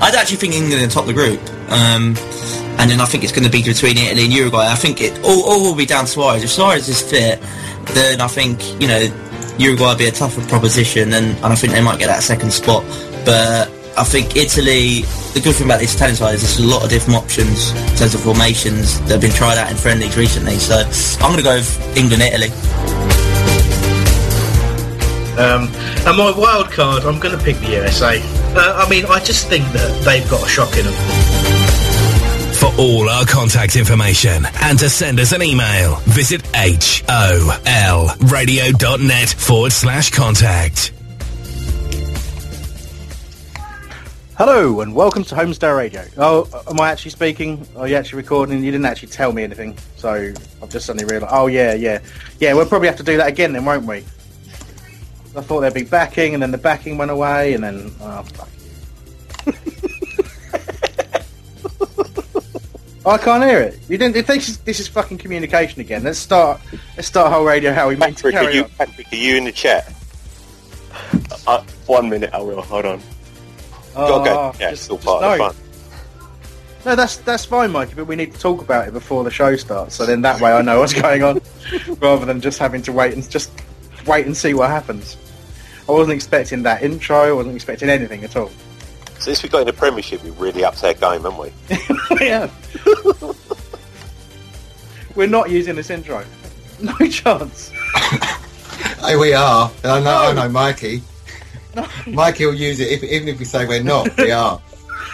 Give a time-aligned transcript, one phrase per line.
[0.00, 1.40] I'd actually think England are top the group.
[1.70, 2.16] Um,
[2.80, 4.66] and then I think it's going to be between Italy and Uruguay.
[4.68, 6.42] I think it all, all will be down to Suarez.
[6.42, 7.40] If Suarez is fit,
[7.92, 9.02] then I think, you know,
[9.58, 12.52] Uruguay will be a tougher proposition and, and I think they might get that second
[12.52, 12.82] spot.
[13.26, 15.02] But I think Italy,
[15.34, 17.96] the good thing about this Italian side is there's a lot of different options in
[17.96, 20.56] terms of formations that have been tried out in friendlies recently.
[20.56, 20.76] So
[21.20, 22.48] I'm going to go with England-Italy.
[25.36, 25.68] Um,
[26.06, 28.39] and my wild card, I'm going to pick the USA.
[28.52, 30.94] Uh, I mean, I just think that they've got a shock in them.
[32.54, 40.10] For all our contact information and to send us an email, visit holradio.net forward slash
[40.10, 40.92] contact.
[44.36, 46.02] Hello and welcome to Holmesdale Radio.
[46.16, 47.64] Oh, am I actually speaking?
[47.76, 48.64] Are you actually recording?
[48.64, 50.32] You didn't actually tell me anything, so
[50.62, 51.32] I've just suddenly realised.
[51.34, 52.00] Oh yeah, yeah,
[52.40, 52.52] yeah.
[52.54, 54.02] We'll probably have to do that again then, won't we?
[55.36, 58.48] I thought there'd be backing, and then the backing went away, and then oh fuck.
[63.06, 63.78] I can't hear it.
[63.88, 64.26] You didn't.
[64.26, 66.02] This is, this is fucking communication again.
[66.04, 66.60] Let's start.
[66.96, 67.72] Let's start whole radio.
[67.72, 68.70] How we Patrick, are you, on.
[68.70, 69.90] Patrick, are you in the chat?
[71.46, 72.60] Uh, one minute, I will.
[72.62, 73.00] Hold on.
[73.96, 75.48] Oh, okay, yeah, just- part of the no.
[75.50, 75.56] fun.
[76.84, 77.94] No, that's that's fine, Mikey.
[77.94, 80.52] But we need to talk about it before the show starts, so then that way
[80.52, 81.40] I know what's going on,
[82.00, 83.50] rather than just having to wait and just
[84.06, 85.16] wait and see what happens.
[85.88, 87.16] I wasn't expecting that intro.
[87.16, 88.50] I wasn't expecting anything at all.
[89.18, 91.52] Since we got in the Premiership, we really upped our game, haven't we?
[92.20, 92.48] yeah.
[95.14, 96.24] We're not using this intro.
[96.80, 97.70] No chance.
[99.00, 99.70] Hey, we are.
[99.84, 101.02] I know, I know, Mikey.
[102.06, 104.16] Mikey will use it if, even if we say we're not.
[104.16, 104.60] We are.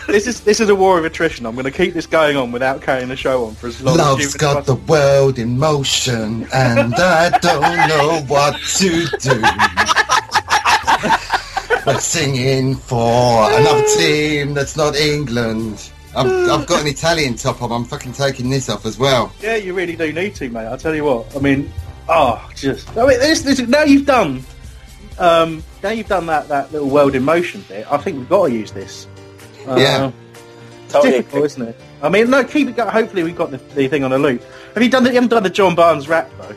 [0.07, 1.47] This is this is a war of attrition.
[1.47, 3.99] I'm going to keep this going on without carrying the show on for as long
[3.99, 9.43] as Love's you got the world in motion, and I don't know what to do.
[11.85, 15.91] But singing for another team that's not England.
[16.17, 17.71] I'm, I've got an Italian top on.
[17.71, 19.33] I'm fucking taking this off as well.
[19.41, 20.67] Yeah, you really do need to, mate.
[20.67, 21.37] I'll tell you what.
[21.37, 21.71] I mean,
[22.09, 24.43] oh, just I mean, this, this, now you've done,
[25.19, 27.87] um, now you've done that, that little world in motion bit.
[27.93, 29.07] I think we've got to use this.
[29.69, 30.11] Uh, Yeah.
[30.85, 31.13] it's Totally.
[31.19, 31.81] difficult, isn't it?
[32.03, 32.77] I mean, no, keep it.
[32.77, 34.43] go- Hopefully, we've got the, the thing on a loop.
[34.75, 35.05] Have you done?
[35.05, 36.55] The, you haven't done the John Barnes rap though.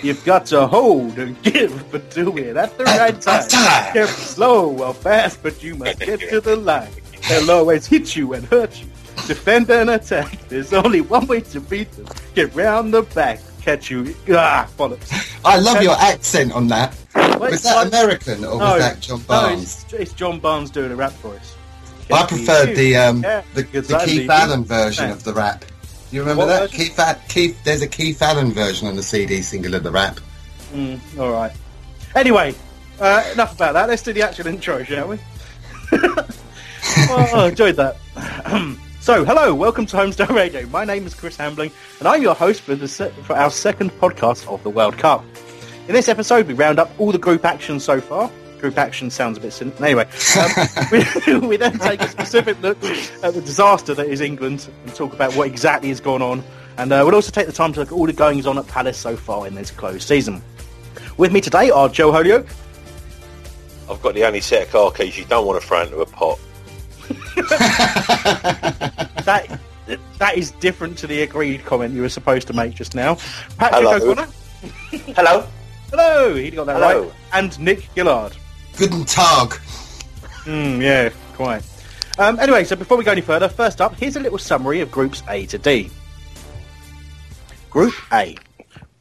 [0.00, 3.46] You've got to hold and give, but do it at the right time.
[3.48, 3.92] time.
[3.92, 6.88] Careful, slow or fast, but you must get to the line.
[7.28, 8.86] They'll always hit you and hurt you.
[9.26, 10.48] Defend and attack.
[10.48, 12.06] There's only one way to beat them.
[12.34, 14.14] Get round the back, catch you.
[14.30, 15.12] Ah, bollocks.
[15.44, 16.96] I love your accent on that.
[17.14, 17.86] Wait, Was that what?
[17.88, 19.84] American or was that John No, Barnes?
[19.84, 21.54] it's, it's John Barnes doing a rap voice.
[22.12, 25.64] I preferred the um, Yeah, the, the Keith Allen version of the rap.
[26.10, 26.70] You remember What that?
[26.70, 26.94] version?
[26.94, 30.20] Keith, Keith, there's a Keith Allen version on the CD single of the rap.
[30.72, 31.52] Mm, all right.
[32.14, 32.54] Anyway,
[33.00, 33.88] uh, enough about that.
[33.88, 35.18] Let's do the actual intro, shall we?
[35.92, 37.96] oh, I enjoyed that.
[39.00, 40.66] so, hello, welcome to Holmesdale Radio.
[40.66, 43.90] My name is Chris Hambling, and I'm your host for the se- for our second
[43.92, 45.24] podcast of the World Cup.
[45.88, 48.30] In this episode, we round up all the group action so far.
[48.62, 49.84] Group action sounds a bit cynical.
[49.84, 50.06] Anyway,
[50.38, 50.50] um,
[50.92, 55.12] we, we then take a specific look at the disaster that is England and talk
[55.12, 56.44] about what exactly has gone on.
[56.78, 58.68] And uh, we'll also take the time to look at all the goings on at
[58.68, 60.40] Palace so far in this closed season.
[61.16, 62.46] With me today are Joe Holyoke.
[63.90, 66.06] I've got the only set of car keys you don't want to throw into a
[66.06, 66.38] pot.
[69.24, 69.58] that
[70.18, 73.16] that is different to the agreed comment you were supposed to make just now.
[73.58, 74.12] Patrick Hello.
[74.12, 74.28] O'Connor.
[75.16, 75.48] Hello.
[75.90, 77.02] Hello, he got that Hello.
[77.02, 77.12] right.
[77.32, 78.36] And Nick Gillard.
[78.76, 79.50] Guten Tag.
[80.44, 81.62] Mm, yeah, quite.
[82.18, 84.90] Um, anyway, so before we go any further, first up, here's a little summary of
[84.90, 85.90] Groups A to D.
[87.70, 88.36] Group A.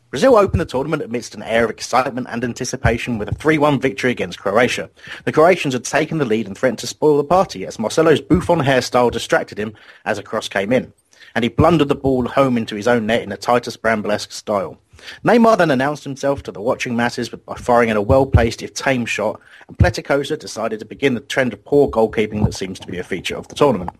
[0.10, 4.12] Brazil opened the tournament amidst an air of excitement and anticipation with a 3-1 victory
[4.12, 4.90] against Croatia.
[5.24, 8.64] The Croatians had taken the lead and threatened to spoil the party as Marcelo's bouffant
[8.64, 10.92] hairstyle distracted him as a cross came in,
[11.34, 14.78] and he blundered the ball home into his own net in a Titus Bramblesque style.
[15.24, 19.06] Neymar then announced himself to the watching masses by firing in a well-placed if tame
[19.06, 22.98] shot, and Pletikosa decided to begin the trend of poor goalkeeping that seems to be
[22.98, 23.92] a feature of the tournament.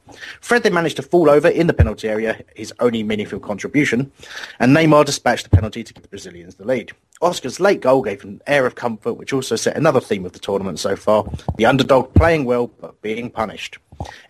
[0.42, 4.12] Fred then managed to fall over in the penalty area, his only meaningful contribution,
[4.60, 6.92] and Neymar dispatched the penalty to give the Brazilians the lead.
[7.22, 10.40] Oscar's late goal gave an air of comfort, which also set another theme of the
[10.40, 11.24] tournament so far,
[11.58, 13.78] the underdog playing well but being punished.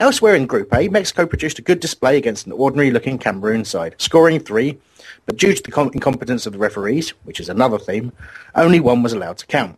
[0.01, 4.39] Elsewhere in Group A, Mexico produced a good display against an ordinary-looking Cameroon side, scoring
[4.39, 4.77] three,
[5.25, 8.11] but due to the com- incompetence of the referees, which is another theme,
[8.55, 9.77] only one was allowed to count.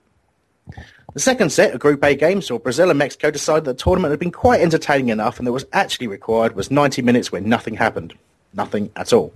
[1.13, 4.12] The second set of Group A games saw Brazil and Mexico decide that the tournament
[4.12, 7.42] had been quite entertaining enough and that what was actually required was 90 minutes where
[7.42, 8.13] nothing happened.
[8.54, 9.34] Nothing at all.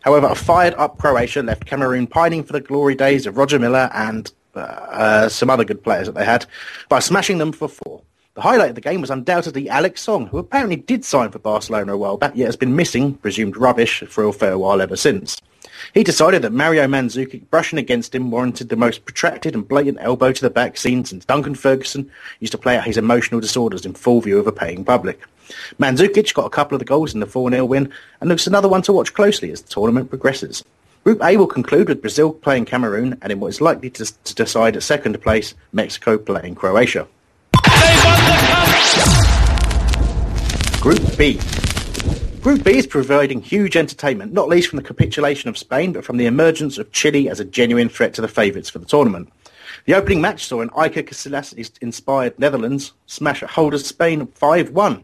[0.00, 4.32] However, a fired-up Croatia left Cameroon pining for the glory days of Roger Milla and
[4.54, 6.46] uh, some other good players that they had
[6.88, 8.02] by smashing them for four.
[8.38, 11.94] The highlight of the game was undoubtedly Alex Song, who apparently did sign for Barcelona
[11.94, 15.42] a while back, yet has been missing, presumed rubbish, for a fair while ever since.
[15.92, 20.30] He decided that Mario Mandzukic brushing against him warranted the most protracted and blatant elbow
[20.30, 22.08] to the back scene since Duncan Ferguson
[22.38, 25.20] used to play out his emotional disorders in full view of a paying public.
[25.80, 28.82] Mandzukic got a couple of the goals in the 4-0 win and looks another one
[28.82, 30.62] to watch closely as the tournament progresses.
[31.02, 34.34] Group A will conclude with Brazil playing Cameroon and in what is likely to, to
[34.36, 37.08] decide at second place, Mexico playing Croatia.
[40.80, 41.40] Group B.
[42.40, 46.16] Group B is providing huge entertainment, not least from the capitulation of Spain, but from
[46.16, 49.30] the emergence of Chile as a genuine threat to the favourites for the tournament.
[49.84, 55.02] The opening match saw an Iker Casillas-inspired Netherlands smash at holders Spain 5-1,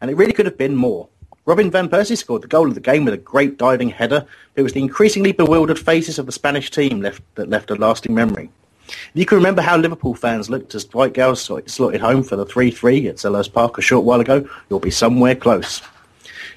[0.00, 1.08] and it really could have been more.
[1.44, 4.60] Robin van Persie scored the goal of the game with a great diving header, but
[4.60, 8.14] it was the increasingly bewildered faces of the Spanish team left, that left a lasting
[8.14, 8.50] memory.
[8.88, 12.46] If you can remember how Liverpool fans looked as Dwight Gayle slotted home for the
[12.46, 15.82] 3-3 at Selhurst Park a short while ago, you'll be somewhere close.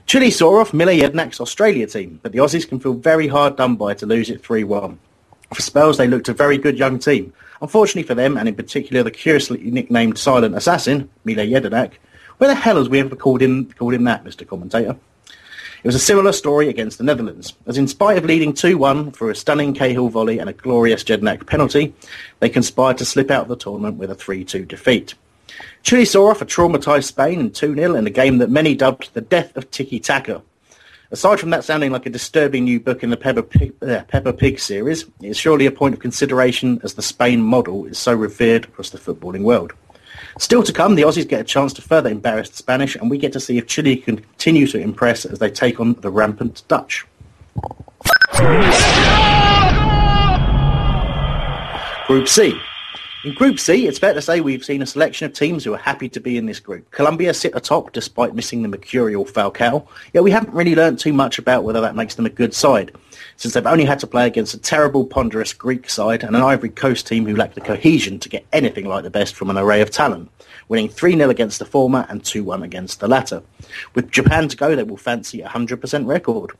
[0.07, 3.75] Chile saw off Mile Jedinak's Australia team, but the Aussies can feel very hard done
[3.75, 4.97] by to lose it 3-1.
[5.53, 7.33] For spells, they looked a very good young team.
[7.61, 11.93] Unfortunately for them, and in particular the curiously nicknamed Silent Assassin, Mile Jedinak,
[12.37, 14.47] where the hell has we ever called him, called him that, Mr.
[14.47, 14.97] Commentator?
[15.85, 19.29] It was a similar story against the Netherlands, as in spite of leading 2-1 for
[19.29, 21.93] a stunning Cahill volley and a glorious Jedinak penalty,
[22.39, 25.13] they conspired to slip out of the tournament with a 3-2 defeat.
[25.83, 29.21] Chile saw off a traumatised Spain in 2-0 in a game that many dubbed the
[29.21, 30.41] death of tiki-taka.
[31.11, 34.33] Aside from that sounding like a disturbing new book in the Peppa Pig, uh, Peppa
[34.33, 38.15] Pig series, it is surely a point of consideration as the Spain model is so
[38.15, 39.71] revered across the footballing world.
[40.39, 43.17] Still to come, the Aussies get a chance to further embarrass the Spanish, and we
[43.17, 46.63] get to see if Chile can continue to impress as they take on the rampant
[46.67, 47.05] Dutch.
[52.07, 52.59] Group C.
[53.23, 55.77] In Group C, it's fair to say we've seen a selection of teams who are
[55.77, 56.91] happy to be in this group.
[56.91, 61.39] Colombia sit atop despite missing the mercurial Falcao, yet we haven't really learnt too much
[61.39, 62.91] about whether that makes them a good side,
[63.37, 66.69] since they've only had to play against a terrible, ponderous Greek side and an Ivory
[66.69, 69.81] Coast team who lack the cohesion to get anything like the best from an array
[69.81, 70.29] of talent,
[70.67, 73.43] winning 3-0 against the former and 2-1 against the latter.
[73.93, 76.51] With Japan to go, they will fancy a 100% record.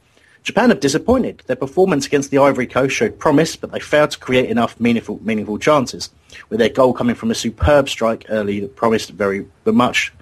[0.43, 1.41] Japan have disappointed.
[1.47, 5.19] Their performance against the Ivory Coast showed promise, but they failed to create enough meaningful,
[5.23, 6.11] meaningful chances,
[6.49, 10.13] with their goal coming from a superb strike early that promised very much.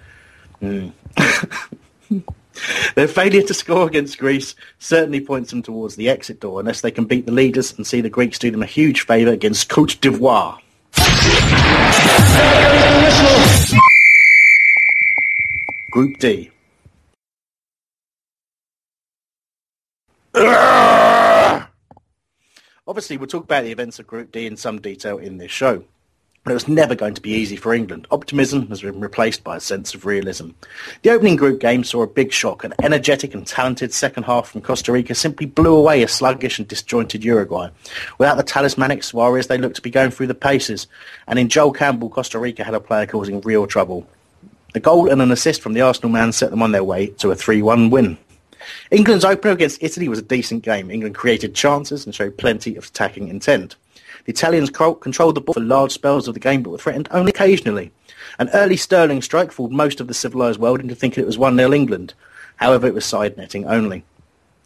[0.62, 0.94] Mm.
[2.96, 6.92] their failure to score against Greece certainly points them towards the exit door, unless they
[6.92, 10.00] can beat the leaders and see the Greeks do them a huge favour against Cote
[10.02, 10.60] d'Ivoire.
[15.92, 16.50] Group D.
[22.86, 25.84] Obviously, we'll talk about the events of Group D in some detail in this show.
[26.44, 28.06] But it was never going to be easy for England.
[28.12, 30.50] Optimism has been replaced by a sense of realism.
[31.02, 32.66] The opening group game saw a big shock.
[32.66, 36.68] An energetic and talented second half from Costa Rica simply blew away a sluggish and
[36.68, 37.70] disjointed Uruguay.
[38.18, 40.88] Without the talismanic Suarez, they looked to be going through the paces.
[41.28, 44.06] And in Joel Campbell, Costa Rica had a player causing real trouble.
[44.76, 47.32] A goal and an assist from the Arsenal man set them on their way to
[47.32, 48.18] a 3-1 win.
[48.92, 50.92] England's opener against Italy was a decent game.
[50.92, 53.76] England created chances and showed plenty of attacking intent.
[54.26, 57.32] The Italians controlled the ball for large spells of the game, but were threatened only
[57.32, 57.92] occasionally.
[58.40, 61.76] An early Sterling strike fooled most of the civilised world into thinking it was 1-0
[61.76, 62.14] England.
[62.56, 64.04] However, it was side netting only.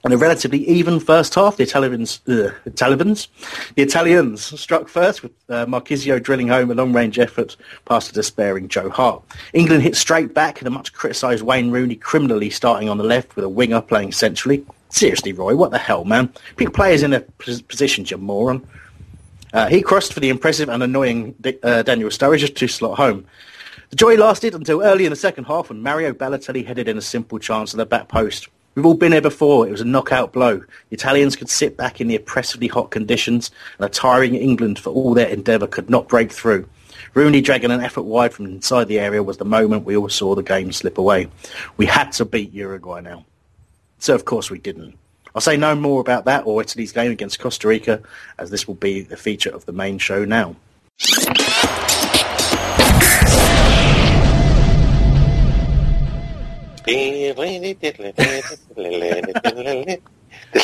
[0.05, 3.27] In a relatively even first half, the Italians, uh, Italians,
[3.75, 8.67] the Italians struck first with uh, Marchisio drilling home a long-range effort past a despairing
[8.67, 9.23] Joe Hart.
[9.53, 13.35] England hit straight back in a much criticised Wayne Rooney criminally starting on the left
[13.35, 14.63] with a winger playing centrally.
[14.89, 16.31] Seriously, Roy, what the hell, man?
[16.55, 18.65] Pick players in their pos- positions, you moron.
[19.53, 23.25] Uh, he crossed for the impressive and annoying uh, Daniel Sturridge to slot home.
[23.89, 27.01] The joy lasted until early in the second half when Mario Balotelli headed in a
[27.01, 28.49] simple chance at the back post.
[28.75, 29.67] We've all been there before.
[29.67, 30.57] It was a knockout blow.
[30.57, 33.49] The Italians could sit back in the oppressively hot conditions,
[33.79, 36.67] and a tiring England, for all their endeavour, could not break through.
[37.13, 40.35] Rooney dragging an effort wide from inside the area was the moment we all saw
[40.35, 41.27] the game slip away.
[41.77, 43.25] We had to beat Uruguay now.
[43.99, 44.95] So of course we didn't.
[45.37, 48.01] I'll say no more about that or Italy's game against Costa Rica,
[48.39, 50.55] as this will be the feature of the main show now.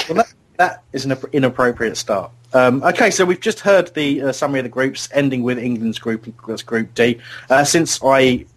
[0.09, 2.31] Well, that, that is an inappropriate start.
[2.53, 5.99] Um, okay, so we've just heard the uh, summary of the groups, ending with England's
[5.99, 7.19] group, that's Group D.
[7.47, 8.47] Uh, since I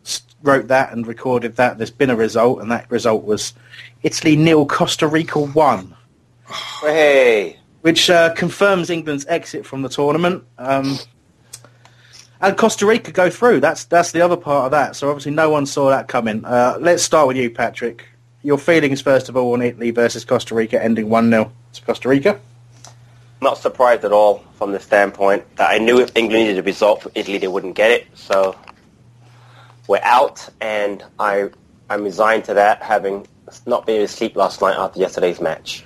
[0.42, 3.52] wrote that and recorded that, there's been a result, and that result was
[4.02, 5.95] Italy nil, Costa Rica one,
[6.80, 10.44] Hey, which uh, confirms England's exit from the tournament.
[10.58, 10.98] Um,
[12.40, 13.60] and Costa Rica go through.
[13.60, 14.96] That's that's the other part of that.
[14.96, 16.44] So obviously no one saw that coming.
[16.44, 18.06] Uh, let's start with you, Patrick.
[18.42, 22.08] Your feelings first of all on Italy versus Costa Rica, ending one 0 to Costa
[22.08, 22.38] Rica.
[23.40, 27.02] not surprised at all from the standpoint that I knew if England needed a result
[27.02, 28.06] for Italy, they wouldn't get it.
[28.14, 28.56] So
[29.88, 31.50] we're out, and I
[31.88, 33.26] I'm resigned to that, having
[33.64, 35.84] not been able to sleep last night after yesterday's match.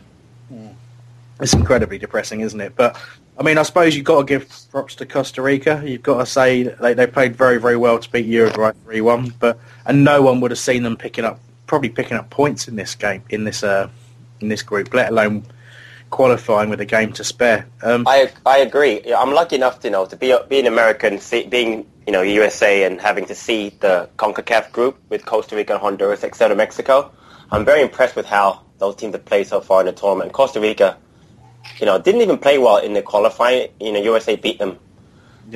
[1.40, 2.74] It's incredibly depressing, isn't it?
[2.76, 3.00] But
[3.38, 5.82] I mean, I suppose you've got to give props to Costa Rica.
[5.84, 9.32] You've got to say they, they played very, very well to beat Uruguay three one.
[9.38, 12.76] But and no one would have seen them picking up probably picking up points in
[12.76, 13.88] this game in this uh,
[14.40, 15.44] in this group, let alone
[16.10, 17.66] qualifying with a game to spare.
[17.82, 19.00] Um, I I agree.
[19.14, 22.22] I'm lucky enough to you know to be be an American, see, being you know
[22.22, 27.10] USA, and having to see the Concacaf group with Costa Rica and Honduras, except Mexico.
[27.52, 30.32] I'm very impressed with how those teams have played so far in the tournament.
[30.32, 30.96] Costa Rica,
[31.78, 33.68] you know, didn't even play well in the qualifying.
[33.80, 34.78] You know, USA beat them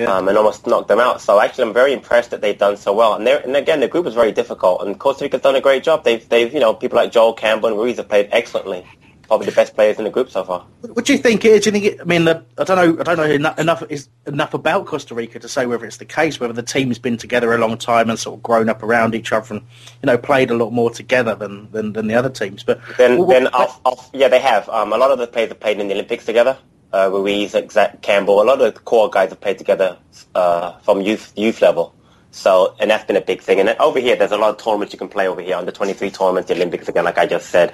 [0.02, 1.20] um, and almost knocked them out.
[1.20, 3.14] So actually, I'm very impressed that they've done so well.
[3.14, 6.04] And, and again, the group was very difficult, and Costa Rica's done a great job.
[6.04, 8.86] They've, they've, you know, people like Joel Campbell and Ruiz have played excellently.
[9.26, 10.66] Probably the best players in the group so far.
[10.82, 11.64] What do you think it is?
[11.64, 13.00] Do you think it, I mean, the, I don't know.
[13.00, 16.04] I don't know enough, enough is enough about Costa Rica to say whether it's the
[16.04, 19.14] case, whether the team's been together a long time and sort of grown up around
[19.14, 19.62] each other, and
[20.02, 22.62] you know, played a lot more together than than, than the other teams.
[22.62, 24.68] But Then, what- then off, off, yeah, they have.
[24.68, 26.56] Um, a lot of the players have played in the Olympics together.
[26.92, 29.98] Uh, Ruiz, Zach Campbell, a lot of the core guys have played together
[30.34, 31.94] uh, from youth youth level.
[32.30, 33.60] So, and that's been a big thing.
[33.60, 35.56] And over here, there's a lot of tournaments you can play over here.
[35.56, 37.72] Under 23 tournaments, the Olympics again, like I just said,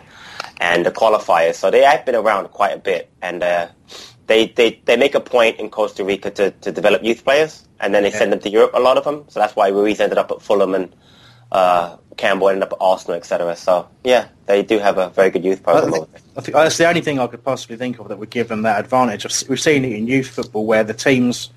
[0.61, 1.54] and the qualifiers.
[1.54, 3.68] So they have been around quite a bit, and uh,
[4.26, 7.94] they, they they make a point in Costa Rica to, to develop youth players, and
[7.94, 8.73] then they send them to Europe.
[8.75, 9.25] A lot of them.
[9.28, 10.94] So that's why Ruiz ended up at Fulham and
[11.52, 13.56] uh, Campbell ended up at Arsenal, etc.
[13.56, 15.92] So yeah, they do have a very good youth I program.
[15.92, 18.49] think, I think that's the only thing I could possibly think of that would give
[18.49, 19.49] them that advantage.
[19.49, 21.50] We've seen it in youth football where the teams.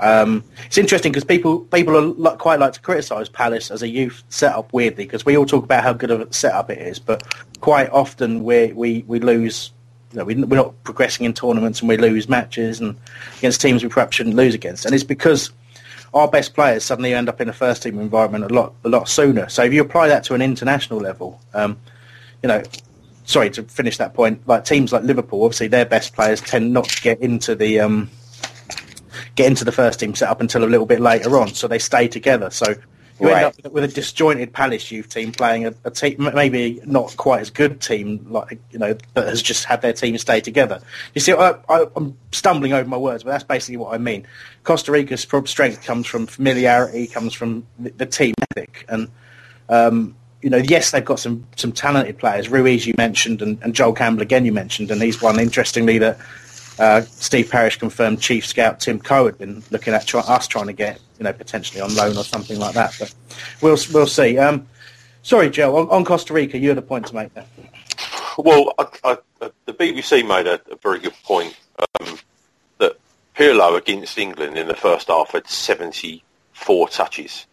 [0.00, 4.22] Um, it's interesting because people people are quite like to criticise Palace as a youth
[4.28, 7.22] setup weirdly because we all talk about how good of a setup it is, but
[7.60, 9.70] quite often we we, we lose.
[10.12, 12.96] You know, we, we're not progressing in tournaments and we lose matches and
[13.38, 15.50] against teams we perhaps shouldn't lose against, and it's because
[16.12, 19.08] our best players suddenly end up in a first team environment a lot a lot
[19.08, 19.48] sooner.
[19.48, 21.76] So if you apply that to an international level, um,
[22.42, 22.62] you know,
[23.24, 24.46] sorry to finish that point.
[24.46, 28.10] Like teams like Liverpool, obviously their best players tend not to get into the um,
[29.34, 32.08] get into the first team setup until a little bit later on, so they stay
[32.08, 32.50] together.
[32.50, 32.74] So
[33.20, 33.44] you Right.
[33.44, 37.40] end up with a disjointed Palace youth team playing a, a team, maybe not quite
[37.40, 40.80] as good team, like you know, that has just had their team stay together.
[41.14, 44.26] You see, I, I, I'm stumbling over my words, but that's basically what I mean.
[44.64, 49.08] Costa Rica's strength comes from familiarity, comes from the, the team ethic, and
[49.68, 52.48] um, you know, yes, they've got some some talented players.
[52.48, 56.18] Ruiz, you mentioned, and, and Joel Campbell again, you mentioned, and he's one interestingly that
[56.78, 60.66] uh, Steve Parish confirmed Chief Scout Tim Coe had been looking at try, us trying
[60.66, 62.94] to get, you know, potentially on loan or something like that.
[62.98, 63.14] But
[63.60, 64.38] we'll we'll see.
[64.38, 64.66] Um,
[65.22, 67.46] sorry, Joe, on, on Costa Rica, you had a point to make there.
[68.36, 71.54] Well, I, I, uh, the BBC made a, a very good point
[72.00, 72.18] um,
[72.78, 72.98] that
[73.36, 77.46] Pirlo against England in the first half had 74 touches,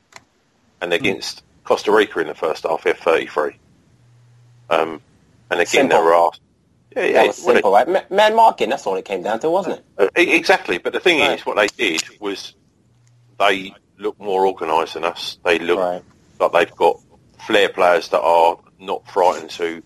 [0.82, 3.56] and against Costa Rica in the first half he had 33.
[4.72, 5.01] Um,
[5.51, 5.98] and again, Simple.
[5.98, 6.42] they were asked.
[6.95, 7.12] Yeah, yeah.
[7.13, 8.12] That was simple, right?
[8.12, 9.86] Man marking, that's all it came down to, wasn't it?
[9.98, 11.39] Uh, exactly, but the thing Right.
[11.39, 12.53] is, what they did was
[13.39, 15.38] they look more organised than us.
[15.45, 16.03] They look
[16.39, 17.00] like they've got
[17.45, 19.81] flair players that are not frightened to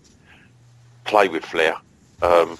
[1.04, 1.76] play with flair.
[2.22, 2.58] Um,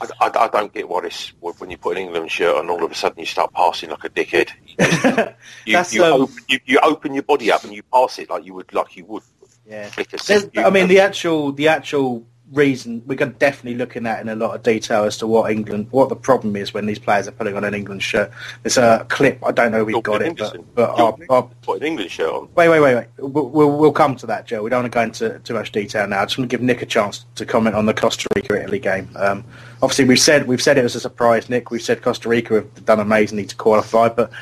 [0.00, 2.82] I, I- I don't get what it's when you put an England shirt on, all
[2.82, 4.50] of a sudden you start passing like a dickhead.
[5.66, 8.30] You, That's, you, um, open, you, you open your body up and you pass it
[8.30, 9.22] like you would like you would.
[9.68, 9.86] Yeah.
[9.88, 10.50] Flick a There's, stick.
[10.54, 14.28] You- I mean, the actual the actual reason we're going to definitely looking at in
[14.28, 17.28] a lot of detail as to what England, what the problem is when these players
[17.28, 18.30] are putting on an England shirt.
[18.62, 19.38] There's a clip.
[19.44, 22.30] I don't know if we've got it, but, but our, our, put an England shirt
[22.30, 22.48] on.
[22.54, 23.06] Wait, wait, wait, wait.
[23.18, 24.62] We'll, we'll, we'll come to that, Joe.
[24.62, 26.20] We don't want to go into too much detail now.
[26.20, 28.80] I just want to give Nick a chance to comment on the Costa Rica Italy
[28.80, 29.08] game.
[29.16, 29.44] Um,
[29.82, 31.70] obviously, we've said we've said it was a surprise, Nick.
[31.70, 34.32] We've said Costa Rica have done amazingly to qualify, but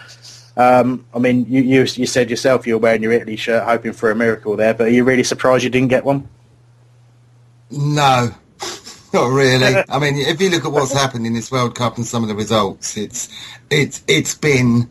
[0.57, 3.93] um, I mean, you, you you said yourself you were wearing your Italy shirt, hoping
[3.93, 4.75] for a miracle there.
[4.75, 6.29] But are you really surprised you didn't get one?
[7.71, 8.31] No,
[9.13, 9.83] not really.
[9.89, 12.29] I mean, if you look at what's happened in this World Cup and some of
[12.29, 13.29] the results, it's
[13.71, 14.91] it's it's been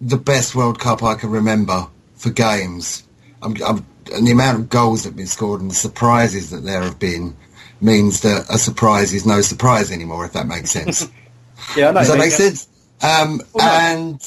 [0.00, 3.04] the best World Cup I can remember for games.
[3.42, 6.64] I'm, I'm, and the amount of goals that have been scored and the surprises that
[6.64, 7.36] there have been
[7.80, 10.24] means that a surprise is no surprise anymore.
[10.24, 11.08] If that makes sense.
[11.76, 12.00] Yeah, I know.
[12.00, 12.68] Does that make sense?
[13.02, 14.18] Um, and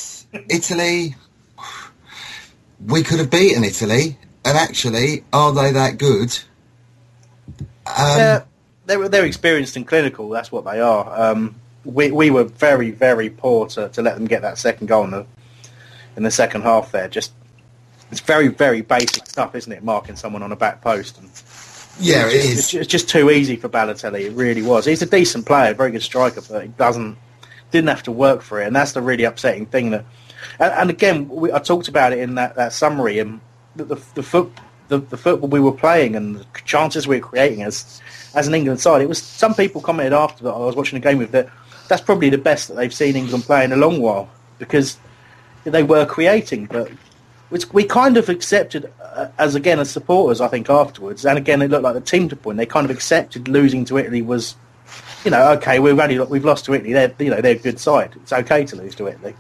[0.50, 1.16] Italy,
[2.86, 6.38] we could have beaten Italy, and actually, are they that good?
[7.98, 8.44] Um, yeah,
[8.86, 10.30] they're they're experienced and clinical.
[10.30, 11.32] That's what they are.
[11.32, 15.04] Um, we we were very very poor to, to let them get that second goal
[15.06, 15.26] in the
[16.16, 16.92] in the second half.
[16.92, 17.34] There, just
[18.12, 19.84] it's very very basic stuff, isn't it?
[19.84, 21.18] Marking someone on a back post.
[21.20, 21.30] And
[22.00, 22.82] Yeah, it's it just, is.
[22.82, 24.22] It's just, too easy for Balotelli.
[24.22, 24.86] It really was.
[24.86, 27.18] He's a decent player, a very good striker, but he doesn't
[27.72, 29.92] didn't have to work for it, and that's the really upsetting thing.
[29.92, 30.06] That
[30.60, 33.40] and, and again, we, I talked about it in that, that summary, and
[33.76, 34.52] the the, the foot.
[34.90, 38.02] The, the football we were playing and the chances we were creating as
[38.36, 41.08] as an England side, it was some people commented after that I was watching the
[41.08, 41.50] game with that
[41.88, 44.98] that's probably the best that they've seen England play in a long while because
[45.64, 46.92] they were creating, but
[47.72, 50.42] we kind of accepted uh, as again as supporters.
[50.42, 52.58] I think afterwards, and again it looked like the team to point.
[52.58, 54.56] They kind of accepted losing to Italy was,
[55.24, 56.94] you know, okay, we've only we've lost to Italy.
[56.94, 58.14] They're you know they're a good side.
[58.16, 59.36] It's okay to lose to Italy.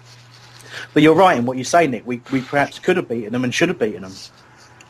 [0.93, 2.05] But you're right in what you say, Nick.
[2.05, 4.13] We we perhaps could have beaten them and should have beaten them.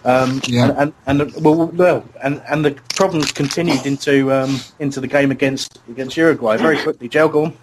[0.05, 0.73] Um, Yeah.
[0.77, 5.31] and, and, and well, well, and, and the problems continued into um, into the game
[5.31, 7.07] against against Uruguay very quickly.
[7.07, 7.53] Joe.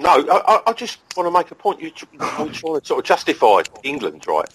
[0.00, 1.80] No, I, I- I just want to make a point.
[1.80, 4.48] You tr- you're trying to sort of justify England, right?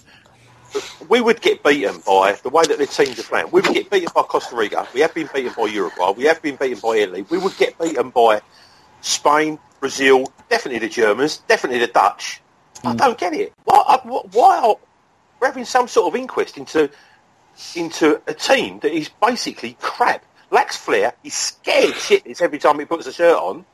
[1.08, 3.46] We would get beaten by the way that the teams are playing.
[3.50, 4.86] We would get beaten by Costa Rica.
[4.94, 6.12] We have been beaten by Uruguay.
[6.16, 7.24] We have been beaten by Italy.
[7.30, 8.40] We would get beaten by
[9.00, 12.40] Spain, Brazil, definitely the Germans, definitely the Dutch.
[12.84, 13.52] I don't get it.
[13.64, 14.76] Why, I- why are
[15.40, 16.88] we having some sort of inquest into
[17.76, 20.24] into a team that is basically crap?
[20.50, 21.12] Lacks flair.
[21.22, 23.64] He's scared shitless every time he puts a shirt on.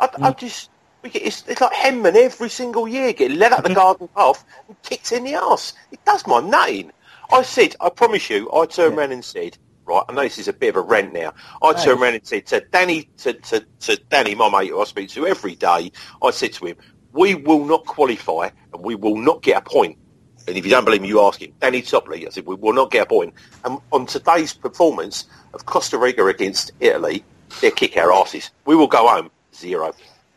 [0.00, 0.38] I, I mm.
[0.38, 0.70] just
[1.02, 3.78] we get it's, it's like Henman every single year getting led out the mm-hmm.
[3.78, 5.72] garden path and kicked in the ass.
[5.92, 6.92] It does my nutting.
[7.32, 10.48] I said, I promise you, I turned around and said, right, I know this is
[10.48, 11.32] a bit of a rant now.
[11.62, 11.84] I Hey.
[11.84, 15.10] turned around and said to Danny, to, to, to Danny, my mate who I speak
[15.10, 16.76] to every day, I said to him,
[17.12, 19.98] we will not qualify and we will not get a point.
[20.48, 21.52] And if you don't believe me, you ask him.
[21.60, 23.34] Danny Topley, I said, we will not get a point.
[23.64, 27.24] And on today's performance of Costa Rica against Italy,
[27.60, 28.50] they'll kick our asses.
[28.64, 29.92] We will go home zero.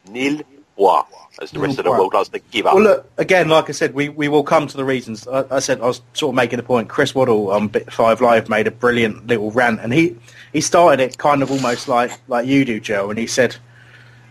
[0.10, 0.42] Nil
[0.76, 1.04] bois,
[1.42, 2.30] as the rest of the world does.
[2.30, 2.76] They give up.
[2.76, 3.50] Well, look again.
[3.50, 5.28] Like I said, we, we will come to the reasons.
[5.28, 6.90] I, I said I was sort of making a point.
[6.90, 10.16] Chris Waddle on Bit Five Live made a brilliant little rant, and he
[10.54, 13.10] he started it kind of almost like like you do, Joe.
[13.10, 13.58] And he said,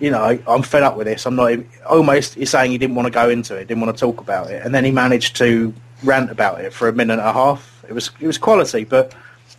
[0.00, 1.26] you know, I'm fed up with this.
[1.26, 1.58] I'm not
[1.88, 2.34] almost.
[2.34, 4.64] He's saying he didn't want to go into it, didn't want to talk about it,
[4.64, 7.84] and then he managed to rant about it for a minute and a half.
[7.88, 9.14] It was it was quality, but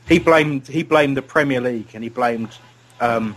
[0.07, 2.57] he blamed he blamed the Premier League and he blamed.
[2.99, 3.35] Um,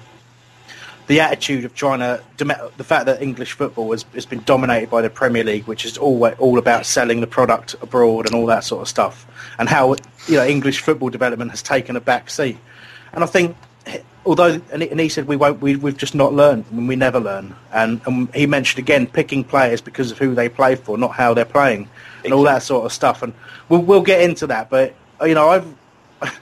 [1.09, 5.03] the attitude of trying to the fact that English football has, has been dominated by
[5.03, 8.65] the Premier League, which is all all about selling the product abroad and all that
[8.65, 9.27] sort of stuff,
[9.59, 12.57] and how you know English football development has taken a back seat.
[13.12, 13.57] And I think,
[14.25, 16.97] although and he, and he said we won't, we, we've just not learned, and we
[16.97, 17.55] never learn.
[17.73, 21.35] And, and he mentioned again picking players because of who they play for, not how
[21.35, 21.89] they're playing,
[22.25, 23.23] and all that sort of stuff.
[23.23, 23.35] And
[23.69, 25.75] we'll we'll get into that, but you know I've.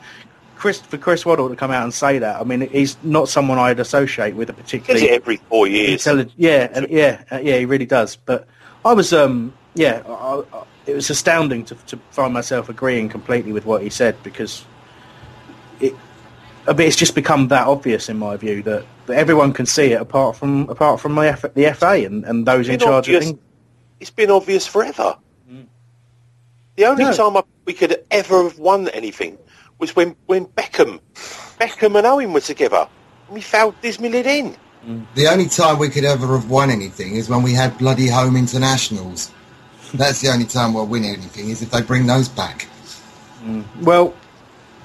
[0.56, 3.58] Chris, for Chris Waddle to come out and say that, I mean, he's not someone
[3.58, 6.06] I'd associate with a particularly every four years.
[6.36, 8.16] Yeah, and yeah, uh, yeah, he really does.
[8.16, 8.46] But
[8.84, 13.52] I was, um, yeah, I, I, it was astounding to, to find myself agreeing completely
[13.52, 14.66] with what he said because
[15.80, 15.94] it,
[16.68, 19.92] I mean, it's just become that obvious in my view that, that everyone can see
[19.92, 22.90] it apart from apart from the, F, the FA and, and those in It's been
[22.90, 23.38] charge of things.
[23.98, 25.16] It's been obvious forever.
[25.50, 25.66] Mm.
[26.76, 27.12] The only No.
[27.12, 29.38] time I, we could ever have won anything
[29.78, 31.00] was when, when Beckham,
[31.58, 32.86] Beckham and Owen were together.
[33.30, 34.56] we fouled Dismillet in.
[34.86, 35.06] Mm.
[35.14, 38.36] The only time we could ever have won anything is when we had bloody home
[38.36, 39.30] internationals.
[39.94, 42.66] That's the only time we'll win anything is if they bring those back.
[43.42, 43.64] Mm.
[43.82, 44.14] Well,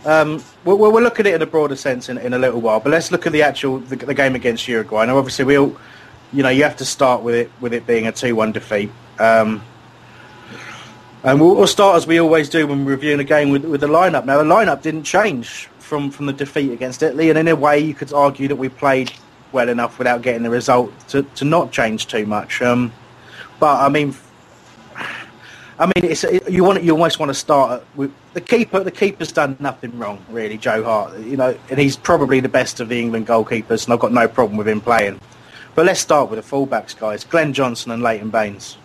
[0.05, 2.79] um, we'll, we'll look at it in a broader sense in, in a little while.
[2.79, 5.05] But let's look at the actual the, the game against Uruguay.
[5.05, 5.75] Now, obviously, we all,
[6.31, 8.91] you know, you have to start with it with it being a two-one defeat.
[9.19, 9.63] Um,
[11.23, 13.87] and we'll, we'll start as we always do when reviewing a game with, with the
[13.87, 14.25] lineup.
[14.25, 17.79] Now, the lineup didn't change from, from the defeat against Italy, and in a way,
[17.79, 19.11] you could argue that we played
[19.51, 22.61] well enough without getting the result to, to not change too much.
[22.61, 22.91] Um,
[23.59, 24.15] but I mean,
[25.77, 28.79] I mean, it's it, you want you almost want to start with the keeper.
[28.79, 31.19] The keeper's done nothing wrong, really, Joe Hart.
[31.19, 34.27] You know, and he's probably the best of the England goalkeepers, and I've got no
[34.27, 35.19] problem with him playing.
[35.75, 37.25] But let's start with the fullbacks, guys.
[37.25, 38.77] Glenn Johnson and Leighton Baines.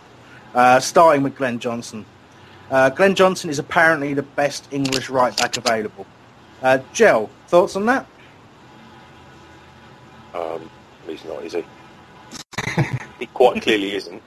[0.52, 2.04] Uh, starting with Glenn Johnson.
[2.68, 6.06] Uh, Glenn Johnson is apparently the best English right back available.
[6.60, 8.06] Uh, Gel, thoughts on that?
[10.34, 10.68] Um,
[11.06, 11.64] he's not, is he?
[13.20, 14.22] he quite clearly isn't.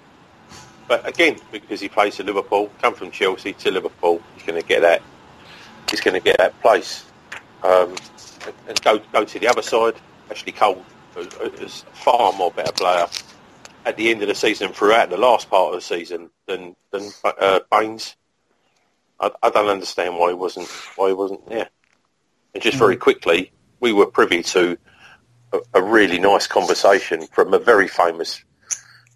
[0.93, 4.67] But again, because he plays for Liverpool, come from Chelsea to Liverpool, he's going to
[4.67, 5.01] get that.
[5.89, 7.03] He's going to get that place.
[7.63, 7.95] Um,
[8.67, 9.95] and, go go to the other side.
[10.29, 10.85] Ashley Cole
[11.59, 13.07] is far more better player
[13.85, 16.75] at the end of the season, and throughout the last part of the season, than
[16.91, 18.15] than uh, Baines.
[19.19, 21.69] I, I don't understand why he wasn't why he wasn't there.
[22.53, 24.77] And just very quickly, we were privy to
[25.53, 28.43] a, a really nice conversation from a very famous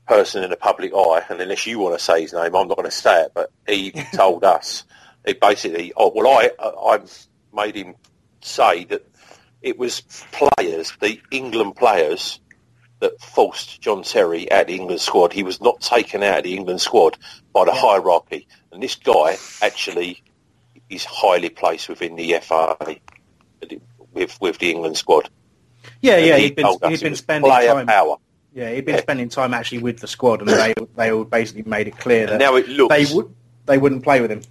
[0.08, 2.78] person in the public eye, and unless you want to say his name, I'm not
[2.78, 4.84] going to say it, but he told us,
[5.26, 7.00] he basically, oh, well, I, I
[7.54, 7.96] made him
[8.42, 9.06] say that
[9.62, 12.40] it was players, the England players,
[13.00, 15.34] that forced John Terry out of the England squad.
[15.34, 17.18] He was not taken out of the England squad
[17.54, 18.48] by the hierarchy.
[18.72, 20.24] And this guy actually
[20.90, 22.76] is highly placed within the FA
[24.14, 25.30] with, with the England squad.
[26.02, 26.38] Yeah, And yeah.
[26.38, 27.88] he He'd been he'd been spending player time.
[27.88, 28.18] power.
[28.58, 31.88] Yeah, he'd been spending time actually with the squad, and they they all basically made
[31.88, 33.32] it clear that now it looks- they would
[33.68, 34.42] they wouldn't play with him.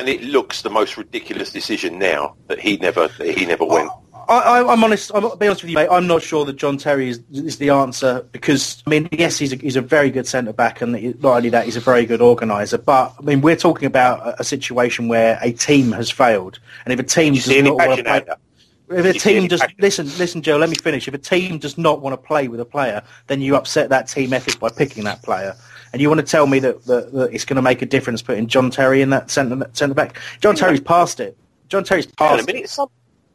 [0.00, 3.88] And it looks the most ridiculous decision now that he never that he never went.
[4.28, 5.12] I, I, I'm honest.
[5.14, 5.86] I'll be honest with you, mate.
[5.92, 9.52] I'm not sure that John Terry is, is the answer because I mean, yes, he's
[9.52, 12.20] a, he's a very good centre back, and not only that, he's a very good
[12.20, 12.78] organiser.
[12.78, 16.92] But I mean, we're talking about a, a situation where a team has failed, and
[16.92, 18.40] if a team You does see any not want to play, out
[18.88, 20.56] if a You see any team does listen, listen, Joe.
[20.56, 21.08] Let me finish.
[21.08, 24.08] If a team does not want to play with a player, then you upset that
[24.08, 25.56] team ethic by picking that player.
[25.92, 28.22] And you want to tell me that, that, that it's going to make a difference
[28.22, 30.20] putting John Terry in that centre centre back?
[30.40, 31.36] John Terry's past it.
[31.68, 32.70] John Terry's Hang on a past minute, it.
[32.70, 32.88] some,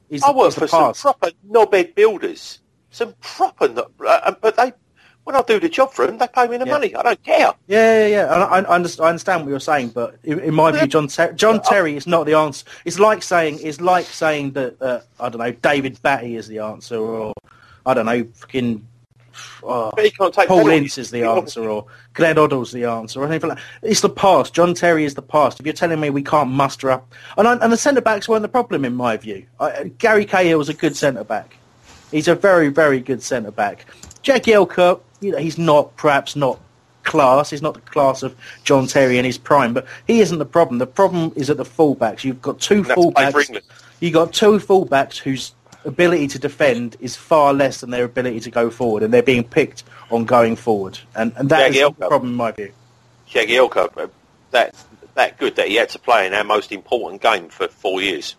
[0.10, 2.60] He's I work for some proper knobhead builders.
[2.90, 3.74] Some proper,
[4.06, 4.74] uh, but they
[5.24, 6.72] when I do the job for them, they pay me the Yeah.
[6.72, 6.96] money.
[6.96, 7.54] I don't care.
[7.68, 8.34] Yeah, yeah, yeah.
[8.34, 11.08] And I, I, understand, I understand what you're saying, but in, in my view, John
[11.08, 12.66] Ter- John Terry is not the answer.
[12.86, 16.60] It's like saying it's like saying that uh, I don't know David Batty is the
[16.60, 17.34] answer, or
[17.86, 18.86] I don't know fucking
[19.64, 20.70] oh, But he can't take Paul.
[20.70, 23.60] Ince is the answer, or Glenn Hoddle's the answer, or anything like.
[23.60, 23.90] that.
[23.90, 24.54] It's the past.
[24.54, 25.60] John Terry is the past.
[25.60, 28.42] If you're telling me we can't muster up, and, I, and the centre backs weren't
[28.42, 29.46] the problem in my view.
[29.60, 31.58] I, Gary Cahill was a good centre back.
[32.12, 33.86] He's a very, very good centre back.
[34.24, 36.60] Jagielka, you know, he's not perhaps not
[37.04, 37.50] class.
[37.50, 40.80] He's not the class of John Terry in his prime, but he isn't the problem.
[40.80, 42.24] The problem is at the fullbacks.
[42.24, 43.62] You've got two That's fullbacks.
[44.00, 45.54] You've got two fullbacks whose
[45.86, 49.44] ability to defend is far less than their ability to go forward, and they're being
[49.44, 52.72] picked on going forward, and and that is the problem in my view.
[53.30, 54.08] Jagielka, uh,
[54.52, 54.76] that
[55.16, 58.36] that good that he had to play in our most important game for four years.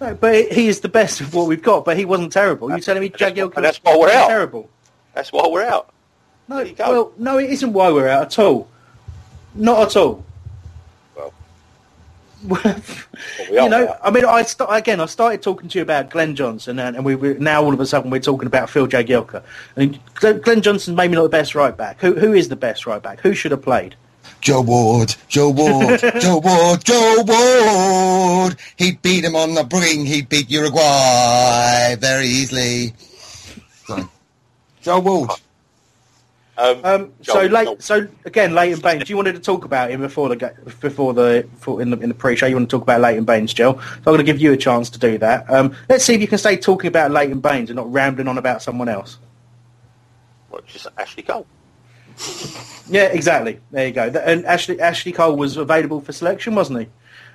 [0.00, 1.84] No, but he is the best of what we've got.
[1.84, 2.70] But he wasn't terrible.
[2.70, 4.28] You're telling me Jagielka and that's why we're was out.
[4.28, 4.68] terrible?
[5.14, 5.91] That's why we're out.
[6.52, 6.90] No, There you go.
[6.92, 8.68] well, no, it isn't why we're out at all.
[9.54, 10.24] Not at all.
[11.16, 11.32] Well,
[13.50, 14.00] we you know, out.
[14.02, 17.04] I mean, I st- again, I started talking to you about Glenn Johnson, and, and
[17.04, 19.42] we we now all of a sudden we're talking about Phil Jagielka.
[19.76, 22.00] And Glenn, Glenn Johnson's maybe not the best right back.
[22.00, 23.20] Who who is the best right back?
[23.20, 23.94] Who should have played?
[24.40, 28.56] Joel Ward, Joel Ward, Joel Ward, Joel Ward.
[28.76, 30.04] He'd beat him on the bring.
[30.04, 32.92] He'd beat Uruguay very easily.
[33.86, 34.02] Sorry.
[34.80, 35.30] Joel Ward.
[36.58, 39.08] Um, Um, so late, so again, Leighton Baines.
[39.08, 42.14] You wanted to talk about him before the before the before in the in the
[42.14, 42.46] pre-show.
[42.46, 43.72] You want to talk about Leighton Baines, Joe.
[43.72, 45.50] So I'm going to give you a chance to do that.
[45.50, 48.36] Um, let's see if you can stay talking about Leighton Baines and not rambling on
[48.36, 49.18] about someone else.
[50.50, 51.46] What, just Ashley Cole.
[52.88, 53.60] Yeah, exactly.
[53.70, 54.02] There you go.
[54.08, 56.88] And Ashley Ashley Cole was available for selection, wasn't he?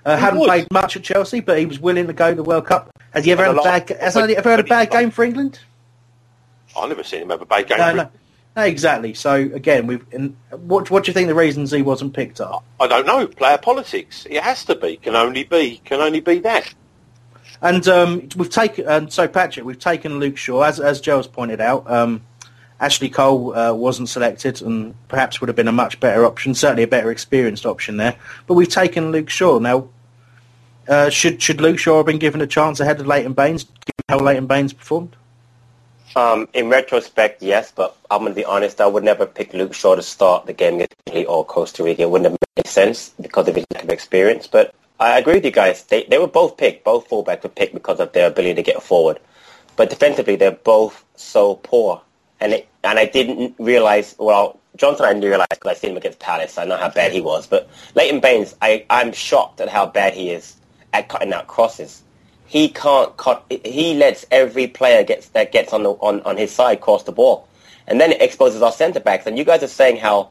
[0.05, 0.47] Uh, hadn't was.
[0.47, 2.91] played much at Chelsea, but he was willing to go to the World Cup.
[3.11, 3.89] Has he ever had a bad?
[3.89, 5.59] Has he ever had a bad game for England?
[6.77, 7.77] I've never seen him have a bad game.
[7.79, 8.09] No, no,
[8.63, 9.13] exactly.
[9.13, 10.05] So again, we've.
[10.51, 12.63] What what do you think the reasons he wasn't picked up?
[12.79, 13.27] I don't know.
[13.27, 14.25] Player politics.
[14.29, 14.97] It has to be.
[14.97, 15.81] Can only be.
[15.85, 16.73] Can only be that.
[17.61, 21.61] And um, we've taken, and so Patrick, we've taken Luke Shaw, as as Joe's pointed
[21.61, 21.89] out.
[21.89, 22.21] Um,
[22.79, 26.83] Ashley Cole uh, wasn't selected, and perhaps would have been a much better option, certainly
[26.83, 28.15] a better experienced option there.
[28.45, 29.89] But we've taken Luke Shaw now.
[30.87, 34.03] Uh, should should Luke Shaw have been given a chance ahead of Leighton Baines, given
[34.09, 35.15] how Leighton Baines performed?
[36.17, 38.81] Um, in retrospect, yes, but I'm going to be honest.
[38.81, 42.01] I would never pick Luke Shaw to start the game against Italy or Costa Rica.
[42.01, 44.47] It wouldn't have made sense because of his lack of experience.
[44.47, 45.83] But I agree with you guys.
[45.83, 46.83] They they were both picked.
[46.83, 49.19] Both fullbacks were picked because of their ability to get forward.
[49.75, 52.01] But defensively, they're both so poor.
[52.39, 54.15] And it, and I didn't realize.
[54.17, 56.57] Well, Johnson, I didn't realize because I seen him against Palace.
[56.57, 57.45] I know how bad he was.
[57.45, 60.55] But Leighton Baines, I I'm shocked at how bad he is
[60.93, 62.01] at cutting out crosses.
[62.47, 63.43] He can't cut.
[63.65, 67.11] He lets every player gets that gets on the on, on his side cross the
[67.11, 67.47] ball,
[67.87, 69.27] and then it exposes our centre backs.
[69.27, 70.29] And you guys are saying how,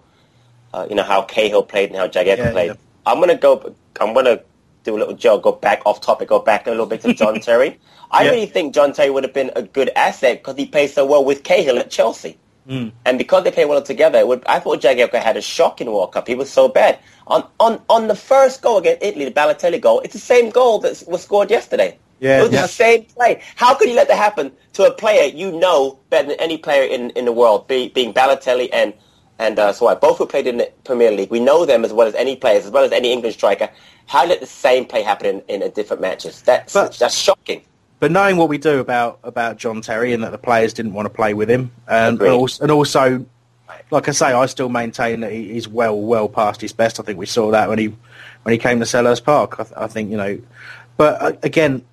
[0.72, 2.66] uh, you know, how Cahill played and how Jagielka Yeah, played.
[2.68, 2.74] yeah.
[3.04, 3.74] I'm gonna go.
[4.00, 4.40] I'm gonna
[4.84, 5.42] do a little joke.
[5.42, 6.28] Go back off topic.
[6.28, 7.78] Go back a little bit to John Terry.
[8.10, 8.30] I Yeah.
[8.30, 11.24] really think John Terry would have been a good asset because he played so well
[11.24, 12.38] with Cahill at Chelsea.
[12.68, 12.92] Mm.
[13.04, 16.12] And because they play well together, it would, I thought Jagielka had a shocking World
[16.12, 16.26] Cup.
[16.26, 16.98] He was so bad.
[17.28, 20.78] On on on the first goal against Italy, the Balotelli goal, it's the same goal
[20.80, 21.98] that was scored yesterday.
[22.20, 22.62] Yeah, it was yeah.
[22.62, 23.42] the same play.
[23.56, 26.82] How could you let that happen to a player you know better than any player
[26.82, 28.94] in, in the world, be, being Balotelli and
[29.38, 31.30] and uh, so Both who played in the Premier League.
[31.30, 33.68] We know them as well as any players, as well as any English striker.
[34.06, 36.42] How let the same play happen in, in, different matches?
[36.42, 37.62] That's that's shocking.
[37.98, 41.06] But knowing what we do about about John Terry and that the players didn't want
[41.06, 43.26] to play with him, and, and, also, and also,
[43.90, 47.00] like I say, I still maintain that he, he's well well past his best.
[47.00, 47.94] I think we saw that when he
[48.42, 49.58] when he came to Selhurst Park.
[49.58, 50.38] I, I think you know,
[50.96, 51.84] but uh, again,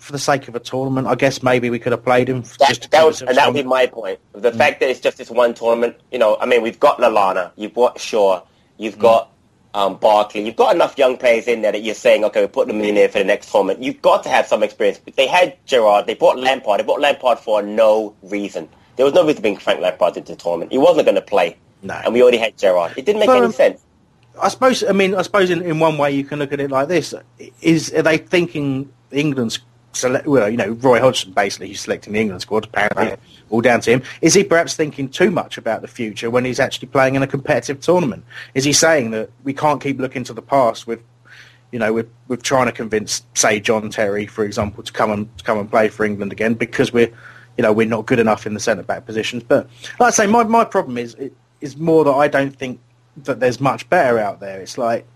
[0.00, 2.90] for the sake of a tournament, I guess maybe we could have played him just
[2.90, 4.18] That was, and that would be my point.
[4.32, 7.52] The fact that it's just this one tournament, you know, I mean, we've got Lallana,
[7.56, 8.42] you've got Shaw,
[8.78, 9.30] you've got
[9.74, 12.76] um, Barkley, you've got enough young players in there that you're saying, okay, we're putting
[12.76, 13.82] them in there for the next tournament.
[13.82, 15.00] You've got to have some experience.
[15.16, 18.68] They had Gerrard, they bought Lampard, they bought Lampard for no reason.
[18.96, 20.72] There was no reason to bring Frank Lampard into the tournament.
[20.72, 21.56] He wasn't going to play.
[21.82, 21.94] No.
[21.94, 22.92] And we already had Gerrard.
[22.96, 23.82] It didn't make But, any sense.
[24.40, 24.84] I suppose.
[24.84, 27.14] I mean, I suppose in, in one way you can look at it like this:
[27.60, 29.58] is are they thinking England's
[29.92, 30.26] select?
[30.26, 32.64] Well, you know, Roy Hodgson basically he's selecting the England squad.
[32.64, 33.16] Apparently,
[33.50, 34.02] all down to him.
[34.20, 37.26] Is he perhaps thinking too much about the future when he's actually playing in a
[37.26, 38.24] competitive tournament?
[38.54, 41.02] Is he saying that we can't keep looking to the past with,
[41.72, 45.38] you know, with with trying to convince, say, John Terry, for example, to come and
[45.38, 47.12] to come and play for England again because we're,
[47.56, 49.42] you know, we're not good enough in the centre back positions.
[49.42, 51.16] But like I say, my my problem is
[51.60, 52.80] is more that I don't think
[53.24, 54.60] that there's much better out there.
[54.60, 55.06] It's like,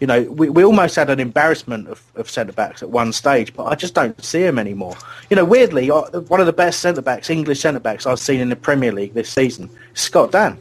[0.00, 3.52] you know, we, we almost had an embarrassment of, of centre backs at one stage,
[3.54, 4.96] but I just don't see them anymore.
[5.28, 8.40] You know, weirdly, uh, one of the best centre backs, English centre backs I've seen
[8.40, 10.58] in the Premier League this season, Scott Dann.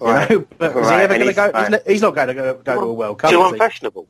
[0.00, 0.30] You Right.
[0.30, 1.44] know, but is he ever going to he's- go?
[1.46, 1.70] He's, right.
[1.70, 3.30] ne- he's not going to go, go to a World Cup.
[3.30, 3.48] Too he?
[3.50, 4.06] unfashionable.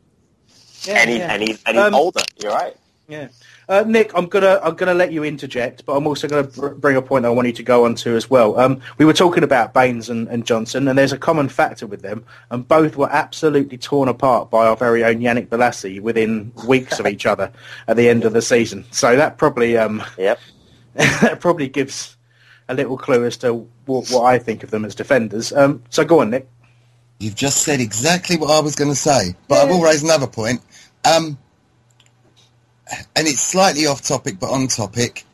[0.85, 1.33] Yeah, and, he's, yeah.
[1.33, 2.23] and he's, and he's Um, older.
[2.43, 2.77] You're right.
[3.09, 3.29] Yeah,
[3.68, 6.96] uh, Nick, I'm gonna I'm gonna let you interject, but I'm also gonna br- bring
[6.96, 8.59] a point I want you to go on to as well.
[8.59, 12.03] Um, we were talking about Baines and, and Johnson, and there's a common factor with
[12.03, 16.98] them, and both were absolutely torn apart by our very own Yannick Bolasie within weeks
[16.98, 17.53] of each other
[17.88, 18.85] at the end of the season.
[18.90, 20.38] So that probably um, Yep.
[20.94, 22.16] that probably gives
[22.68, 23.55] a little clue as to
[23.87, 25.53] what, what I think of them as defenders.
[25.53, 26.48] Um, so go on, Nick.
[27.18, 30.27] You've just said exactly what I was going to say, but I will raise another
[30.27, 30.61] point.
[31.05, 31.38] Um,
[33.16, 35.24] and it's slightly off topic, but on topic.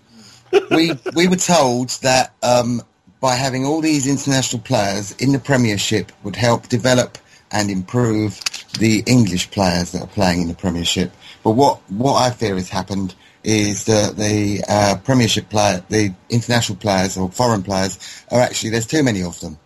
[0.70, 2.82] we we were told that um,
[3.20, 7.18] by having all these international players in the Premiership would help develop
[7.50, 8.40] and improve
[8.78, 11.12] the English players that are playing in the Premiership.
[11.42, 16.76] But what what I fear has happened is that the uh, Premiership player, the international
[16.76, 17.98] players or foreign players,
[18.30, 19.58] are actually there's too many of them.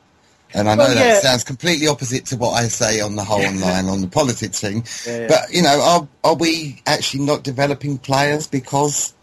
[0.54, 1.20] And I know Well, that yeah.
[1.20, 4.84] sounds completely opposite to what I say on the whole online on the politics thing.
[5.06, 5.28] Yeah.
[5.28, 9.14] But you know, are are we actually not developing players because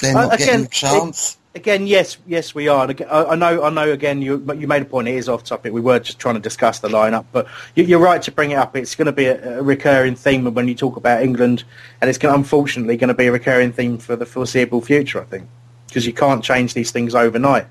[0.00, 1.36] they're Uh, not getting again, a chance?
[1.52, 2.88] Again, yes, yes, we are.
[2.88, 3.90] Again, I, I know, I know.
[3.90, 5.08] Again, you you made a point.
[5.08, 5.72] It is off topic.
[5.72, 8.54] We were just trying to discuss the lineup, but you, you're right to bring it
[8.54, 8.76] up.
[8.76, 11.64] It's going to be a, a recurring theme when you talk about England,
[12.00, 15.20] and it's going, unfortunately going to be a recurring theme for the foreseeable future.
[15.20, 15.48] I think
[15.88, 17.66] because you can't change these things overnight,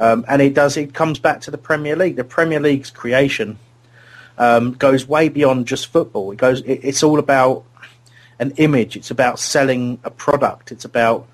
[0.00, 0.76] um, and it does.
[0.76, 2.16] It comes back to the Premier League.
[2.16, 3.58] The Premier League's creation
[4.38, 6.32] um, goes way beyond just football.
[6.32, 6.62] It goes.
[6.62, 7.64] It, it's all about
[8.38, 8.96] an image.
[8.96, 10.72] It's about selling a product.
[10.72, 11.28] It's about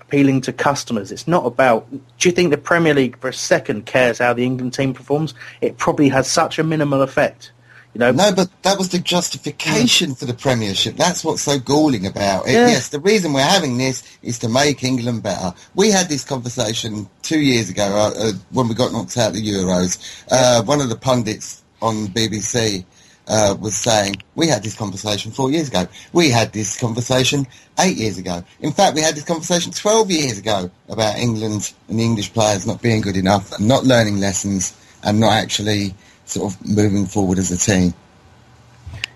[0.00, 1.10] appealing to customers.
[1.10, 1.90] It's not about.
[1.90, 5.34] Do you think the Premier League for a second cares how the England team performs?
[5.60, 7.50] It probably has such a minimal effect.
[7.94, 8.10] You know.
[8.10, 10.96] No, but that was the justification for the Premiership.
[10.96, 12.52] That's what's so galling about it.
[12.52, 12.68] Yeah.
[12.68, 15.52] Yes, the reason we're having this is to make England better.
[15.74, 19.34] We had this conversation two years ago uh, uh, when we got knocked out of
[19.34, 19.98] the Euros.
[20.30, 22.84] Uh, One of the pundits on BBC
[23.28, 25.86] uh, was saying, we had this conversation four years ago.
[26.12, 27.46] We had this conversation
[27.78, 28.42] eight years ago.
[28.60, 32.66] In fact, we had this conversation 12 years ago about England and the English players
[32.66, 37.38] not being good enough, and not learning lessons, and not actually sort of moving forward
[37.38, 37.94] as a team.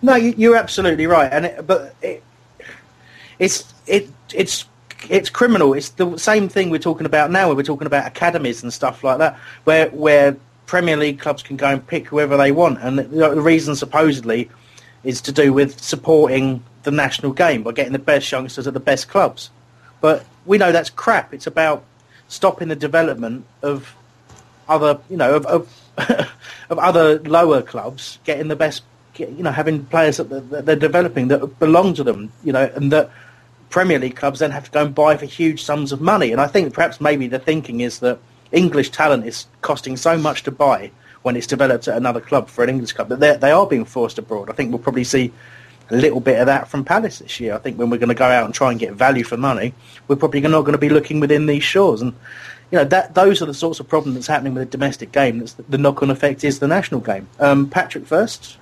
[0.02, 2.22] No, you- you're absolutely right, and it, but it,
[3.38, 4.64] it's it it's
[5.08, 5.72] it's criminal.
[5.74, 7.52] It's the same thing we're talking about now.
[7.52, 11.68] We're talking about academies and stuff like that, where where Premier League clubs can go
[11.68, 14.50] and pick whoever they want, and the, the reason supposedly
[15.04, 18.80] is to do with supporting the national game by getting the best youngsters at the
[18.80, 19.50] best clubs.
[20.00, 21.32] But we know that's crap.
[21.32, 21.84] It's about
[22.28, 23.94] stopping the development of
[24.68, 25.68] other, you know, of of,
[26.70, 28.82] of other lower clubs getting the best,
[29.16, 30.28] you know, having players that,
[30.66, 33.10] they're developing that belong to them, you know, and that
[33.70, 36.32] Premier League clubs then have to go and buy for huge sums of money.
[36.32, 38.18] And I think perhaps maybe the thinking is that
[38.52, 40.90] English talent is costing so much to buy
[41.22, 43.84] when it's developed at another club for an English club that they they are being
[43.84, 44.48] forced abroad.
[44.48, 45.32] I think we'll probably see
[45.90, 47.54] a little bit of that from Palace this year.
[47.54, 49.72] I think when we're going to go out and try and get value for money,
[50.08, 52.00] we're probably not going to be looking within these shores.
[52.00, 52.14] And
[52.70, 55.38] you know that those are the sorts of problems that's happening with the domestic game.
[55.38, 57.28] That's the knock-on effect is the national game.
[57.38, 58.58] Um, Patrick first.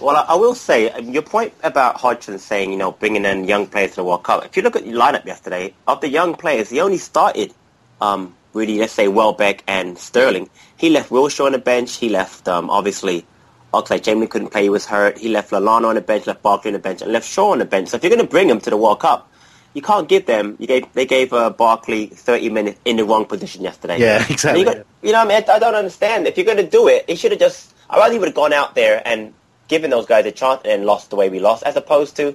[0.00, 3.66] Well, I, will say um, your point about Hodgson saying you know bringing in young
[3.66, 4.44] players to the World Cup.
[4.44, 7.52] If you look at the lineup yesterday, of the young players, he only started
[8.00, 10.48] um, really, let's say Welbeck and Sterling.
[10.78, 11.96] He left Wilshere on the bench.
[11.96, 13.26] He left um, obviously
[13.74, 15.18] Oxlade Chamberlain couldn't play; he was hurt.
[15.18, 17.58] He left Lallana on the bench, left Barkley on the bench, and left Shaw on
[17.58, 17.88] the bench.
[17.90, 19.30] So if you're going to bring him to the World Cup,
[19.76, 20.56] you can't give them.
[20.58, 24.00] You gave they gave uh, Barkley 30 minutes in the wrong position yesterday.
[24.00, 26.26] Yeah, exactly, You, got- you know, what I mean, I, I don't understand.
[26.26, 27.74] If you're going to do it, he should have just.
[27.90, 29.34] I rather he would have gone out there and
[29.68, 32.34] given those guys a chance and lost the way we lost, as opposed to,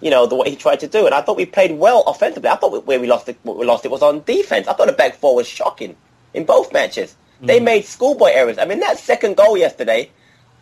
[0.00, 1.04] you know, the way he tried to do.
[1.04, 2.48] And I thought we played well offensively.
[2.48, 4.66] I thought where we lost it, we lost it was on defense.
[4.66, 5.94] I thought the back four was shocking
[6.32, 7.14] in both matches.
[7.42, 8.58] They made schoolboy errors.
[8.58, 10.10] I mean, that second goal yesterday,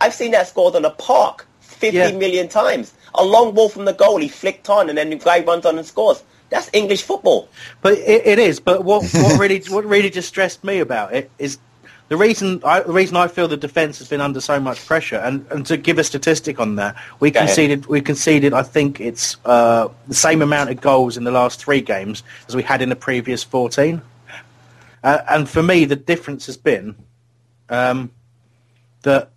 [0.01, 2.93] I've seen that scored on a park 50 million times.
[3.15, 5.79] A long ball from the goal, he flicked on, and then the guy runs on
[5.79, 6.23] and scores.
[6.49, 7.49] That's English football.
[7.83, 8.61] But it, it is.
[8.61, 11.59] But what, what really what really distressed me about it is
[12.09, 15.17] the reason I, the reason I feel the defence has been under so much pressure.
[15.17, 17.49] And, and to give a statistic on that, we Go ahead.
[17.49, 21.59] conceded we conceded I think it's uh, the same amount of goals in the last
[21.59, 24.03] three games as we had in the previous fourteen.
[25.03, 26.95] Uh, and for me, the difference has been
[27.69, 28.11] um,
[29.03, 29.31] that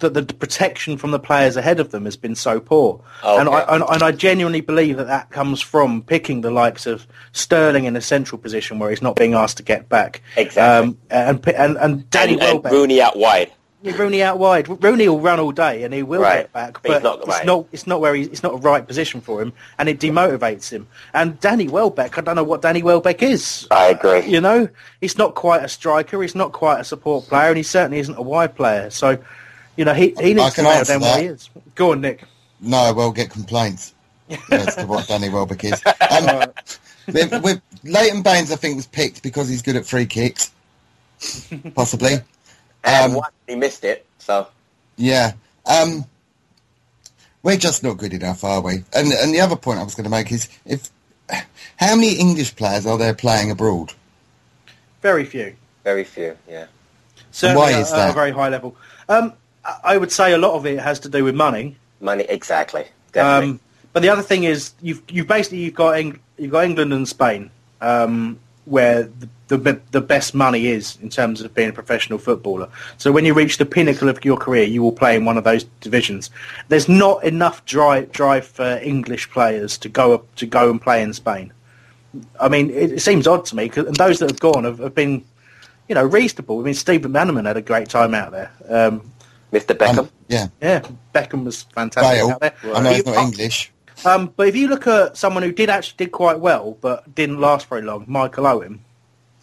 [0.00, 3.02] that the protection from the players ahead of them has been so poor.
[3.24, 7.06] And, I, and, and I genuinely believe that that comes from picking the likes of
[7.32, 10.22] Sterling in a central position where he's not being asked to get back.
[10.36, 10.62] Exactly.
[10.62, 12.72] Um, and, and, and Danny and, and Welbeck.
[12.72, 13.52] Rooney out wide.
[13.80, 14.82] Yeah, Rooney out wide.
[14.82, 16.38] Rooney will run all day and he will Right.
[16.42, 17.46] get back, But but not it's right.
[17.46, 17.66] not.
[17.70, 18.26] It's not where he's.
[18.26, 20.88] It's not a right position for him, and it demotivates him.
[21.14, 23.68] And Danny Welbeck, I don't know what Danny Welbeck is.
[23.70, 24.26] I agree.
[24.26, 24.68] You know,
[25.00, 26.20] he's not quite a striker.
[26.20, 28.90] He's not quite a support player, and he certainly isn't a wide player.
[28.90, 29.16] So,
[29.78, 31.48] you know, he he I needs to can nail answer down where he is.
[31.76, 32.24] Go on, Nick.
[32.60, 33.94] No, I will get complaints
[34.50, 35.80] as to what Danny Welbeck is.
[36.10, 36.52] Um,
[37.06, 40.50] with, with Leighton Baines, I think was picked because he's good at free kicks,
[41.74, 42.16] possibly.
[42.84, 44.06] And Um, one, he missed it.
[44.18, 44.46] So
[44.96, 45.32] Yeah.
[45.66, 46.04] Um,
[47.42, 48.84] we're just not good enough, are we?
[48.94, 50.90] And and the other point I was going to make is if
[51.76, 53.92] how many English players are there playing abroad?
[55.02, 55.54] Very few.
[55.84, 56.36] very few.
[56.48, 56.66] Yeah.
[57.32, 58.10] Certainly why at, is at that?
[58.10, 58.76] a very high level.
[59.08, 59.32] Um,
[59.84, 61.76] I- would say a lot of it has to do with money.
[62.00, 62.24] Money.
[62.28, 62.84] Exactly.
[63.12, 63.50] Definitely.
[63.54, 63.60] Um,
[63.92, 67.08] but the other thing is, you've you've basically you've got Eng- you've got England and
[67.08, 67.50] Spain,
[67.80, 69.08] um, where
[69.48, 72.68] the, the the best money is in terms of being a professional footballer.
[72.98, 75.44] So when you reach the pinnacle of your career, you will play in one of
[75.44, 76.30] those divisions.
[76.68, 81.02] There's not enough drive drive for English players to go up, to go and play
[81.02, 81.52] in Spain.
[82.38, 84.78] I mean, it, it seems odd to me, 'cause- and those that have gone have,
[84.78, 85.24] have been,
[85.88, 86.60] you know, reasonable.
[86.60, 88.50] I mean, Stephen McManaman had a great time out there.
[88.68, 89.02] Um,
[89.52, 89.74] Mr.
[89.76, 90.08] Beckham.
[90.28, 90.48] yeah.
[90.60, 90.82] Yeah,
[91.14, 92.30] Beckham was fantastic Bale.
[92.30, 92.54] out there.
[92.74, 93.72] I know You- he's not English.
[94.04, 97.40] um, but if you look at someone who did actually did quite well, but didn't
[97.40, 98.80] last very long, Michael Owen,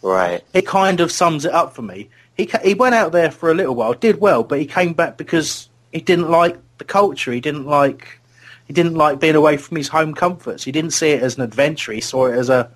[0.02, 0.42] Right.
[0.54, 2.08] it kind of sums it up for me.
[2.36, 4.92] He ca- he went out there for a little while, did well, but he came
[4.92, 7.32] back because he didn't like the culture.
[7.32, 8.20] He didn't like
[8.68, 10.64] he didn't like being away from his home comforts.
[10.64, 11.92] He didn't see it as an adventure.
[11.92, 12.68] He saw it as a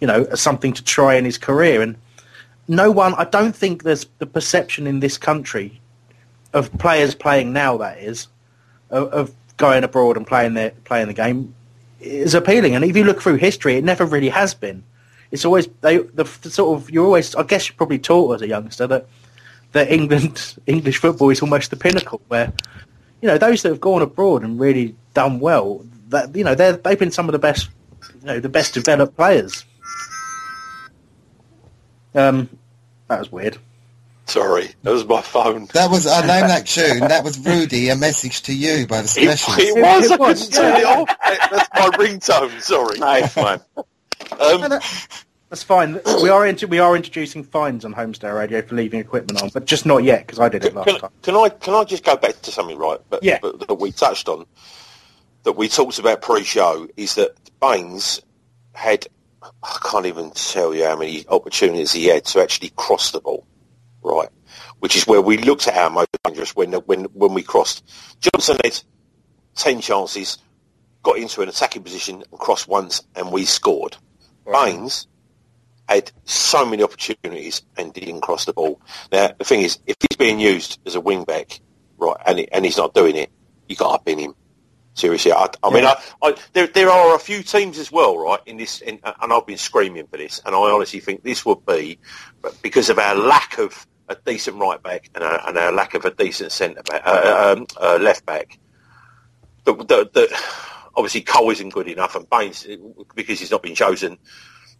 [0.00, 1.80] you know as something to try in his career.
[1.80, 1.96] And
[2.68, 5.77] no one, I don't think there's the perception in this country
[6.52, 7.78] of players playing now.
[7.78, 8.28] That is
[8.90, 11.54] of, of going abroad and playing their playing the game
[12.00, 12.74] is appealing.
[12.74, 14.84] And if you look through history, it never really has been.
[15.30, 17.34] It's always they the, the sort of you're always.
[17.34, 19.06] I guess you're probably taught as a youngster that
[19.72, 22.52] that England English football is almost the pinnacle where
[23.20, 25.84] you know those that have gone abroad and really done well.
[26.08, 27.68] That you know they they've been some of the best
[28.20, 29.64] you know the best developed players.
[32.14, 32.48] Um,
[33.08, 33.58] that was weird.
[34.28, 35.66] Sorry, that was my phone.
[35.72, 37.00] That was I named that tune.
[37.00, 39.60] That was Rudy, a message to you by the It, specialist.
[39.60, 40.10] it was.
[40.10, 41.16] It I was, couldn't turn it off.
[41.50, 42.60] That's my ringtone.
[42.60, 42.98] Sorry.
[42.98, 43.60] Nice one.
[44.38, 44.80] Um,
[45.50, 45.98] That's fine.
[46.22, 49.64] We are into, we are introducing fines on Holmesdale Radio for leaving equipment on, but
[49.64, 51.10] just not yet because I did it last can, time.
[51.22, 53.00] can I can I just go back to something right?
[53.08, 53.38] But, Yeah.
[53.40, 54.44] but that we touched on
[55.44, 57.30] that we talked about pre-show is that
[57.62, 58.20] Baines
[58.74, 59.06] had
[59.42, 63.46] I can't even tell you how many opportunities he had to actually cross the ball,
[64.08, 64.28] right?
[64.80, 67.84] Which is where we looked at our most dangerous when when when we crossed.
[68.20, 68.80] Johnson had
[69.54, 70.38] ten chances,
[71.02, 73.96] got into an attacking position and crossed once, and we scored.
[74.50, 75.06] Baines
[75.88, 78.80] had so many opportunities and didn't cross the ball.
[79.12, 81.60] Now the thing is, if he's being used as a wing back,
[81.98, 83.30] right, and he, and he's not doing it,
[83.68, 84.34] you got to bin him.
[84.94, 88.40] Seriously, I, I mean, I, I, there there are a few teams as well, right,
[88.46, 91.64] in this, in, and I've been screaming for this, and I honestly think this would
[91.64, 92.00] be
[92.62, 96.04] because of our lack of a decent right back and a, and our lack of
[96.04, 98.58] a decent centre back, uh, um, uh, left back.
[99.64, 100.42] The, the, the,
[100.96, 102.66] obviously, Cole isn't good enough, and Baines
[103.14, 104.18] because he's not been chosen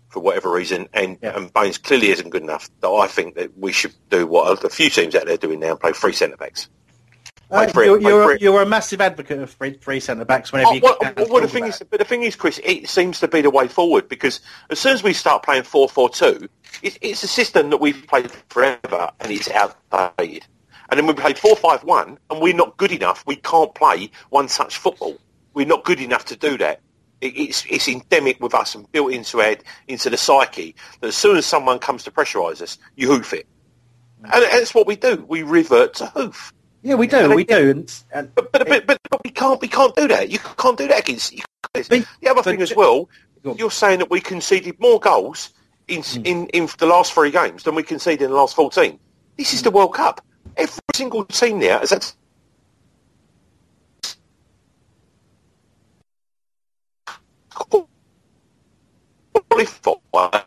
[0.08, 2.70] for whatever reason, and, and Baines clearly isn't good enough.
[2.80, 5.60] That I think that we should do what a few teams out there are doing
[5.60, 6.68] now and play three centre backs.
[7.50, 10.74] Uh, Play you're, play you're, you're a massive advocate of three, centre backs whenever Oh,
[10.74, 11.14] you well, can.
[11.16, 13.68] well, the thing is, but the thing is, Chris, it seems to be the way
[13.68, 16.48] forward because as soon as we start playing four-four-two,
[16.82, 20.44] it, it's a system that we've played forever and it's outdated.
[20.90, 23.24] And then we played four-five-one, and we're not good enough.
[23.26, 25.16] We can't play one-touch football.
[25.54, 26.80] We're not good enough to do that.
[27.20, 29.56] It, it's it's endemic with us and built into our,
[29.88, 33.46] into the psyche that as soon as someone comes to pressurise us, you hoof it,
[34.22, 35.24] and, and that's what we do.
[35.28, 36.52] We revert to hoof.
[36.88, 37.70] Yeah, we do, we do.
[37.70, 40.30] And, and But, but, but, but we can't we can't do that.
[40.30, 41.34] You can't do that against.
[41.34, 41.42] You
[41.74, 41.86] can't.
[41.86, 43.10] the other thing as well,
[43.44, 45.52] you're saying that we conceded more goals
[45.86, 46.22] in hmm.
[46.24, 48.98] in in the last three games than we conceded in the last fourteen.
[49.36, 50.24] This is the World Cup.
[50.56, 52.06] Every single team there has had
[59.50, 60.40] qualify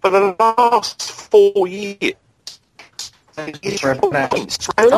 [0.00, 2.14] for the last four years.
[4.36, 4.68] It's.
[4.78, 4.92] And,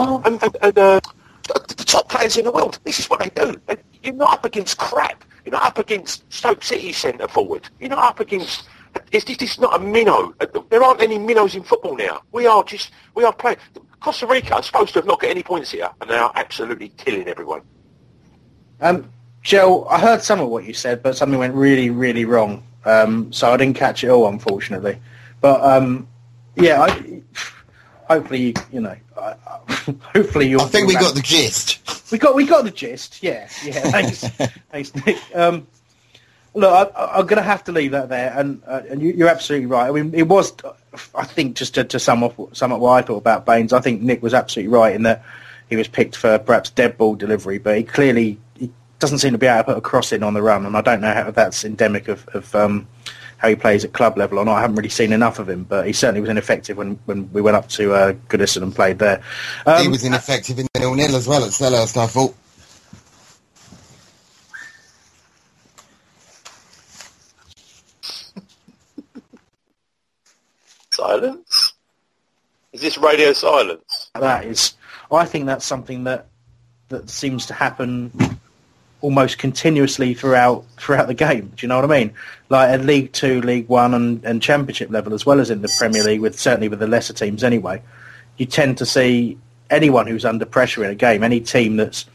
[0.79, 1.01] uh,
[1.47, 3.61] the top players in the world, this is what they do.
[4.03, 5.25] You're not up against crap.
[5.45, 7.69] You're not up against Stoke City centre forward.
[7.79, 8.69] You're not up against.
[9.13, 10.35] It's, is not a minnow.
[10.71, 12.23] There aren't any minnows in football now.
[12.33, 12.91] We are just.
[13.15, 13.59] We are playing.
[14.01, 16.89] Costa Rica are supposed to have not got any points here, and they are absolutely
[16.91, 17.63] killing everyone.
[18.81, 19.11] Um,
[19.43, 22.63] Joe, I heard some of what you said, but something went really, really wrong.
[22.85, 25.01] Um, so I didn't catch it all, unfortunately.
[25.41, 26.09] But um,
[26.57, 27.16] yeah, I,
[28.09, 29.35] hopefully, you, you know, I-
[30.15, 30.63] hopefully you'll.
[30.63, 32.11] I think we got the gist.
[32.11, 33.23] We got we got the gist.
[33.23, 33.73] Yeah, yeah.
[33.91, 34.21] Thanks,
[34.71, 35.19] thanks, Nick.
[35.35, 35.67] Um,
[36.55, 39.29] look, I, I'm going to have to leave that there, and uh, and you, you're
[39.29, 39.89] absolutely right.
[39.89, 40.53] I mean, it was,
[41.15, 43.73] I think, just to, to sum up sum up what I thought about Baines.
[43.73, 45.25] I think Nick was absolutely right in that
[45.69, 49.39] he was picked for perhaps dead ball delivery, but he clearly he doesn't seem to
[49.39, 51.31] be able to put a cross in on the run, and I don't know how
[51.31, 52.27] that's endemic of.
[52.29, 52.87] of um,
[53.39, 54.55] how he plays at club level or not.
[54.57, 57.41] I haven't really seen enough of him, but he certainly was ineffective when, when we
[57.41, 59.23] went up to uh, Goodison and played there.
[59.67, 62.35] Um, he was ineffective in nil nil as well at Selhurst, I thought.
[70.91, 71.75] Silence.
[72.73, 74.11] Is this radio silence?
[74.15, 74.75] that is
[75.11, 76.27] I think that's something that
[76.89, 78.36] that seems to happen
[79.01, 81.53] almost continuously throughout throughout the game.
[81.57, 82.13] Do you know what I mean?
[82.49, 85.75] Like at League Two, League One, and, and Championship level, as well as in the
[85.79, 87.83] Premier League, with certainly with the lesser teams anyway.
[88.37, 89.39] You tend to see
[89.71, 92.07] anyone who's under pressure in a game, any team that's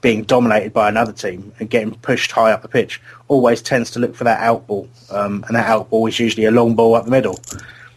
[0.00, 4.00] being dominated by another team and getting pushed high up the pitch, always tends to
[4.00, 6.94] look for that out ball, um, and that out ball is usually a long ball
[6.94, 7.38] up the middle.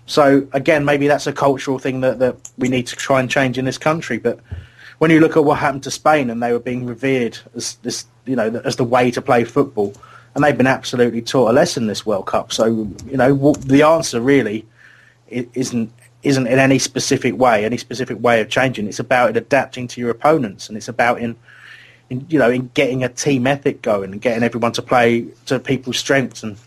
[0.06, 3.58] So again, maybe that's a cultural thing that, that we need to try and change
[3.58, 4.20] in this country.
[4.20, 4.40] But
[5.00, 8.06] when you look at what happened to Spain and they were being revered as this,
[8.26, 9.94] you know, as the way to play football,
[10.34, 12.52] and they've been absolutely taught a lesson this World Cup.
[12.52, 14.66] So you know, the answer really
[15.28, 15.92] isn't
[16.24, 18.88] isn't in any specific way, any specific way of changing.
[18.88, 21.36] It's about adapting to your opponents, and it's about in,
[22.10, 25.60] in you know, in getting a team ethic going and getting everyone to play to
[25.60, 26.58] people's strengths and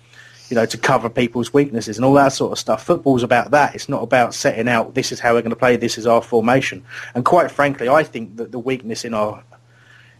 [0.48, 2.84] you know, to cover people's weaknesses and all that sort of stuff.
[2.84, 3.74] Football's about that.
[3.74, 6.22] It's not about setting out this is how we're going to play, this is our
[6.22, 6.84] formation.
[7.14, 9.42] And quite frankly, I think that the weakness in our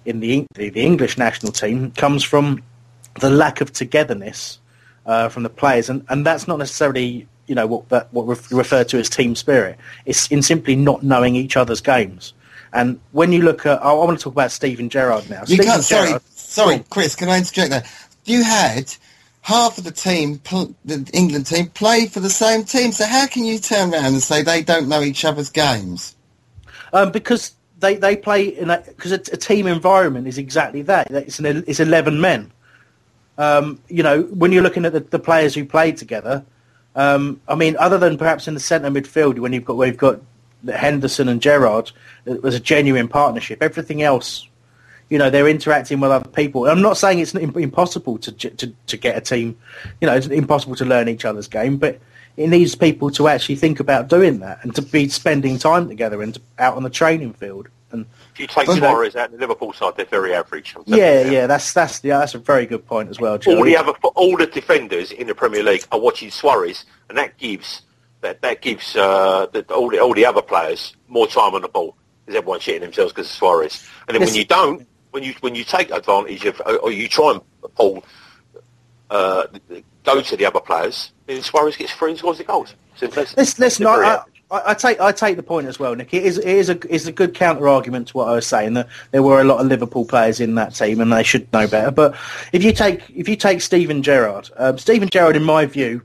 [0.04, 2.62] in the the, English national team comes from
[3.20, 4.58] the lack of togetherness
[5.06, 8.34] uh, from the players, and, and that's not necessarily you know what that what we
[8.56, 9.78] refer to as team spirit.
[10.06, 12.34] It's in simply not knowing each other's games.
[12.72, 15.40] And when you look at, I want to talk about Steven Gerrard now.
[15.40, 15.82] You Steven can't.
[15.82, 17.14] Sorry, sorry, Chris.
[17.14, 17.84] Can I interject there?
[18.24, 18.94] You had
[19.48, 20.38] half of the team,
[20.84, 22.92] the England team, play for the same team.
[22.92, 26.14] So how can you turn around and say they don't know each other's games?
[26.92, 31.10] Um, because they, they play in a because a, a team environment is exactly that.
[31.10, 32.52] It's an it's eleven men.
[33.38, 36.44] Um, you know, when you're looking at the, the players who played together,
[36.94, 39.96] um, I mean, other than perhaps in the centre midfield when you've got where you've
[39.96, 40.20] got
[40.68, 41.92] Henderson and Gerrard,
[42.26, 43.62] it was a genuine partnership.
[43.62, 44.47] Everything else,
[45.10, 46.66] you know, they're interacting with other people.
[46.66, 49.56] I'm not saying it's impossible to, to to get a team,
[50.00, 52.00] you know, it's impossible to learn each other's game, but
[52.36, 56.22] it needs people to actually think about doing that and to be spending time together
[56.22, 57.68] and to, out on the training field.
[57.90, 60.74] And If you take you know- Suarez out the Liverpool side, they're very average.
[60.84, 63.38] Yeah, yeah, that's that's yeah, that's a very good point as well.
[63.46, 67.38] all the other all the defenders in the Premier League are watching Suarez, and that
[67.38, 67.82] gives
[68.20, 71.68] that that gives uh, the, all the all the other players more time on the
[71.68, 73.88] ball because everyone's shitting themselves because of Suarez.
[74.06, 77.32] And then when you don't, when you when you take advantage of or you try
[77.32, 77.40] and
[77.74, 78.04] pull
[79.10, 79.46] uh,
[80.04, 82.74] go to the other players, then Suarez gets free and scores the goals.
[82.96, 84.04] Simple as- Let's let's not.
[84.04, 84.22] I.
[84.50, 86.14] I, I take I take the point as well, Nick.
[86.14, 88.72] It is it is a is a good counter argument to what I was saying
[88.74, 91.68] that there were a lot of Liverpool players in that team and they should know
[91.68, 91.90] better.
[91.90, 92.16] But
[92.54, 96.00] if you take if you take Steven Gerrard, um, Steven Gerrard, in my view,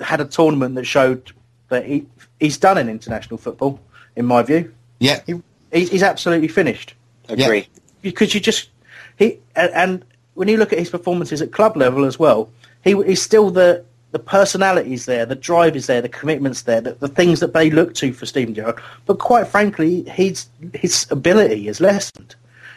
[0.00, 1.30] had a tournament that showed
[1.68, 2.06] that he
[2.40, 3.78] he's done in international football.
[4.16, 5.20] In my view, Yeah.
[5.26, 5.34] he,
[5.70, 6.94] he's, he's absolutely finished
[7.28, 7.68] Agree.
[8.02, 8.70] Because you just
[9.16, 12.48] he and, when you look at his performances at club level as well,
[12.84, 16.92] he is still the the personalities there, the drive is there, the commitments there, the,
[16.92, 18.80] the things that they look to for Steven Gerrard.
[19.04, 22.34] But quite frankly, his his ability is lessened.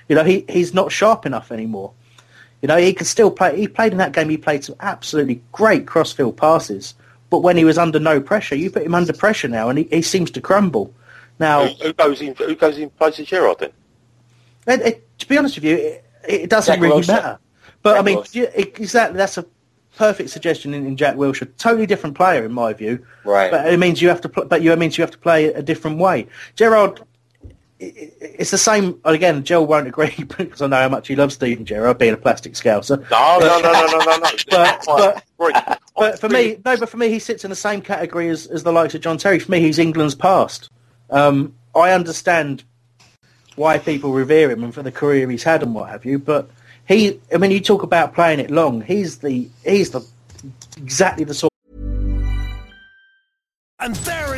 [0.09, 1.93] You know, he he's not sharp enough anymore.
[2.61, 3.57] You know, he can still play.
[3.57, 4.29] He played in that game.
[4.29, 6.93] He played some absolutely great crossfield passes.
[7.29, 9.85] But when he was under no pressure, you put him under pressure now, and he,
[9.85, 10.93] he seems to crumble.
[11.39, 12.35] Now, Who, who goes in?
[12.35, 13.71] Who goes in place of Gerrard then?
[14.67, 17.07] it, it, to be honest with you, it, it doesn't Jack really Wilshere.
[17.07, 17.39] matter.
[17.81, 19.45] But I mean, exactly that's a
[19.97, 21.49] perfect suggestion in, in Jack Wilshere.
[21.57, 23.05] Totally different player in my view.
[23.25, 23.49] Right.
[23.51, 24.29] But it means you have to.
[24.29, 26.27] Pl- but you it means you have to play a different way.
[26.55, 27.01] Gerrard.
[27.43, 29.43] i- i- It's the same again.
[29.43, 32.53] Joe won't agree because I know how much he loves Steven Gerrard being a plastic
[32.53, 32.97] scouser.
[33.09, 34.29] No, no, no, no, no, no, no.
[34.49, 35.77] But- but- Right.
[35.97, 36.77] But for me, no.
[36.77, 39.17] But for me, he sits in the same category as, as the likes of John
[39.17, 39.39] Terry.
[39.39, 40.69] For me, he's England's past.
[41.09, 42.63] Um, I understand
[43.55, 46.19] why people revere him and for the career he's had and what have you.
[46.19, 46.49] But
[46.87, 48.81] he, I mean, you talk about playing it long.
[48.81, 50.05] He's the he's the
[50.77, 51.51] exactly the sort.
[53.79, 54.20] And there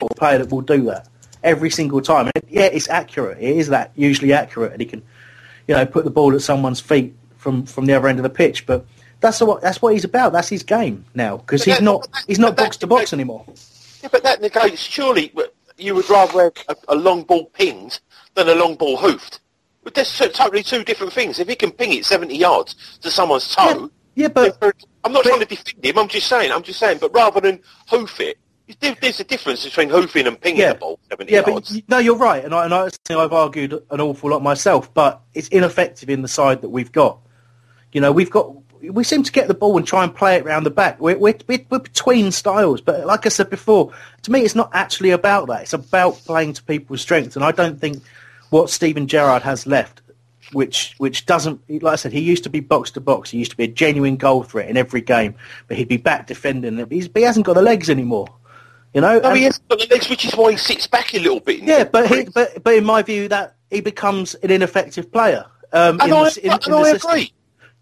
[0.00, 1.08] of player that will do that
[1.42, 2.30] every single time.
[2.34, 3.38] And yeah, it's accurate.
[3.38, 5.02] It is that usually accurate, and he can,
[5.66, 8.30] you know, put the ball at someone's feet from, from the other end of the
[8.30, 8.66] pitch.
[8.66, 8.86] But
[9.20, 10.32] that's what that's what he's about.
[10.32, 13.44] That's his game now because But he's not he's not but box to box anymore.
[14.02, 15.32] Yeah, but that negates surely
[15.78, 18.00] you would rather have a, a long ball pinged
[18.34, 19.40] than a long ball hoofed.
[19.82, 21.38] But that's totally two different things.
[21.38, 24.58] If he can ping it 70 yards to someone's toe, Yeah, but
[25.04, 25.98] I'm not trying to defend him.
[25.98, 26.50] I'm just saying.
[26.50, 26.98] I'm just saying.
[27.00, 28.36] But rather than hoof it,
[29.00, 30.72] there's a difference between hoofing and pinging Yeah.
[30.72, 31.72] the ball 70 yeah, yards.
[31.72, 35.20] but no, you're right, and I, and I, I've argued an awful lot myself, but
[35.34, 37.18] it's ineffective in the side that we've got.
[37.92, 38.52] You know, we've got
[38.82, 41.00] we seem to get the ball and try and play it round the back.
[41.00, 43.92] We're, we're, we're, between styles, but like I said before,
[44.22, 45.62] to me, it's not actually about that.
[45.62, 48.02] It's about playing to people's strengths, and I don't think
[48.50, 50.02] what Steven Gerrard has left,
[50.52, 53.30] which which doesn't, like I said, he used to be box to box.
[53.30, 55.34] He used to be a genuine goal threat in every game,
[55.68, 56.84] but he'd be back defending.
[56.90, 58.28] He's, but he hasn't got the legs anymore.
[58.96, 61.12] You know, no, And- he hasn't got the legs, which is why he sits back
[61.12, 61.62] a little bit.
[61.62, 65.44] yeah, but he, but but in my view, that he becomes an ineffective player.
[65.74, 67.32] Um, And in I- the, in, and in I agree.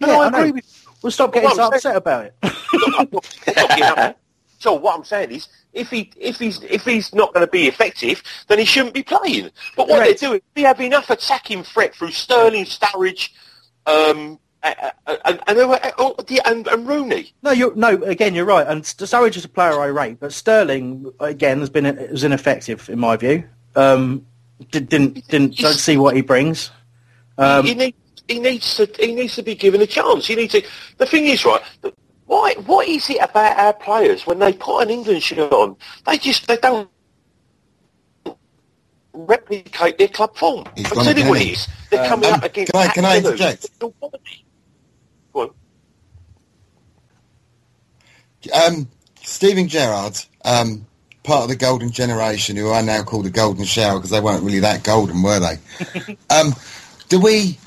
[0.00, 2.34] And Yeah, I I agree with We'll stop getting so saying- upset about it.
[2.42, 4.18] I'm not getting up.
[4.58, 7.68] So what I'm saying is, if he if he's if he's not going to be
[7.68, 9.50] effective, then he shouldn't be playing.
[9.76, 10.18] But what Correct.
[10.20, 13.28] they're doing, we have enough attacking threat through Sterling, Sturridge,
[13.86, 17.32] um, and, and, they were, oh, yeah, and, and Rooney.
[17.42, 18.02] No, you're no.
[18.02, 18.66] Again, you're right.
[18.66, 22.98] And Sturridge is a player I rate, but Sterling again has been was ineffective in
[22.98, 23.44] my view.
[23.76, 24.26] Um,
[24.70, 26.70] did, didn't didn't don't see what he brings.
[27.38, 27.94] Um, he, he, need,
[28.28, 30.26] he needs to he needs to be given a chance.
[30.26, 30.62] He needs to.
[30.98, 31.62] The thing is, right.
[32.26, 32.54] Why?
[32.66, 35.76] What is it about our players when they put an England shirt on?
[36.06, 36.88] They just they don't
[39.12, 40.64] replicate their club form.
[40.76, 41.68] He's I'm gone telling you what it is.
[41.90, 42.72] They're coming Um, up against.
[42.72, 43.78] can I- can I interject?
[43.78, 44.44] poverty.
[45.32, 45.50] Go on.
[48.52, 48.88] Um,
[49.22, 50.86] Steven Gerrard, um,
[51.22, 54.44] part of the golden generation, who I now call the golden shower because they weren't
[54.44, 56.16] really that golden, were they?
[56.30, 56.54] um,
[57.08, 57.58] do we?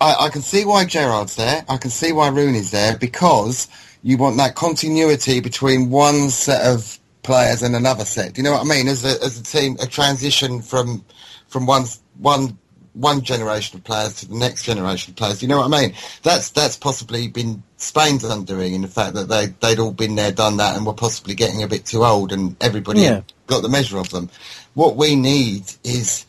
[0.00, 1.64] I, I can see why Gerrard's there.
[1.68, 3.68] I can see why Rooney's there because
[4.02, 8.34] you want that continuity between one set of players and another set.
[8.34, 8.88] Do you know what I mean?
[8.88, 11.04] As a as a team, a transition from
[11.48, 11.84] from one
[12.18, 12.56] one
[12.94, 15.40] one generation of players to the next generation of players.
[15.40, 15.94] Do you know what I mean?
[16.22, 20.32] That's that's possibly been Spain's undoing in the fact that they they'd all been there,
[20.32, 23.22] done that, and were possibly getting a bit too old, and everybody Yeah.
[23.46, 24.28] got the measure of them.
[24.74, 26.26] What we need is,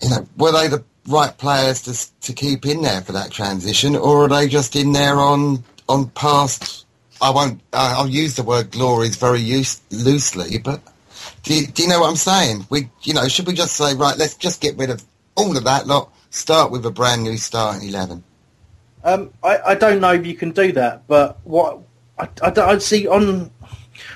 [0.00, 3.96] you know, were they the right players to to keep in there for that transition,
[3.96, 6.86] or are they just in there on on past?
[7.20, 7.60] I won't.
[7.72, 10.80] I'll use the word glories very use, loosely, but
[11.42, 12.66] do you, do you know what I'm saying?
[12.70, 14.16] We, you know, should we just say right?
[14.16, 15.02] Let's just get rid of
[15.36, 16.12] all of that lot.
[16.30, 18.22] Start with a brand new starting eleven.
[19.04, 21.78] Um, I, I don't know if you can do that, but what
[22.18, 23.50] I, I, I see on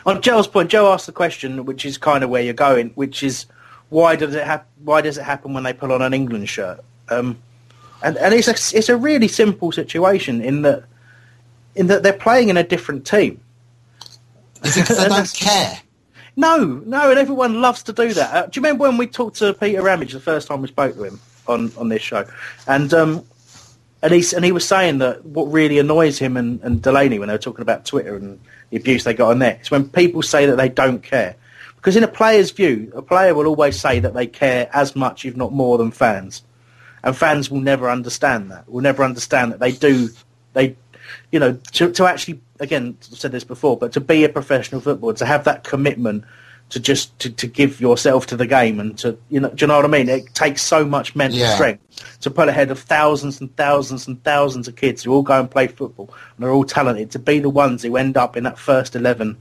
[0.07, 3.23] on Joe's point, Joe asked the question, which is kind of where you're going, which
[3.23, 3.47] is
[3.91, 6.81] why does it hap- Why does it happen when they put on an England shirt?
[7.11, 7.39] Um,
[8.03, 10.85] and and it's a it's a really simple situation in that
[11.75, 13.41] in that they're playing in a different team.
[14.65, 15.81] Is it 'cause they don't care?
[16.37, 18.33] No, no, and everyone loves to do that.
[18.35, 20.95] Uh, do you remember when we talked to Peter Ramage the first time we spoke
[20.95, 22.25] to him on, on this show?
[22.69, 23.25] And um,
[24.03, 27.29] and he and he was saying that what really annoys him and, and Delaney when
[27.29, 28.39] they were talking about Twitter and
[28.71, 31.35] the abuse they got on there is when people say that they don't care.
[31.77, 35.25] Because in a player's view, a player will always say that they care as much,
[35.25, 36.43] if not more, than fans.
[37.05, 38.69] And fans will never understand that.
[38.69, 40.09] Will never understand that they do.
[40.55, 40.77] They,
[41.31, 44.81] you know, to to actually again I've said this before, but to be a professional
[44.81, 46.25] footballer, to have that commitment
[46.71, 49.67] to just to, to give yourself to the game and to you know, do you
[49.67, 50.09] know what I mean?
[50.09, 51.55] It takes so much mental Yeah.
[51.55, 51.83] strength
[52.21, 55.51] to put ahead of thousands and thousands and thousands of kids who all go and
[55.51, 58.59] play football and they're all talented to be the ones who end up in that
[58.59, 59.37] first eleven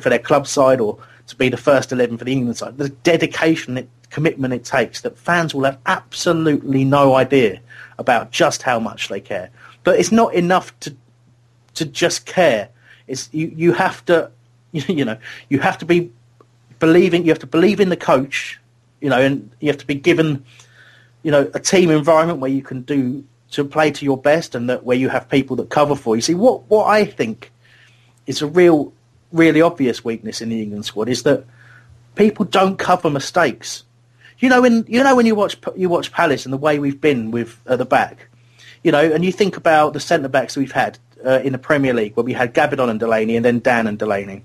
[0.00, 0.98] for their club side or
[1.28, 2.76] to be the first eleven for the England side.
[2.76, 7.60] The dedication, it, commitment it takes that fans will have absolutely no idea
[7.98, 9.50] about just how much they care.
[9.84, 10.94] But it's not enough to
[11.74, 12.68] to just care.
[13.06, 14.30] It's you, you have to
[14.72, 15.16] you know
[15.48, 16.10] you have to be
[16.86, 18.60] believing you have to believe in the coach
[19.00, 20.44] you know and you have to be given
[21.22, 24.68] you know a team environment where you can do to play to your best and
[24.68, 26.22] that where you have people that cover for you.
[26.22, 27.50] See what what i think
[28.26, 28.92] is a real
[29.32, 31.44] really obvious weakness in the england squad is that
[32.14, 33.84] people don't cover mistakes.
[34.38, 37.00] You know when you know when you watch you watch palace and the way we've
[37.00, 38.28] been with at the back
[38.82, 41.94] you know and you think about the centre backs we've had uh, in the premier
[41.94, 44.42] league where we had gabbidon and delaney and then dann and delaney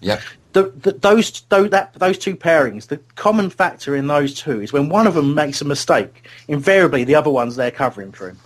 [0.00, 0.20] Yep.
[0.52, 4.88] the, the, those that, those two pairings, the common factor in those two is when
[4.88, 8.38] one of them makes a mistake, invariably the other one's there covering for him.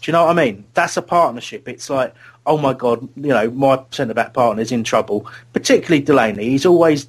[0.00, 0.64] Do you know what I mean?
[0.74, 1.68] That's a partnership.
[1.68, 2.14] It's like,
[2.46, 5.26] oh my god, you know, my centre back partner's in trouble.
[5.52, 7.08] Particularly Delaney, he's always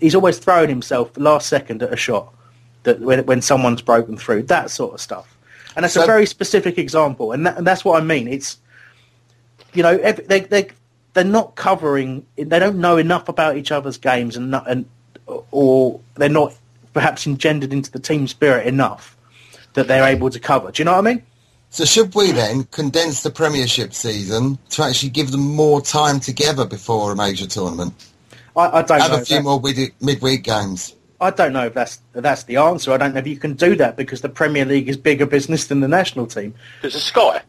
[0.00, 2.32] he's always throwing himself last second at a shot
[2.84, 5.36] that when when someone's broken through, that sort of stuff.
[5.76, 8.28] And that's a very specific example, and, that, and that's what I mean.
[8.28, 8.58] It's
[9.72, 10.68] you know, ev- they they
[11.14, 12.26] they're not covering.
[12.36, 14.84] They don't know enough about each other's games, and not, and
[15.50, 16.54] or they're not
[16.92, 19.16] perhaps engendered into the team spirit enough
[19.72, 20.70] that they're able to cover.
[20.70, 21.22] Do you know what I mean?
[21.70, 26.64] So should we then condense the Premiership season to actually give them more time together
[26.66, 27.92] before a major tournament?
[28.56, 29.16] I, I don't Have know.
[29.16, 29.60] a if few that- more
[30.00, 30.94] midweek games.
[31.20, 32.92] I don't know if that's that's the answer.
[32.92, 35.66] I don't know if you can do that because the Premier League is bigger business
[35.68, 36.54] than the national team.
[36.82, 37.40] It's a Sky.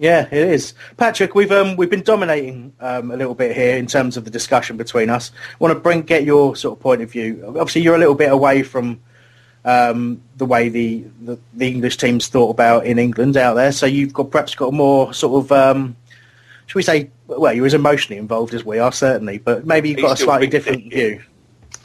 [0.00, 0.74] Yeah, it is.
[0.96, 4.30] Patrick, we've um, we've been dominating um, a little bit here in terms of the
[4.30, 5.32] discussion between us.
[5.52, 7.42] I want to bring get your sort of point of view.
[7.48, 9.00] Obviously, you're a little bit away from
[9.64, 13.72] um, the way the, the the English teams thought about in England out there.
[13.72, 15.96] So you've got perhaps got a more sort of um,
[16.66, 17.10] should we say?
[17.26, 20.46] Well, you're as emotionally involved as we are, certainly, but maybe you've got a slightly
[20.46, 21.22] different view.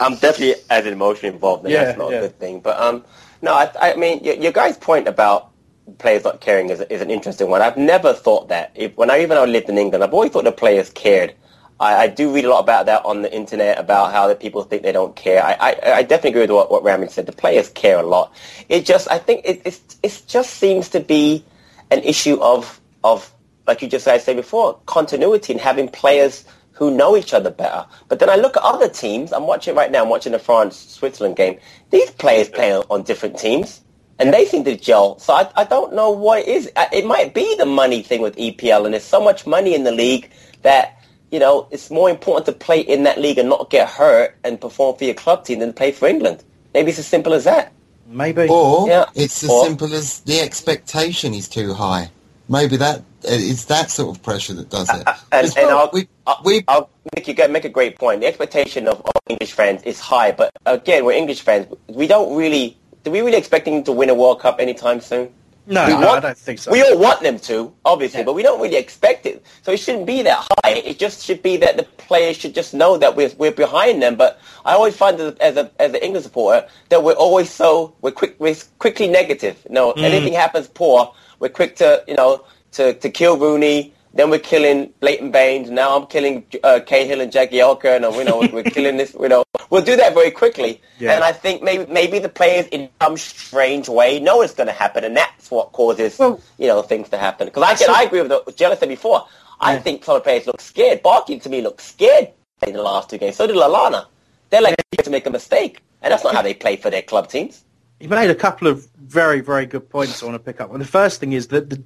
[0.00, 2.18] I'm definitely as emotionally involved, and Yeah, that's not yeah.
[2.18, 2.60] a good thing.
[2.60, 3.04] But um,
[3.42, 5.50] no, I, I mean, your, your guy's point about
[5.98, 7.62] players not caring is, is an interesting one.
[7.62, 8.72] I've never thought that.
[8.74, 11.34] If, when I even I lived in England, I've always thought the players cared.
[11.80, 14.62] I, I do read a lot about that on the internet about how the people
[14.62, 15.42] think they don't care.
[15.44, 17.26] I, I, I definitely agree with what, what Ramin said.
[17.26, 18.32] The players care a lot.
[18.68, 21.44] It just, I think it, it's, it just seems to be
[21.90, 23.30] an issue of of
[23.66, 27.86] like you just guys said before, continuity and having players who know each other better.
[28.08, 29.32] But then I look at other teams.
[29.32, 30.02] I'm watching right now.
[30.02, 31.58] I'm watching the France-Switzerland game.
[31.90, 33.80] These players play on different teams,
[34.18, 35.18] and they seem to gel.
[35.18, 36.70] So I, I don't know what it is.
[36.76, 39.84] Uh, It might be the money thing with EPL, and there's so much money in
[39.84, 40.30] the league
[40.62, 40.98] that
[41.30, 44.60] you know it's more important to play in that league and not get hurt and
[44.60, 46.44] perform for your club team than play for England.
[46.74, 47.72] Maybe it's as simple as that.
[48.06, 48.46] Maybe.
[48.48, 49.06] Or Yeah.
[49.14, 52.10] it's as Or- simple as the expectation is too high.
[52.48, 55.02] Maybe that it's that sort of pressure that does it.
[55.32, 57.98] And, As and well, I'll, we- I'll, we- I'll make you get, make a great
[57.98, 58.20] point.
[58.20, 61.66] The expectation of, of English fans is high, but again, we're English fans.
[61.88, 62.76] We don't really.
[63.04, 65.30] Do we really expect them to win a World Cup anytime soon?
[65.66, 66.70] No, We no, I don't think so.
[66.70, 69.42] We all want them to, obviously, but we don't really expect it.
[69.62, 70.72] So it shouldn't be that high.
[70.72, 74.14] It just should be that the players should just know that we're we're behind them.
[74.16, 77.94] But I always find that as a as an England supporter that we're always so
[78.02, 79.56] we're quick we're quickly negative.
[79.68, 80.02] You know, Mm.
[80.02, 83.94] anything happens poor, we're quick to you know to to kill Rooney.
[84.14, 85.70] Then we're killing Leighton Baines.
[85.70, 89.14] Now I'm killing uh, Cahill and Jagielka, and you know we're killing this.
[89.14, 90.80] You know we'll do that very quickly.
[90.98, 91.14] Yeah.
[91.14, 94.72] And I think maybe maybe the players in some strange way know it's going to
[94.72, 97.48] happen, and that's what causes you know things to happen.
[97.48, 99.26] Because I I agree with what Jelly said before.
[99.60, 101.02] I think some of the players look scared.
[101.02, 102.28] Barkley to me looked scared
[102.66, 103.36] in the last two games.
[103.36, 104.06] So did Lallana.
[104.50, 107.28] They're like to make a mistake, and that's not how they play for their club
[107.28, 107.64] teams.
[108.00, 110.72] You made a couple of very, very good points I want to pick up.
[110.72, 111.82] And the first thing is that the,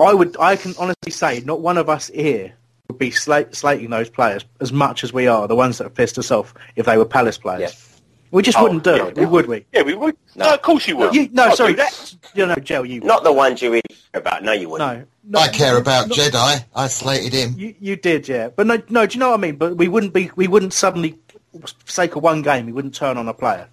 [0.00, 2.52] I would, I can honestly say, not one of us here
[2.88, 5.94] would be slat, slating those players as much as we are the ones that have
[5.94, 7.86] pissed us off if they were Palace players.
[8.32, 9.66] We just Oh, wouldn't do yeah, it, would we?
[9.72, 10.16] Yeah, we would.
[10.36, 11.14] No, of course you would.
[11.14, 12.14] You, no, I'd sorry, do that.
[12.34, 13.82] you know, Joe, you Not the ones you really
[14.12, 14.44] care about.
[14.44, 15.08] No, you wouldn't.
[15.24, 16.64] no, I care about Jedi.
[16.74, 17.54] I slated him.
[17.58, 18.48] You, you did, yeah.
[18.48, 19.04] But no, no.
[19.06, 19.56] Do you know what I mean?
[19.56, 20.30] But we wouldn't be.
[20.36, 21.18] We wouldn't suddenly,
[21.60, 23.66] for sake of one game, we wouldn't turn on a player.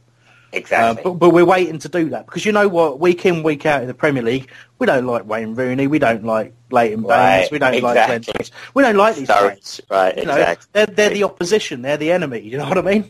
[0.53, 1.03] Exactly.
[1.03, 2.99] Uh, but, but we're waiting to do that because you know what?
[2.99, 4.49] Week in, week out in the Premier League,
[4.79, 5.87] we don't like Wayne Rooney.
[5.87, 7.09] We don't like Leighton Baines.
[7.09, 8.45] Right, We don't like Glenn exactly.
[8.73, 9.81] We don't like these Sorry, players.
[9.89, 10.67] right, You know, exactly.
[10.73, 11.81] they're, they're the opposition.
[11.81, 12.41] They're the enemy.
[12.41, 13.09] You know what I mean?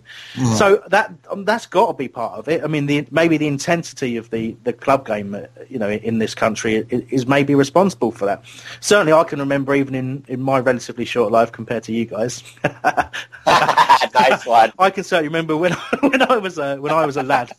[0.56, 2.64] So that um, that's got to be part of it.
[2.64, 6.20] I mean, the, maybe the intensity of the, the club game, uh, you know, in
[6.20, 8.44] this country is, is maybe responsible for that.
[8.80, 12.44] Certainly, I can remember even in, in my relatively short life compared to you guys.
[13.46, 14.72] nice one.
[14.80, 17.52] I can certainly remember when when I was a when I was a lad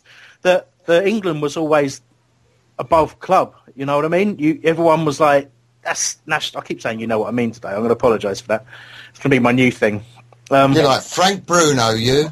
[0.42, 2.00] that that England was always
[2.78, 3.54] above club.
[3.74, 4.38] You know what I mean?
[4.38, 5.50] You everyone was like
[5.82, 6.62] that's national.
[6.62, 7.68] I keep saying you know what I mean today.
[7.68, 8.66] I'm going to apologise for that.
[9.10, 10.04] It's going to be my new thing.
[10.50, 12.30] Um, You're like Frank Bruno, you.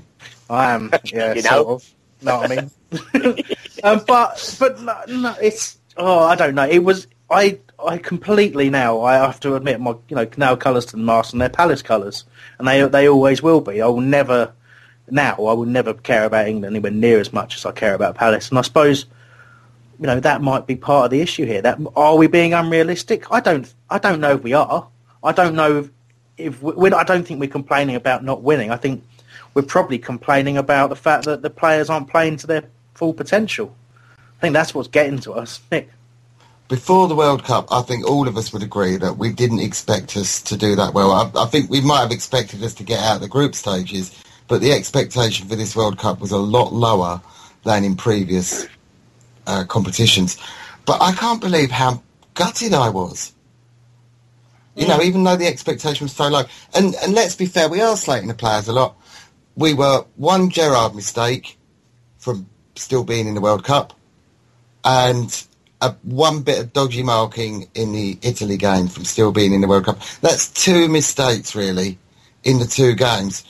[0.48, 0.92] I am.
[1.04, 1.74] Yeah, You sort know?
[1.74, 1.92] of.
[2.22, 2.70] Know what I mean?
[3.84, 6.66] um, but but no, no, it's oh I don't know.
[6.66, 10.86] It was I I completely now I have to admit my you know now colours
[10.86, 12.24] to the mast and they're Palace colours
[12.58, 13.82] and they they always will be.
[13.82, 14.52] I will never
[15.10, 18.14] now I will never care about England anywhere near as much as I care about
[18.14, 18.48] Palace.
[18.48, 19.06] And I suppose
[19.98, 21.62] you know that might be part of the issue here.
[21.62, 23.30] That are we being unrealistic?
[23.30, 24.86] I don't I don't know if we are.
[25.22, 25.90] I don't know if,
[26.36, 28.70] if we, we're, I don't think we're complaining about not winning.
[28.70, 29.04] I think
[29.54, 33.74] we're probably complaining about the fact that the players aren't playing to their full potential.
[34.18, 35.90] I think that's what's getting to us, Nick.
[36.68, 40.16] Before the World Cup, I think all of us would agree that we didn't expect
[40.16, 41.12] us to do that well.
[41.12, 44.20] I, I think we might have expected us to get out of the group stages,
[44.48, 47.22] but the expectation for this World Cup was a lot lower
[47.62, 48.66] than in previous
[49.46, 50.38] uh, competitions.
[50.84, 52.02] But I can't believe how
[52.34, 53.32] gutted I was.
[54.76, 56.44] You know, even though the expectation was so low.
[56.74, 58.96] And and let's be fair, we are slating the players a lot.
[59.56, 61.58] We were one Gerrard mistake
[62.18, 63.94] from still being in the World Cup,
[64.84, 65.46] and
[65.80, 69.68] a, one bit of dodgy marking in the Italy game from still being in the
[69.68, 70.00] World Cup.
[70.20, 71.98] That's two mistakes really
[72.44, 73.44] in the two games.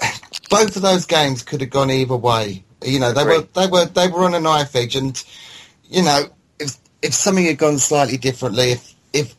[0.50, 2.64] Both of those games could have gone either way.
[2.84, 5.22] You know, they were they were they were on a knife edge, and
[5.84, 6.24] you know,
[6.58, 9.34] if if something had gone slightly differently, if if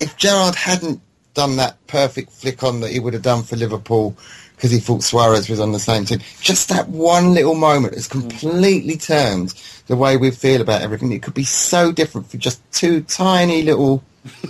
[0.00, 1.00] if Gerrard hadn't
[1.34, 4.16] done that perfect flick on that he would have done for Liverpool
[4.56, 8.08] because he thought Suarez was on the same team, just that one little moment has
[8.08, 8.12] mm.
[8.12, 9.54] completely turned
[9.86, 11.12] the way we feel about everything.
[11.12, 14.02] It could be so different for just two tiny little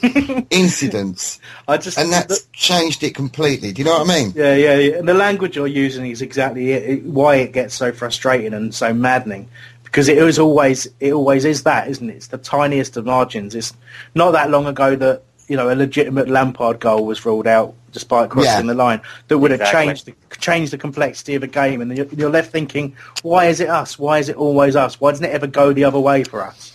[0.50, 3.72] incidents, I just and that's changed it completely.
[3.72, 4.32] Do you know what I mean?
[4.34, 4.96] Yeah, yeah, yeah.
[4.96, 8.74] And the language you're using is exactly it, it, why it gets so frustrating and
[8.74, 9.48] so maddening.
[9.84, 12.16] Because it was always, it always is that, isn't it?
[12.16, 13.54] It's the tiniest of margins.
[13.54, 13.72] It's
[14.14, 18.28] not that long ago that you know a legitimate Lampard goal was ruled out despite
[18.30, 18.62] crossing Yeah.
[18.62, 19.00] the line.
[19.28, 21.80] That would have changed the changed the complexity of a game.
[21.80, 23.98] And you're, you're left thinking, why is it us?
[23.98, 25.00] Why is it always us?
[25.00, 26.72] Why doesn't it ever go the other way for us?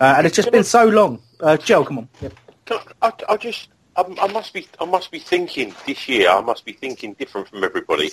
[0.00, 1.20] Uh, and it's just been so long.
[1.40, 2.08] Uh, Joe, come on.
[2.20, 2.30] Yeah.
[2.70, 6.30] I, I, just, I, I must be, I must be thinking this year.
[6.30, 8.10] I must be thinking different from everybody.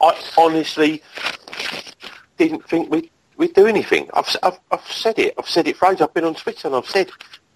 [0.00, 1.02] I honestly
[2.38, 4.08] didn't think we'd, we'd do anything.
[4.14, 5.34] I've, I've, I've said it.
[5.38, 6.02] I've said it for ages.
[6.02, 7.10] I've been on Twitter and I've said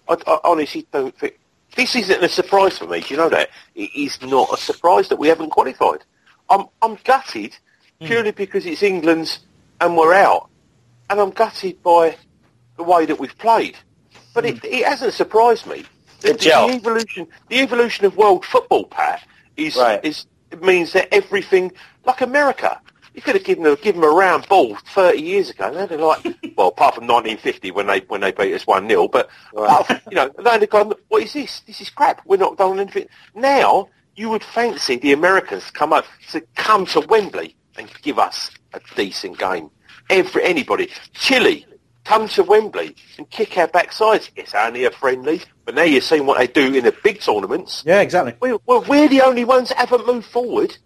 [0.07, 1.39] I, I honestly don't think
[1.75, 3.01] this isn't a surprise for me.
[3.01, 3.49] Do you know that?
[3.75, 6.03] It is not a surprise that we haven't qualified.
[6.49, 7.55] I'm I'm gutted
[7.99, 8.05] hmm.
[8.05, 9.39] purely because it's England's
[9.79, 10.49] and we're out,
[11.09, 12.17] and I'm gutted by
[12.77, 13.77] the way that we've played.
[14.33, 14.57] But hmm.
[14.57, 15.85] it, it hasn't surprised me.
[16.21, 19.23] The, the, evolution, the evolution of world football, Pat,
[19.55, 20.03] is Right.
[20.03, 21.71] is it means that everything
[22.05, 22.79] like America.
[23.13, 25.73] You could have given them, given them a round ball 30 years ago.
[25.73, 26.23] They'd have like,
[26.57, 30.15] well, apart from 1950 when they when they beat us one 0 but from- you
[30.15, 31.61] know, they'd have gone, what is this?
[31.61, 32.21] This is crap.
[32.25, 33.07] We're not doing anything.
[33.35, 38.51] Now you would fancy the Americans come up to come to Wembley and give us
[38.73, 39.69] a decent game.
[40.09, 41.65] Every anybody, Chile,
[42.07, 44.29] come to Wembley and kick our backsides.
[44.37, 47.83] It's only a friendly, but now you're seeing what they do in the big tournaments.
[47.85, 48.33] Yeah, exactly.
[48.39, 50.77] We're, we're, we're the only ones that haven't moved forward.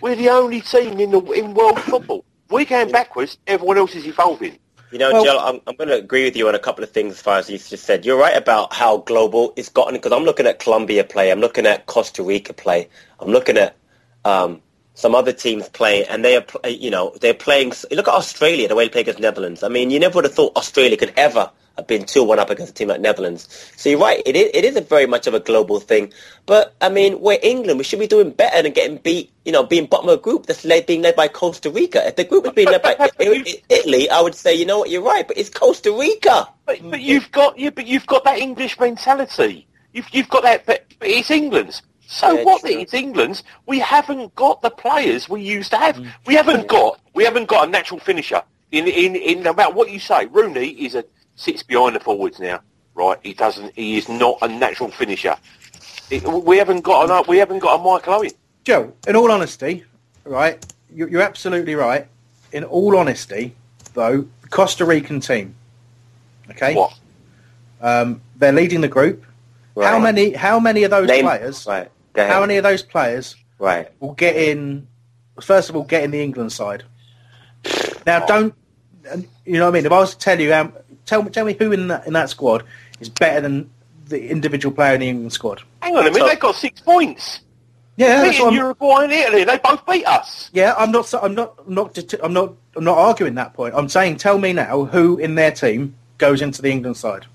[0.00, 2.24] We're the only team in the in world football.
[2.48, 3.36] We're going backwards.
[3.46, 4.58] Everyone else is evolving.
[4.90, 6.90] You know, Well- Joe, I'm, I'm going to agree with you on a couple of
[6.90, 8.06] things as far as you just said.
[8.06, 11.66] You're right about how global it's gotten because I'm looking at Colombia play, I'm looking
[11.66, 12.88] at Costa Rica play,
[13.20, 13.76] I'm looking at
[14.24, 14.62] um,
[14.94, 17.72] some other teams play, and they are, uh, you know, they're playing.
[17.90, 19.62] Look at Australia, the way they play against Netherlands.
[19.62, 22.50] I mean, you never would have thought Australia could ever have been two one up
[22.50, 23.48] against a team like Netherlands.
[23.76, 26.12] So you're right, it is, it is very much of a global thing.
[26.46, 29.32] But I mean, we're England, we should be doing better than getting beat.
[29.44, 32.06] You know, being bottom of a group that's led, being led by Costa Rica.
[32.06, 33.10] If the group was being led by
[33.68, 36.48] Italy, I would say, you know what, you're right, but it's Costa Rica.
[36.66, 39.66] But, but you've got yeah, but you've got that English mentality.
[39.92, 40.66] You've you've got that.
[40.66, 41.82] But it's England's.
[42.10, 42.64] So Yeah, what?
[42.64, 43.44] It's England's.
[43.66, 45.94] We haven't got the players we used to have.
[45.94, 46.08] Mm.
[46.26, 47.00] We haven't got.
[47.14, 48.42] We haven't got a natural finisher.
[48.72, 51.04] In in in no matter what you say, Rooney is a
[51.36, 52.60] sits behind the forwards now.
[52.96, 53.16] Right?
[53.22, 53.74] He doesn't.
[53.76, 55.36] He is not a natural finisher.
[56.10, 57.24] It, we haven't got an.
[57.28, 58.30] We haven't got a Michael Owen.
[58.64, 59.84] Joe, in all honesty,
[60.24, 62.08] right, you're, you're absolutely right.
[62.50, 63.54] In all honesty,
[63.94, 65.54] though, the Costa Rican team,
[66.50, 66.98] okay, What?
[67.80, 69.24] Um, they're leading the group.
[69.80, 70.32] How many?
[70.32, 71.66] How many of those Name- players?
[71.68, 71.88] Right.
[72.12, 72.32] Go ahead.
[72.32, 73.88] How many of those players Right.
[74.00, 74.86] will get in?
[75.40, 76.84] First of all, get in the England side.
[78.06, 78.54] Now, don't
[79.44, 79.86] you know what I mean?
[79.86, 80.72] If I was to tell you, um,
[81.06, 82.64] tell me, tell me who in that in that squad
[83.00, 83.70] is better than
[84.08, 85.62] the individual player in the England squad.
[85.82, 86.26] Hang on a minute.
[86.28, 87.40] they've got six points.
[87.96, 89.44] Yeah, that's Beating what I'm- Uruguay and Italy.
[89.44, 90.48] They both beat us.
[90.52, 91.12] Yeah, I'm not.
[91.14, 91.54] I'm not.
[91.66, 92.14] I'm not.
[92.22, 92.54] I'm not.
[92.76, 93.74] I'm not arguing that point.
[93.76, 97.26] I'm saying, tell me now who in their team goes into the England side.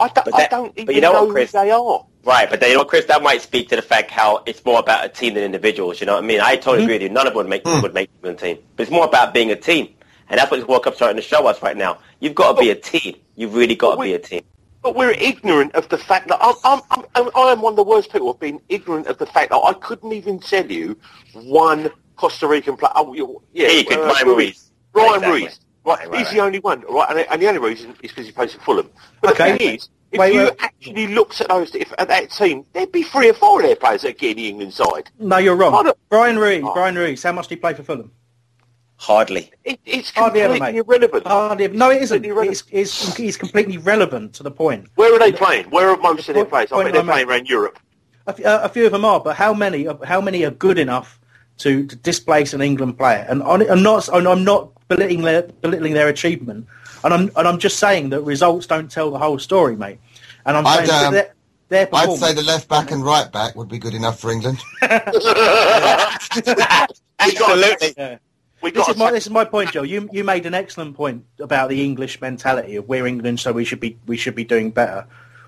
[0.00, 1.52] I don't, But that- I don't but even you know what, who Chris?
[1.52, 2.04] they are.
[2.24, 5.04] Right, but you know, Chris, that might speak to the fact how it's more about
[5.04, 6.00] a team than individuals.
[6.00, 6.40] You know what I mean?
[6.40, 7.08] I totally agree with you.
[7.08, 9.56] None of them would make would make the team, but it's more about being a
[9.56, 9.88] team,
[10.28, 11.98] and that's what this World Cup's starting to show us right now.
[12.20, 13.16] You've got to be a team.
[13.34, 14.42] You've really got to be a team.
[14.82, 16.80] But we're ignorant of the fact that I'm, I'm,
[17.14, 18.30] I'm, I am one of the worst people.
[18.32, 20.96] I've been ignorant of the fact that I couldn't even tell you
[21.34, 22.92] one Costa Rican player.
[22.96, 24.70] Oh, you- yeah, Yeah, you could, uh, Ryan Ruiz.
[24.92, 25.40] Ryan Exactly.
[25.42, 25.60] Ruiz.
[25.84, 26.34] Right, Right, right, he's right.
[26.34, 26.82] the only one.
[26.88, 28.90] Right, and, and the only reason is because he plays for Fulham.
[29.20, 29.52] But Okay.
[29.52, 30.52] the thing is, if Wait, you wait.
[30.60, 33.76] actually looked at those, if, at that team, there'd be three or four of their
[33.76, 35.10] players that get in the England side.
[35.18, 35.90] No, you're wrong.
[36.10, 36.62] Bryan Ruiz.
[36.64, 36.74] Oh.
[36.74, 37.22] Bryan Ruiz.
[37.22, 38.12] How much did he play for Fulham?
[38.96, 39.50] Hardly.
[39.64, 40.86] It, it's Hardly ever, completely mate.
[40.86, 41.26] irrelevant.
[41.26, 41.68] Hardly.
[41.68, 42.22] No, it isn't.
[42.22, 42.48] Completely.
[42.52, 44.86] It's, it's, it's completely relevant to the point.
[44.94, 45.70] Where are they playing?
[45.70, 46.70] Where are most of their players?
[46.70, 47.78] I point bet they're I'm at- playing around Europe.
[48.28, 49.88] A, f- uh, a few of them are, but how many?
[50.04, 51.18] How many are good enough
[51.58, 53.26] to, to displace an England player?
[53.28, 54.08] And on, I'm not.
[54.08, 56.66] and I'm not belittling their belittling their achievement.
[57.04, 59.98] And I'm and I'm just saying that results don't tell the whole story, mate.
[60.44, 61.34] And I'm I'd, saying that um, their,
[61.68, 64.58] their I'd say the left back and right back would be good enough for England.
[67.18, 67.94] Absolutely.
[67.96, 68.18] Yeah.
[68.60, 69.82] We This got is, my, this is my point, Joe.
[69.82, 73.64] You you made an excellent point about the English mentality of we're England, so we
[73.64, 75.04] should be we should be doing better.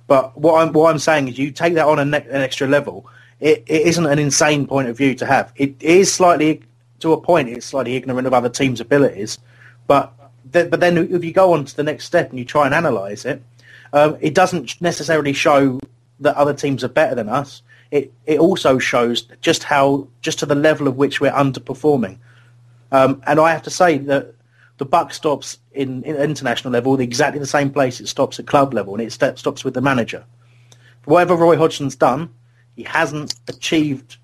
[0.09, 2.67] But what I'm what I'm saying is, you take that on a ne- an extra
[2.67, 3.07] level.
[3.41, 5.53] It, it isn't an insane point of view to have.
[5.57, 6.63] It is slightly,
[7.05, 9.39] to a point, it's slightly ignorant of other teams' abilities.
[9.87, 10.13] But
[10.53, 12.75] th- but then if you go on to the next step and you try and
[12.75, 13.43] analyse it,
[13.93, 15.79] um, it doesn't necessarily show
[16.21, 17.63] that other teams are better than us.
[17.91, 22.17] It it also shows just how just to the level of which we're underperforming.
[22.91, 24.35] Um, and I have to say that
[24.79, 28.73] the buck stops in, in international level exactly the same place it stops at club
[28.73, 30.25] level, and it st- stops with the manager.
[31.05, 32.31] Whatever Roy Hodgson's done,
[32.77, 34.17] he hasn't achieved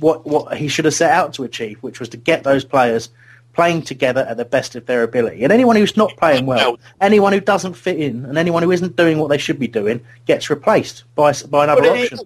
[0.00, 3.08] what what he should have set out to achieve, which was to get those players
[3.52, 5.44] playing together at the best of their ability.
[5.44, 8.96] And anyone who's not playing well, anyone who doesn't fit in, and anyone who isn't
[8.96, 12.18] doing what they should be doing, gets replaced by by another Well, option.
[12.18, 12.24] he-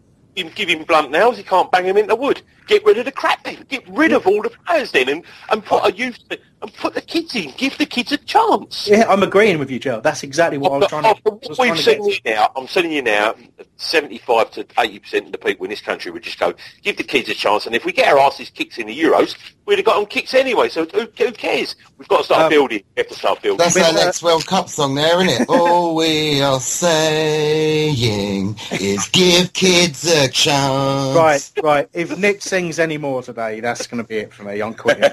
[0.54, 2.40] Give, him blunt nails, he can't bang him into wood.
[2.68, 3.44] get rid of the crap.
[3.68, 6.16] Get rid of all the players then, and, and put a youth
[6.60, 7.52] and put the kids in.
[7.56, 8.88] Give the kids a chance.
[8.88, 10.00] Yeah, I'm agreeing with you, Joe.
[10.00, 11.08] That's exactly what I was trying to.
[11.10, 13.34] After I was we've to get seen here now, I'm telling you now,
[13.76, 17.04] 75 to 80 percent of the people in this country would just go, give the
[17.04, 19.36] kids a chance, and if we get our asses kicked in the Euros,
[19.66, 20.68] we'd have got them kicks anyway.
[20.68, 21.76] So who, who cares?
[21.98, 22.82] We've got to start Um, building.
[22.96, 23.58] We have to start building.
[23.58, 25.48] That's our next World Cup song there, isn't it?
[25.48, 31.16] All we are saying is give kids a chance.
[31.16, 31.88] Right, right.
[31.92, 34.60] If Nick sings any more today, that's going to be it for me.
[34.60, 35.10] I'm quitting.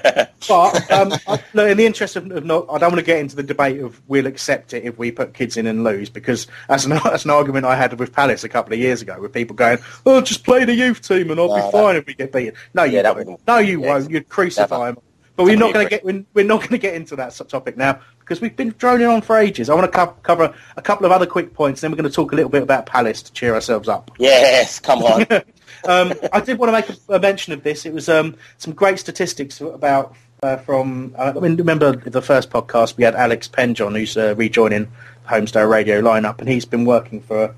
[0.48, 3.18] but um, I, look, in the interest of, of not, I don't want to get
[3.18, 6.46] into the debate of we'll accept it if we put kids in and lose, because
[6.68, 9.32] that's an, that's an argument I had with Palace a couple of years ago, with
[9.32, 12.06] people going, "Oh, just play the youth team and I'll No, be that- fine if
[12.06, 13.40] we get beaten." No, you Yeah, won't.
[13.46, 14.10] No, you yeah, won't.
[14.10, 14.98] You'd crucify them.
[15.36, 17.76] But we're not going to get we're, we're not going to get into that topic
[17.76, 19.68] now because we've been droning on for ages.
[19.68, 22.14] I want to co- cover a couple of other quick points, then we're going to
[22.14, 24.10] talk a little bit about Palace to cheer ourselves up.
[24.18, 25.22] Yes, come on.
[25.84, 27.84] um, I did want to make a, a mention of this.
[27.84, 30.14] It was um, some great statistics about
[30.46, 31.14] uh, from.
[31.18, 34.84] Uh, I mean, remember the first podcast we had Alex Penjon, who's uh, rejoining
[35.24, 37.54] the Holmesdale Radio lineup, and he's been working for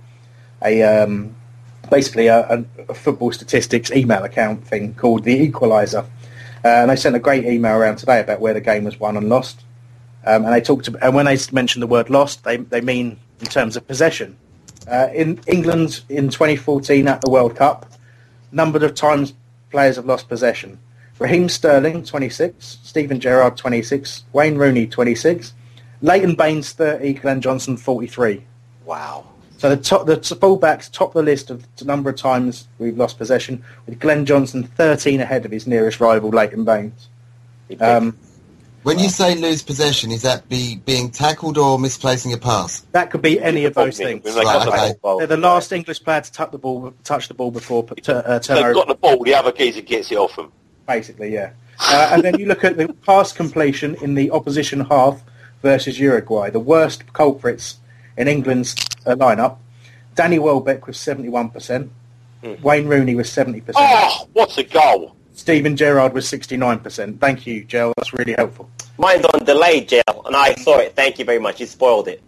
[0.64, 1.34] a um,
[1.90, 6.04] basically a, a, a football statistics email account thing called the Equalizer.
[6.64, 9.16] Uh, and they sent a great email around today about where the game was won
[9.16, 9.60] and lost.
[10.26, 13.18] Um, and they talked about, and when they mention the word lost, they they mean
[13.40, 14.36] in terms of possession.
[14.90, 17.86] Uh, in England in 2014 at the World Cup,
[18.50, 19.34] number of times
[19.70, 20.78] players have lost possession.
[21.18, 25.52] Raheem Sterling 26, Steven Gerrard 26, Wayne Rooney 26,
[26.00, 28.42] Leighton Baines 30, Glenn Johnson 43.
[28.84, 29.24] wow.
[29.56, 33.18] So the top, the fullbacks top the list of the number of times we've lost
[33.18, 37.08] possession, with Glenn Johnson 13 ahead of his nearest rival, Leighton Baines.
[37.80, 38.16] Um,
[38.84, 42.82] When you say lose possession, is that be being tackled or misplacing a pass?
[42.92, 44.24] that could be any of those things.
[44.24, 45.18] Right, got the okay.
[45.18, 48.12] They're the last English player to touch the ball, touch the ball before p- t-
[48.12, 48.74] uh, turn they've over.
[48.74, 49.24] got the ball.
[49.24, 50.52] The other geezer gets it off them.
[50.88, 51.52] Basically, yeah.
[51.78, 55.22] Uh, and then you look at the pass completion in the opposition half
[55.62, 56.50] versus Uruguay.
[56.50, 57.78] The worst culprits
[58.16, 58.74] in England's
[59.06, 59.58] uh, lineup.
[60.14, 61.90] Danny Welbeck was 71%.
[62.62, 63.72] Wayne Rooney was 70%.
[63.76, 65.14] Oh, what a goal!
[65.32, 67.20] Steven Gerrard was 69%.
[67.20, 67.92] Thank you, Joe.
[67.96, 68.68] That's really helpful.
[68.96, 70.96] Mine's on delayed, Jill, and I saw it.
[70.96, 71.60] Thank you very much.
[71.60, 72.22] You spoiled it.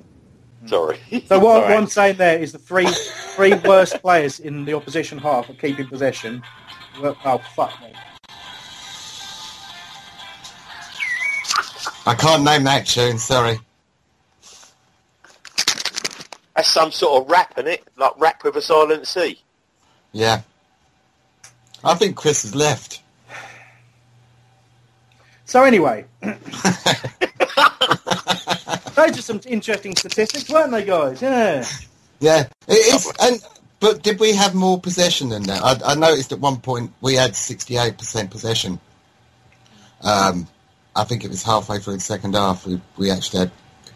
[0.67, 0.99] Sorry.
[1.27, 1.73] So what, All what.
[1.73, 2.87] I'm saying there is the three
[3.35, 6.43] three worst players in the opposition half at keeping possession.
[7.01, 7.93] Well, oh, fuck me.
[12.07, 13.59] I can't name that tune, sorry.
[16.57, 17.85] That's some sort of rap, in it?
[17.97, 19.41] Like rap with a silent C.
[20.13, 20.43] Yeah.
[21.85, 23.03] I think Chris has left.
[25.45, 26.39] So anyway, those
[29.19, 31.21] are some interesting statistics, weren't they, guys?
[31.21, 31.65] Yeah.
[32.21, 33.13] Yeah, it is.
[33.21, 33.43] And
[33.81, 35.63] but did we have more possession than that?
[35.63, 38.79] I, I noticed at one point we had sixty-eight percent possession.
[40.03, 40.47] Um,
[40.97, 42.67] I think it was halfway through the second half.
[42.67, 43.51] We, we actually had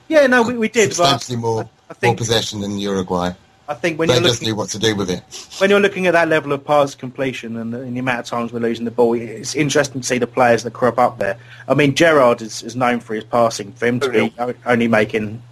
[0.09, 0.91] Yeah, no, we, we did.
[0.91, 3.33] But substantially more I more think possession than Uruguay.
[3.67, 5.23] I think when They you're just looking knew what to do with it.
[5.59, 8.27] when you're looking at that level of pass completion and the, and the amount of
[8.27, 11.39] times we're losing the ball, it's interesting to see the players that crop up there.
[11.67, 13.73] I mean, Gerrard is, is known for his passing.
[13.73, 14.35] For him to be
[14.67, 15.43] only making,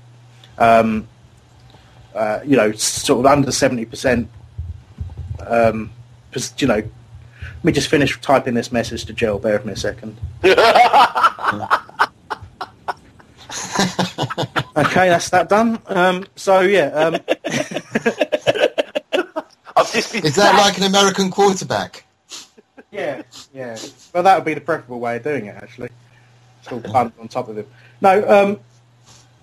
[0.58, 1.08] um,
[2.14, 4.28] uh, you know, sort of under seventy percent,
[5.46, 5.90] um,
[6.58, 6.82] you know.
[7.62, 9.38] Let me just finish typing this message to Joe.
[9.38, 10.16] Bear with me a second.
[14.76, 15.78] okay, that's that done.
[15.86, 17.14] Um, so yeah, um,
[19.76, 22.04] I've just been Is that like an American quarterback?
[22.90, 23.22] Yeah,
[23.54, 23.78] yeah.
[24.12, 25.90] Well, that would be the preferable way of doing it, actually.
[26.62, 27.66] Still punt on top of him.
[28.00, 28.58] No, um,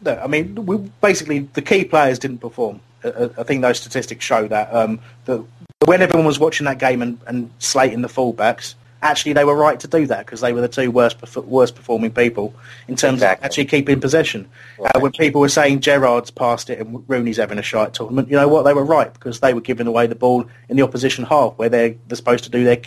[0.01, 0.19] no.
[0.19, 2.81] I mean, we, basically, the key players didn't perform.
[3.01, 4.73] Uh, I think those statistics show that.
[4.75, 5.41] Um, that
[5.85, 9.79] when everyone was watching that game and, and slating the fullbacks, actually they were right
[9.79, 12.53] to do that because they were the two worst perf- worst performing people
[12.89, 13.41] in terms Exactly.
[13.41, 14.49] of actually keeping possession.
[14.83, 18.35] Uh, when people were saying Gerrard's passed it and Rooney's having a shite tournament, you
[18.35, 18.63] know what?
[18.63, 21.69] They were right because they were giving away the ball in the opposition half where
[21.69, 22.81] they're, they're supposed to do their,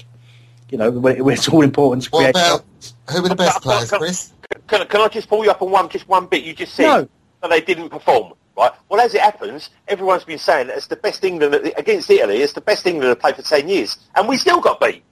[0.70, 2.30] you know, where where it's all important to What create.
[2.36, 2.64] about
[3.10, 4.32] who were the best players, Chris?
[4.66, 6.84] Can, can I just pull you up on one, just one bit you just said?
[6.84, 7.08] No.
[7.40, 8.72] That they didn't perform, right?
[8.88, 12.38] Well, as it happens, everyone's been saying that it's the best England against Italy.
[12.42, 15.02] It's the best England have played for ten years, and we still got beat.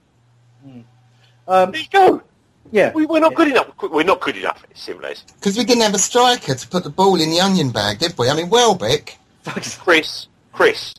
[1.47, 2.21] Um, There you go.
[2.71, 3.67] yeah, We, we're not good enough.
[3.81, 4.63] We're not good enough.
[4.69, 7.39] It's simple as Because we didn't have a striker to put the ball in the
[7.41, 8.29] onion bag, did we?
[8.29, 9.17] I mean, Welbeck.
[9.43, 10.27] Chris.
[10.53, 10.93] Chris.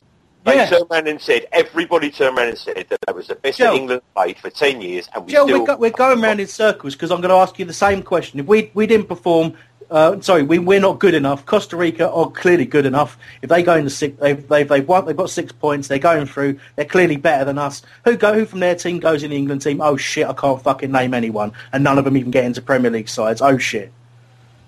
[0.45, 0.65] They Yeah.
[0.65, 3.73] turned around and said, everybody turned around and said that that was the best Joe.
[3.73, 5.61] England played for 10 years, and we Joe, still...
[5.61, 8.03] we're, go- we're going round in circles because I'm going to ask you the same
[8.03, 8.41] question.
[8.41, 9.53] If we we didn't perform
[9.93, 11.45] Uh, sorry, we, we're not good enough.
[11.45, 13.15] Costa Rica are clearly good enough.
[13.43, 15.87] If they go into six, they've they've they've, they've got six points.
[15.87, 16.59] They're going through.
[16.75, 17.83] They're clearly better than us.
[18.03, 18.33] Who go?
[18.33, 19.81] Who from their team goes in the England team?
[19.81, 22.89] Oh shit, I can't fucking name anyone, and none of them even get into Premier
[22.89, 23.39] League sides.
[23.39, 23.93] Oh shit.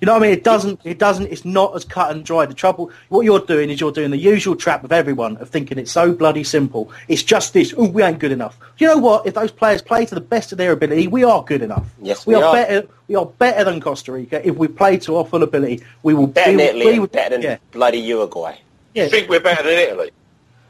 [0.02, 0.32] You know what I mean?
[0.38, 0.82] It doesn't.
[0.84, 1.28] It doesn't.
[1.28, 2.46] It's not as cut and dry.
[2.46, 5.78] The trouble, what you're doing is you're doing the usual trap of everyone of thinking
[5.78, 6.92] it's so bloody simple.
[7.08, 7.74] It's just this.
[7.78, 8.60] Oh, we ain't good enough.
[8.78, 9.26] You know what?
[9.26, 11.88] If those players play to the best of their ability, we are good enough.
[12.02, 12.54] Yes, we, we are, are.
[12.54, 12.88] better.
[13.08, 14.46] We are better than Costa Rica.
[14.46, 16.28] If we play to our full ability, we will.
[16.28, 17.58] Better we than will, Italy we will- better than yeah.
[17.72, 18.58] bloody Uruguay.
[18.94, 19.06] Yeah.
[19.06, 20.12] You think we're better than Italy?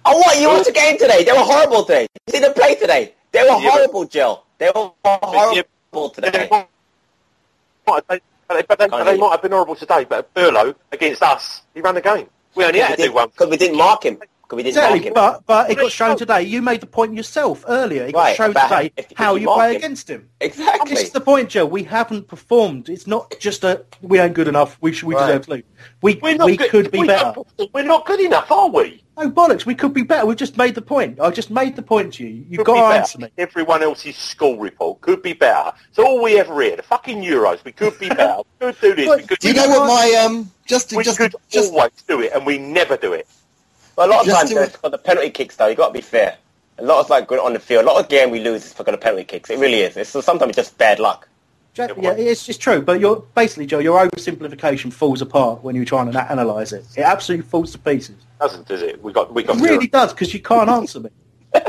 [0.05, 0.39] Oh, what?
[0.39, 1.23] You watched the game today?
[1.23, 2.07] They were horrible today.
[2.27, 3.13] You see them play today?
[3.31, 4.43] They were horrible, Jill.
[4.59, 6.67] They were horrible today.
[8.49, 10.75] Might- They, but they, but they, but they might have been horrible today, but Pirlo
[10.91, 12.27] against us, he ran the game.
[12.55, 13.29] We only had to do one.
[13.29, 14.15] Because we didn't mark him.
[14.15, 15.13] Because we didn't Exactly, mark him.
[15.13, 16.43] but but it got shown today.
[16.43, 18.03] You made the point yourself earlier.
[18.03, 19.75] It got Right, shown today if- if how you you play him.
[19.77, 20.29] against him.
[20.39, 20.91] Exactly.
[20.93, 21.65] This is the point, Joe.
[21.65, 22.87] We haven't performed.
[22.87, 24.77] It's not just a we ain't good enough.
[24.81, 25.25] We should we Right.
[25.27, 25.63] deserve to lose.
[26.03, 27.33] We We're not we good- could be we're better.
[27.73, 29.03] we're not good enough, are we?
[29.17, 29.65] No bollocks.
[29.65, 30.25] We could be better.
[30.25, 31.19] We've just made the point.
[31.21, 32.45] I just made the point to you.
[32.49, 33.29] You've Could got be to answer me.
[33.37, 35.71] Everyone else's school report could be better.
[35.93, 38.41] So all we ever hear, the fucking Euros, we could be better.
[38.59, 39.09] we could do this.
[39.09, 41.91] we could Do you know what my um just to we just could just always
[42.07, 43.27] do it, and we never do it.
[43.95, 45.87] But a lot of Just times, do though, for the penalty kicks, though, you got
[45.87, 46.35] to be fair.
[46.77, 47.85] A lot of like good on the field.
[47.85, 49.49] A lot of game we lose is for the penalty kicks.
[49.49, 49.95] It really is.
[49.95, 51.29] It's so sometimes it's just bad luck.
[51.75, 52.81] Jack, yeah, it's, it's true.
[52.81, 56.85] But you're basically, Joe, your oversimplification falls apart when you're trying to analyse it.
[56.95, 58.15] It absolutely falls to pieces.
[58.39, 59.03] Doesn't does it?
[59.03, 61.09] We got we It got really does because you can't answer me.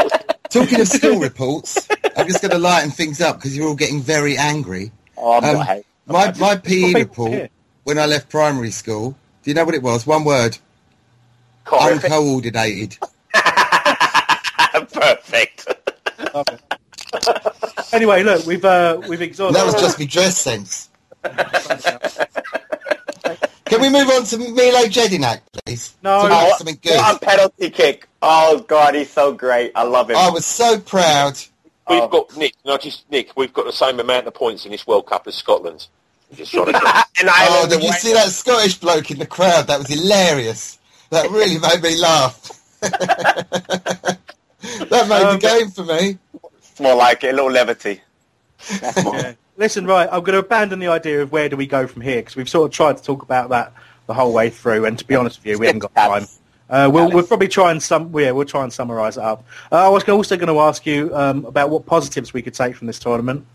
[0.48, 4.00] talking of school reports, I'm just going to lighten things up because you're all getting
[4.00, 4.92] very angry.
[5.16, 5.84] Oh, I'm Um, not happy.
[6.06, 7.48] My my PE report care.
[7.82, 9.16] when I left primary school.
[9.42, 10.06] Do you know what it was?
[10.06, 10.56] One word:
[11.70, 12.96] uncoordinated.
[14.92, 15.66] Perfect.
[17.92, 19.56] Anyway, look, we've uh, we've exhausted.
[19.56, 20.88] That was just my dress sense.
[23.66, 25.94] Can we move on to Mile Jedinak, please?
[26.02, 26.18] No.
[26.20, 26.96] Talk about Oh, something good.
[26.98, 28.08] What a penalty kick.
[28.22, 29.72] Oh, God, he's so great.
[29.74, 30.16] I love him.
[30.16, 31.34] I was so proud.
[31.88, 32.08] We've Oh.
[32.08, 32.54] got Nick.
[32.64, 33.36] Not just Nick.
[33.36, 35.86] We've got the same amount of points in this World Cup as Scotland.
[36.34, 37.98] Just trying to and Oh, did you away.
[37.98, 39.66] see that Scottish bloke in the crowd?
[39.66, 40.78] That was hilarious.
[41.10, 42.52] That really made me laugh.
[42.80, 44.18] that
[44.90, 46.18] made Um, the game for me.
[46.76, 48.02] It's more like it, a little levity.
[48.82, 49.32] Yeah.
[49.56, 52.16] Listen, right, I'm going to abandon the idea of where do we go from here
[52.16, 53.72] because we've sort of tried to talk about that
[54.06, 56.26] the whole way through, and to be honest with you, we haven't got time.
[56.68, 59.42] Uh, we'll, we'll probably try and sum, yeah, we'll try and summarise it up.
[59.72, 62.76] Uh, I was also going to ask you um, about what positives we could take
[62.76, 63.46] from this tournament.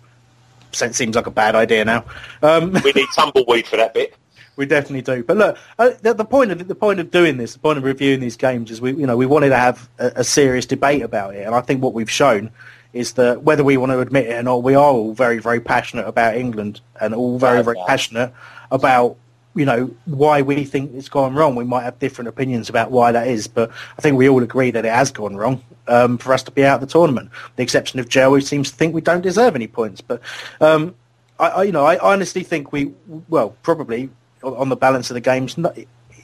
[0.72, 2.06] So it seems like a bad idea now.
[2.42, 4.16] Um, we need tumbleweed for that bit.
[4.56, 5.24] we definitely do.
[5.24, 7.84] But look, uh, the, the point of the point of doing this, the point of
[7.84, 11.04] reviewing these games is we, you know, we wanted to have a, a serious debate
[11.04, 12.50] about it, and I think what we've shown
[12.94, 15.60] is that whether we want to admit it or not, we are all very, very
[15.60, 18.34] passionate about England and all very, very passionate
[18.72, 19.18] about
[19.54, 21.56] you know why we think it's gone wrong.
[21.56, 24.72] We might have different opinions about why that is, but I think we all agree
[24.72, 27.30] that it has gone wrong um, for us to be out of the tournament.
[27.56, 30.02] The exception of Joe, who seems to think we don't deserve any points.
[30.02, 30.22] But
[30.62, 30.96] um,
[31.40, 32.94] I, I, you know, I honestly think we,
[33.28, 34.10] well, probably
[34.44, 35.58] on the balance of the games,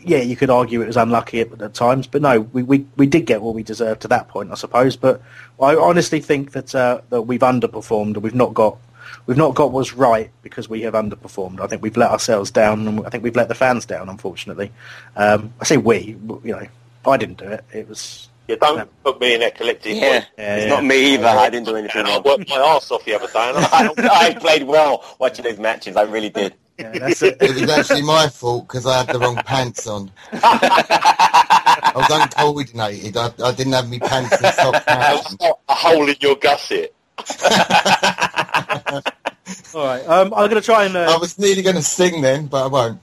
[0.08, 3.06] yeah, you could argue it was unlucky at, at times, but no, we, we, we
[3.06, 4.96] did get what we deserved to that point, I suppose.
[4.96, 5.22] But
[5.62, 8.78] I honestly think that uh, that we've underperformed and we've not got
[9.26, 11.60] we've not got what's right because we have underperformed.
[11.60, 14.72] I think we've let ourselves down, and I think we've let the fans down, unfortunately.
[15.16, 16.68] Um, I say we, you know,
[17.06, 17.64] I didn't do it.
[17.74, 19.98] It was You don't put me in that collective.
[19.98, 20.24] Yeah.
[20.38, 20.70] Yeah, it's yeah.
[20.70, 21.28] not me either.
[21.28, 23.50] I didn't do anything And I worked my arse off the other day.
[23.50, 25.96] And I, I, I played well watching those matches.
[25.96, 26.54] I really did.
[26.78, 27.38] Yeah, that's it.
[27.42, 30.12] It was actually my fault because I had the wrong pants on.
[30.32, 33.18] I was uncoordinated.
[33.18, 35.36] I, I didn't have my pants and sock pants.
[35.42, 36.94] a hole in your gusset.
[39.74, 40.96] All right, um, I'm going to try and.
[40.96, 43.02] Uh, I was nearly going to sing then, but I won't.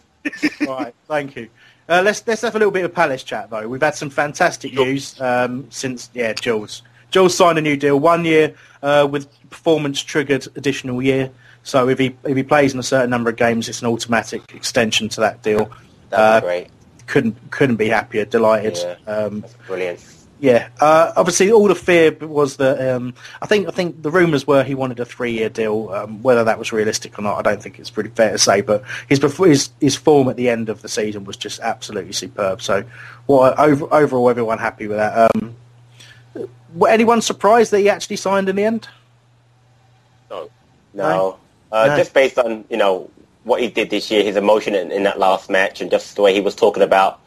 [0.66, 1.48] right, thank you.
[1.88, 3.68] Uh, let's let's have a little bit of Palace chat though.
[3.68, 6.82] We've had some fantastic news um, since yeah, Jules.
[7.10, 11.30] Jules signed a new deal, one year uh, with performance triggered additional year.
[11.64, 14.42] So if he if he plays in a certain number of games, it's an automatic
[14.54, 15.70] extension to that deal.
[16.10, 16.68] That's Uh, great.
[17.06, 18.24] Couldn't couldn't be happier.
[18.24, 18.78] Delighted.
[18.78, 19.12] Yeah.
[19.12, 20.00] Um, That's brilliant.
[20.40, 24.47] yeah, uh, obviously all the fear was that um, I think I think the rumours
[24.47, 25.90] were he wanted a three-year deal.
[25.90, 28.60] Um, whether that was realistic or not, I don't think it's pretty fair to say.
[28.60, 32.60] But his his his form at the end of the season was just absolutely superb.
[32.62, 32.84] So,
[33.26, 35.30] what over, overall, everyone happy with that.
[35.34, 35.56] Um,
[36.74, 38.89] were anyone surprised that he actually signed in the end?
[40.30, 40.51] No.
[40.93, 41.39] No.
[41.74, 41.96] Uh, No.
[41.96, 43.10] Just based on, you know,
[43.42, 46.22] what he did this year, his emotion in, in that last match, and just the
[46.22, 47.20] way he was talking about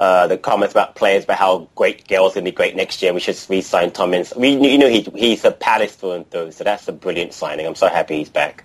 [0.00, 3.12] uh, the comments about players, about how great Gayle's going to be great next year.
[3.14, 4.32] We should re-sign Tommins.
[4.36, 7.66] We, you know, he, he's a Palace through and through, so that's a brilliant signing.
[7.66, 8.64] I'm so happy he's back.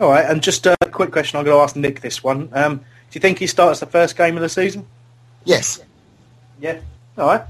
[0.00, 1.38] All right, and just a quick question.
[1.38, 2.48] I'm going to ask Nick this one.
[2.52, 4.86] Um, do you think he starts the first game of the season?
[5.44, 5.80] Yes.
[6.58, 6.80] Yeah.
[7.16, 7.42] All right.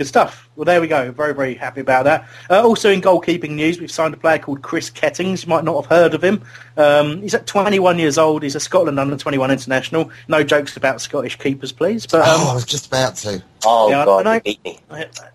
[0.00, 0.48] Good stuff.
[0.56, 1.12] Well, there we go.
[1.12, 2.26] Very, very happy about that.
[2.48, 5.42] Uh, also in goalkeeping news, we've signed a player called Chris Kettings.
[5.42, 6.42] You might not have heard of him.
[6.78, 8.42] Um, he's at 21 years old.
[8.42, 10.10] He's a Scotland under-21 international.
[10.26, 12.06] No jokes about Scottish keepers, please.
[12.06, 13.42] But um, oh, I was just about to.
[13.66, 14.32] Oh Yeah, God, know.
[14.32, 14.78] you beat me.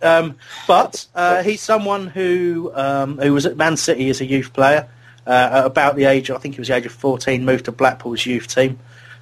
[0.02, 0.36] um,
[0.68, 4.90] but uh, he's someone who um, who was at Man City as a youth player,
[5.28, 7.72] uh, at about the age I think he was the age of 14, moved to
[7.72, 8.80] Blackpool's youth team,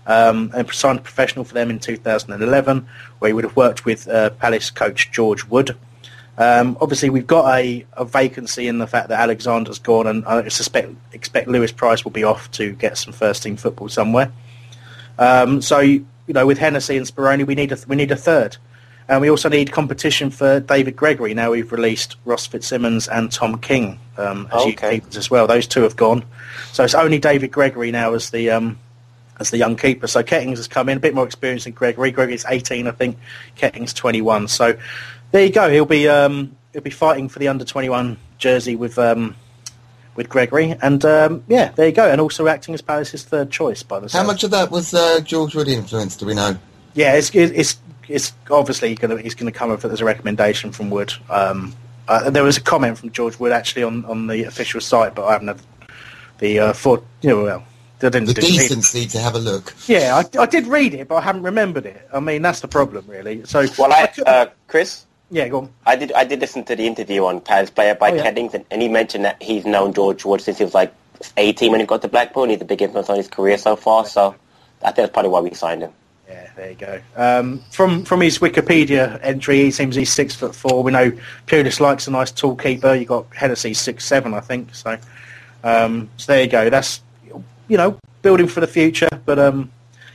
[0.07, 2.87] um, and signed professional for them in 2011,
[3.19, 5.75] where he would have worked with uh, Palace coach George Wood.
[6.37, 10.47] Um, obviously, we've got a, a vacancy in the fact that Alexander's gone, and I
[10.47, 14.31] suspect expect Lewis Price will be off to get some first team football somewhere.
[15.19, 18.57] Um, so you know, with Hennessy and Speroni, we need a we need a third,
[19.07, 21.35] and we also need competition for David Gregory.
[21.35, 25.01] Now we've released Ross Fitzsimons and Tom King um, as Okay.
[25.15, 25.45] as well.
[25.45, 26.23] Those two have gone,
[26.71, 28.79] so it's only David Gregory now as the um,
[29.39, 30.07] as the young keeper.
[30.07, 32.11] So Kettings has come in a bit more experience than Gregory.
[32.11, 33.17] Gregory's 18, I think.
[33.55, 34.47] Kettings 21.
[34.47, 34.77] So
[35.31, 35.69] there you go.
[35.69, 39.35] He'll be um, he'll be fighting for the under 21 jersey with um,
[40.15, 42.09] with Gregory, and um, yeah, there you go.
[42.09, 45.21] And also acting as Palace's third choice by the How much of that was uh,
[45.21, 46.15] George Wood influence?
[46.15, 46.57] Do we know?
[46.93, 47.77] Yeah, it's it's
[48.07, 51.13] it's obviously going to he's going to come up as a recommendation from Wood.
[51.29, 51.75] Um,
[52.07, 55.25] uh, there was a comment from George Wood actually on, on the official site, but
[55.25, 55.61] I haven't had
[56.39, 57.65] the uh, for you know well.
[58.03, 59.73] I didn't, The didn't decency to have a look.
[59.87, 62.07] Yeah, I, I did read it, but I haven't remembered it.
[62.13, 63.43] I mean, that's the problem, really.
[63.45, 65.69] So, Well, I, uh, Chris, yeah, go on.
[65.85, 68.23] I did I did listen to the interview on Palace Player by Oh, yeah.
[68.23, 70.93] Kettings, and, and he mentioned that he's known George Wood since he was like
[71.37, 73.75] 18 when he got to Blackpool, and he's a big influence on his career so
[73.75, 74.05] far.
[74.05, 74.35] So
[74.81, 75.91] I think that's probably why we signed him.
[76.29, 77.01] Yeah, there you go.
[77.15, 80.83] Um, from from his Wikipedia entry, he seems he's six foot four.
[80.83, 81.11] We know
[81.47, 82.93] Pulis likes a nice tall keeper.
[82.93, 84.73] You got Hennessy six seven, I think.
[84.75, 84.97] So,
[85.63, 86.69] um, so there you go.
[86.69, 87.01] That's
[87.73, 89.09] you know building for the future.
[89.25, 89.71] But um,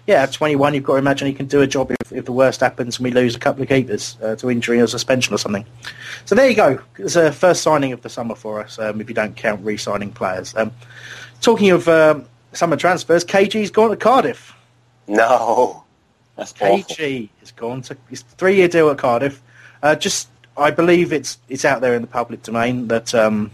[0.06, 2.32] yeah, at 21, you've got to imagine he can do a job if, if the
[2.32, 5.38] worst happens and we lose a couple of keepers uh, to injury or suspension or
[5.38, 5.66] something.
[6.24, 6.80] So there you go.
[6.98, 8.78] It's a first signing of the summer for us.
[8.78, 10.54] Um, if you don't count re-signing players.
[10.54, 10.70] Um,
[11.40, 14.54] talking of um, summer transfers, KG's gone to Cardiff.
[15.08, 15.82] No,
[16.36, 16.78] that's awful.
[16.78, 19.42] KG has gone to his three-year deal at Cardiff.
[19.82, 23.50] Uh, just, I believe it's it's out there in the public domain that um,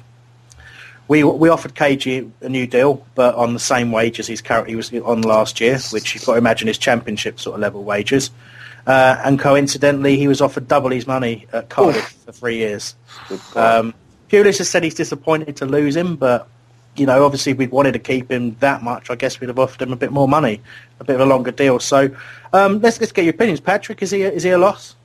[1.09, 4.76] we we offered KG a new deal, but on the same wages he's currently he
[4.76, 8.31] was on last year, which you've got to imagine is championship sort of level wages.
[8.86, 12.94] Uh, and coincidentally, he was offered double his money at Cardiff for three years.
[13.56, 13.94] Um,
[14.28, 16.48] Pulis has said he's disappointed to lose him, but
[16.97, 19.59] you know, obviously, if we'd wanted to keep him that much, I guess we'd have
[19.59, 20.60] offered him a bit more money,
[21.01, 21.81] a bit of a longer deal.
[21.81, 22.14] So
[22.52, 24.02] um, let's let's get your opinions, Patrick.
[24.02, 24.97] Is he a, is he a loss?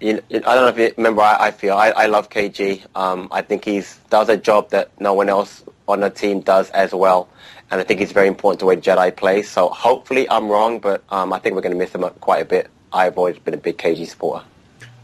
[0.00, 1.22] You, you- I don't know if you remember.
[1.22, 2.84] I, I feel I, I love KG.
[2.94, 6.70] Um, I think he does a job that no one else on the team does
[6.70, 7.28] as well,
[7.70, 9.50] and I think it's very important to where Jedi plays.
[9.50, 12.44] So hopefully I'm wrong, but um, I think we're going to miss him quite a
[12.44, 12.68] bit.
[12.92, 14.44] I've always been a big KG supporter.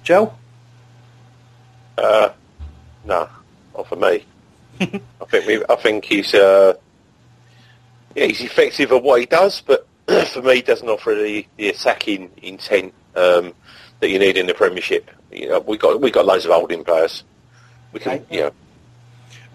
[0.03, 0.35] Joe?
[1.99, 2.31] Uh,
[3.05, 3.29] no,
[3.77, 4.25] not for me.
[4.81, 6.75] I think we, I think he's uh,
[8.15, 9.87] yeah, he's effective at what he does, but
[10.29, 13.55] for me, he doesn't offer the, the attacking intent um,
[14.05, 15.11] that you need in the Premiership.
[15.33, 17.25] You know, we got we got loads of holding players.
[17.91, 18.53] We can, you know,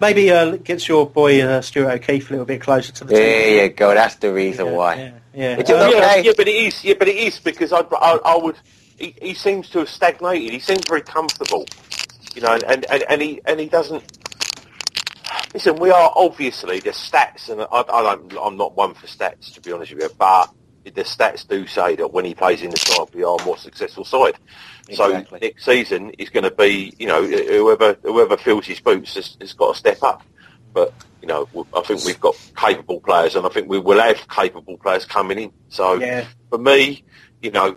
[0.00, 3.22] Maybe uh, gets your boy uh, Stuart O'Keefe a little bit closer to the team.
[3.22, 3.94] There you go.
[3.94, 5.12] That's the reason why.
[5.34, 5.56] Yeah.
[5.58, 6.22] Which is yeah, okay.
[6.24, 6.82] yeah, but it is.
[6.82, 8.56] Yeah, but it is because I, I, I would.
[8.98, 10.50] He, he seems to have stagnated.
[10.50, 11.66] He seems very comfortable,
[12.34, 14.02] you know, and, and, and he and he doesn't.
[15.54, 18.36] Listen, we are obviously the stats, and I, I don't.
[18.42, 20.50] I'm not one for stats to be honest with you, but
[20.94, 23.56] the stats do say that when he plays in the side, we are a more
[23.58, 24.34] successful side.
[24.88, 25.38] Exactly.
[25.40, 29.36] So next season is going to be, you know, whoever whoever fills his boots has,
[29.40, 30.22] has got to step up.
[30.72, 34.26] But you know, I think we've got capable players, and I think we will have
[34.28, 35.52] capable players coming in.
[35.68, 36.26] So Yeah.
[36.48, 37.04] for me,
[37.42, 37.76] you know,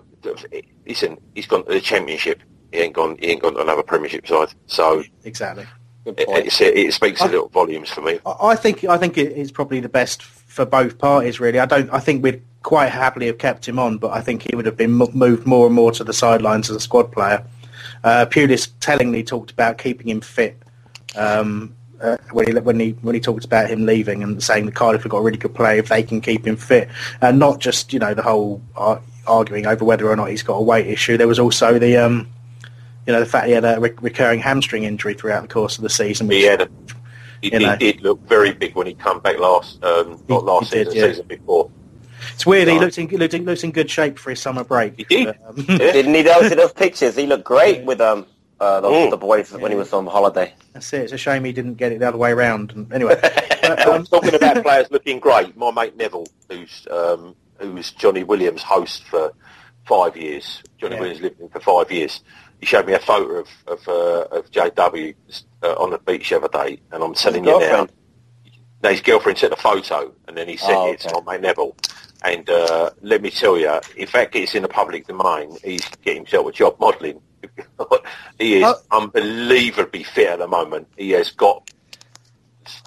[0.87, 2.41] listen, he's gone to the championship.
[2.71, 3.17] He ain't gone.
[3.19, 4.49] He ain't gone to another Premiership side.
[4.67, 5.67] So Exactly.
[6.05, 8.19] it, it's, it speaks a little volumes for me.
[8.25, 11.39] I I think I think it is probably the best for both parties.
[11.39, 11.89] Really, I don't.
[11.91, 14.77] I think we'd quite happily have kept him on, but I think he would have
[14.77, 17.45] been moved more and more to the sidelines as a squad player.
[18.03, 20.61] Uh, Pulis tellingly talked about keeping him fit
[21.15, 24.75] um, uh, when he when he when he talked about him leaving and saying that
[24.75, 26.89] Cardiff have got a really good player if they can keep him fit,
[27.21, 30.55] and not just you know the whole ar- arguing over whether or not he's got
[30.55, 31.17] a weight issue.
[31.17, 32.29] There was also the um,
[33.05, 35.83] you know the fact he had a re- recurring hamstring injury throughout the course of
[35.83, 36.27] the season.
[36.27, 36.69] Which, He had a,
[37.41, 40.79] he, he did look very big when he come back last, um, not last he
[40.79, 41.07] did, season, yeah.
[41.07, 41.69] season before.
[42.33, 42.67] It's weird.
[42.67, 44.95] He looked in, looked, in, looked in good shape for his summer break.
[44.97, 45.35] He did.
[45.47, 46.21] Um, Didn't he?
[46.23, 47.15] Those those pictures.
[47.15, 48.25] He looked great with um
[48.59, 49.09] uh, the, Mm.
[49.09, 50.53] the boys when he was on holiday.
[50.73, 51.01] That's it.
[51.03, 52.71] It's a shame he didn't get it the other way round.
[52.71, 53.17] And anyway,
[53.61, 58.23] but, um, Talking about players looking great, my mate Neville, who's um, who was Johnny
[58.23, 59.33] Williams' host for
[59.85, 60.63] five years.
[60.77, 61.01] Johnny Yeah.
[61.01, 62.21] Williams lived with him for five years.
[62.59, 65.13] He showed me a photo of of, uh, of JW
[65.63, 67.91] uh, on the beach the other day, and I'm telling you now, girlfriend?
[68.83, 71.41] no, his girlfriend sent a photo, and then he sent Oh, it to my mate
[71.41, 71.75] Neville.
[72.23, 76.21] And uh, let me tell you, if that gets in the public domain, he's getting
[76.23, 77.21] himself a job modelling.
[78.39, 78.75] he is Oh.
[78.91, 80.87] unbelievably fit at the moment.
[80.97, 81.69] He has got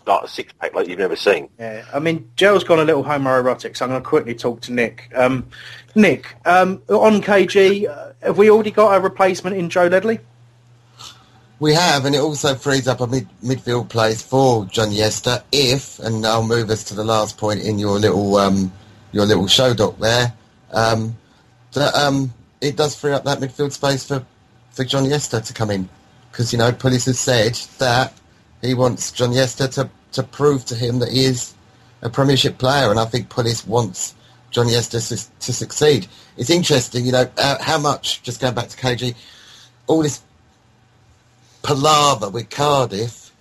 [0.07, 1.51] like a six pack like you've never seen.
[1.59, 4.73] yeah, I mean, Joe's gone a little homoerotic, so I'm going to quickly talk to
[4.73, 5.11] Nick.
[5.15, 5.49] Um,
[5.95, 10.21] Nick, um, on KG, uh, have we already got a replacement in Joe Ledley?
[11.59, 15.99] We have, and it also frees up a mid- midfield place for John Yester if,
[15.99, 18.73] and I'll move us to the last point in your little um,
[19.17, 20.35] your little show doc there,
[20.73, 21.17] um,
[21.73, 24.25] that um, it does free up that midfield space for,
[24.71, 25.89] for John Yester to come in.
[26.31, 28.13] Because, you know, Pulis has said that
[28.61, 31.55] he wants John Yester to, to prove to him that he is
[32.03, 34.15] a premiership player, and I think Pulis wants
[34.51, 36.09] John Yester to, to succeed.
[36.37, 39.15] It's interesting, you know, uh, how much, just going back to KG,
[39.87, 40.21] all this
[41.63, 43.33] palaver with Cardiff,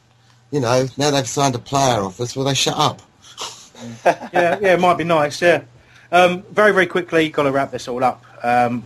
[0.51, 3.01] you know, now they've signed a player off us, will they shut up?
[4.05, 5.41] Yeah, yeah, it might be nice.
[5.41, 5.63] Yeah.
[6.11, 8.23] Um, very, very quickly, got to wrap this all up.
[8.43, 8.83] Um,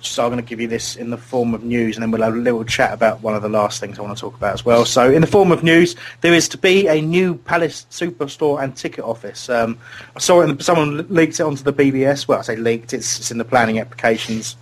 [0.00, 2.22] so I'm going to give you this in the form of news, and then we'll
[2.22, 4.54] have a little chat about one of the last things I want to talk about
[4.54, 4.84] as well.
[4.84, 8.76] So, in the form of news, there is to be a new Palace Superstore and
[8.76, 9.48] ticket office.
[9.48, 9.78] Um,
[10.16, 10.58] I saw it.
[10.58, 12.26] The, someone leaked it onto the BBS.
[12.26, 12.92] Well, I say leaked.
[12.92, 14.56] It's, it's in the planning applications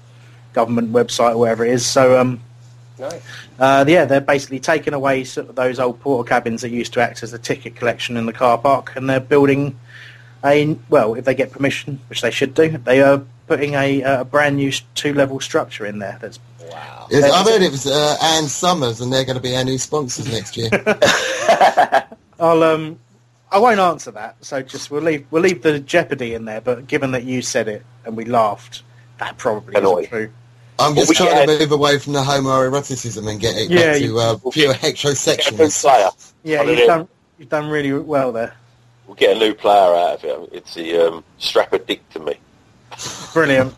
[0.52, 1.86] government website, or wherever it is.
[1.86, 2.40] So, um,
[3.00, 3.22] Nice.
[3.58, 7.00] uh, yeah, they're basically taking away sort of those old porter cabins that used to
[7.00, 9.78] act as a ticket collection in the car park, and they're building
[10.44, 14.24] a well, if they get permission, which they should do, they are putting a, a
[14.24, 16.18] brand new two-level structure in there.
[16.20, 16.38] That's
[16.70, 17.08] Wow.
[17.10, 19.78] Yes, I heard it was uh, Anne Summers, and they're going to be our new
[19.78, 20.70] sponsors next year.
[22.40, 22.98] I'll um,
[23.50, 24.36] I won't answer that.
[24.44, 26.60] So just we'll leave we'll leave the jeopardy in there.
[26.60, 28.82] But given that you said it and we laughed,
[29.18, 30.04] that probably Annoying.
[30.04, 30.30] isn't true.
[30.80, 34.00] I'm just we trying to move away from the homoeroticism and get it Yeah, back
[34.00, 35.82] you- to uh, pure Get a new heterosexualness.
[35.82, 36.08] player.
[36.42, 37.08] Yeah, you've done
[37.38, 38.54] you've done really well there.
[39.06, 40.48] We'll get a new player out of it.
[40.52, 42.34] It's the um, strapper dick to me.
[43.32, 43.74] Brilliant.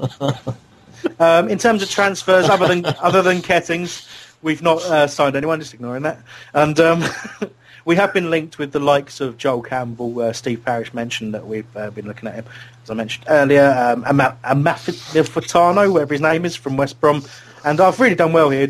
[1.21, 4.07] um, in terms of transfers, other than other than Kettings,
[4.43, 5.59] we've not uh, signed anyone.
[5.61, 6.19] Just ignoring that,
[6.55, 7.05] and um,
[7.85, 10.21] we have been linked with the likes of Joel Campbell.
[10.21, 12.45] Uh, Steve Parish mentioned that we've uh, been looking at him,
[12.85, 13.71] as I mentioned earlier.
[13.71, 17.25] Um, Ama- Amafitano, whatever his name is, from West Brom,
[17.65, 18.69] and I've really done well here.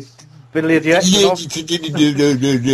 [0.51, 0.75] Billy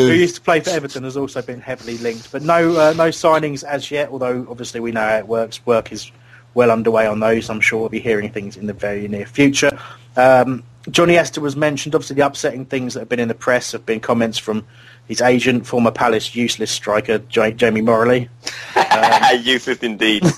[0.08, 3.08] who used to play for Everton, has also been heavily linked, but no uh, no
[3.08, 4.10] signings as yet.
[4.10, 5.66] Although obviously we know how it works.
[5.66, 6.12] Work is
[6.54, 7.50] well underway on those.
[7.50, 9.72] I'm sure we'll be hearing things in the very near future.
[10.18, 11.96] Um, Johnny Esther was mentioned.
[11.96, 14.66] Obviously, the upsetting things that have been in the press have been comments from
[15.10, 18.30] his agent, former Palace useless striker Ja- Jamie Moralee.
[19.44, 20.24] Useless indeed.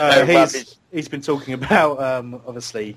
[0.00, 2.96] Uh, he's, he's been talking about um, obviously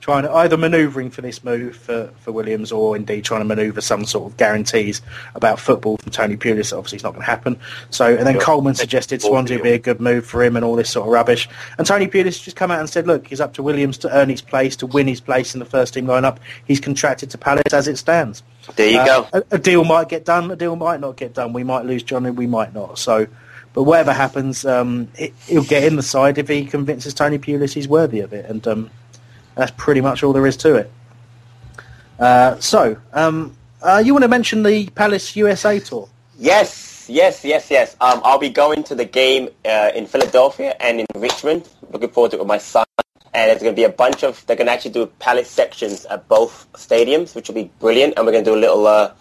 [0.00, 3.80] trying to either manoeuvring for this move for, for Williams or indeed trying to manoeuvre
[3.82, 5.02] some sort of guarantees
[5.34, 6.76] about football from Tony Pulis.
[6.76, 7.58] Obviously, it's not going to happen.
[7.90, 8.40] So, and then.
[8.40, 11.12] Coleman suggested Swansea would be a good move for him and all this sort of
[11.12, 11.48] rubbish.
[11.78, 14.28] And Tony Pulis just come out and said, look, he's up to Williams to earn
[14.30, 16.38] his place, to win his place in the first team lineup.
[16.66, 18.42] He's contracted to Palace as it stands.
[18.76, 19.28] There you Uh, go.
[19.34, 21.52] A, a deal might get done, a deal might not get done.
[21.52, 22.98] We might lose Johnny, we might not.
[22.98, 23.26] So,
[23.74, 27.72] but whatever happens, um, it, he'll get in the side if he convinces Tony Pulis
[27.74, 28.90] he's worthy of it, and um,
[29.60, 30.90] that's pretty much all there is to it.
[32.18, 36.08] Uh, so, um, uh, you want to mention the Palace USA tour?
[36.38, 37.96] Yes, yes, yes, yes.
[38.00, 41.68] Um, I'll be going to the game uh, in Philadelphia and in Richmond.
[41.90, 42.84] Looking forward to it with my son.
[43.32, 46.04] And there's going to be a bunch of, they're going to actually do Palace sections
[46.06, 48.14] at both stadiums, which will be brilliant.
[48.16, 49.12] And we're going to do a little uh,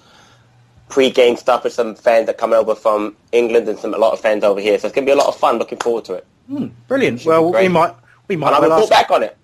[0.89, 4.19] pre-game stuff with some fans that coming over from England and some a lot of
[4.19, 4.79] fans over here.
[4.79, 5.57] So it's going to be a lot of fun.
[5.57, 6.25] Looking forward to it.
[6.47, 7.23] Hmm, brilliant.
[7.23, 7.93] Well, we might
[8.27, 9.37] we might And I'll well report back on it.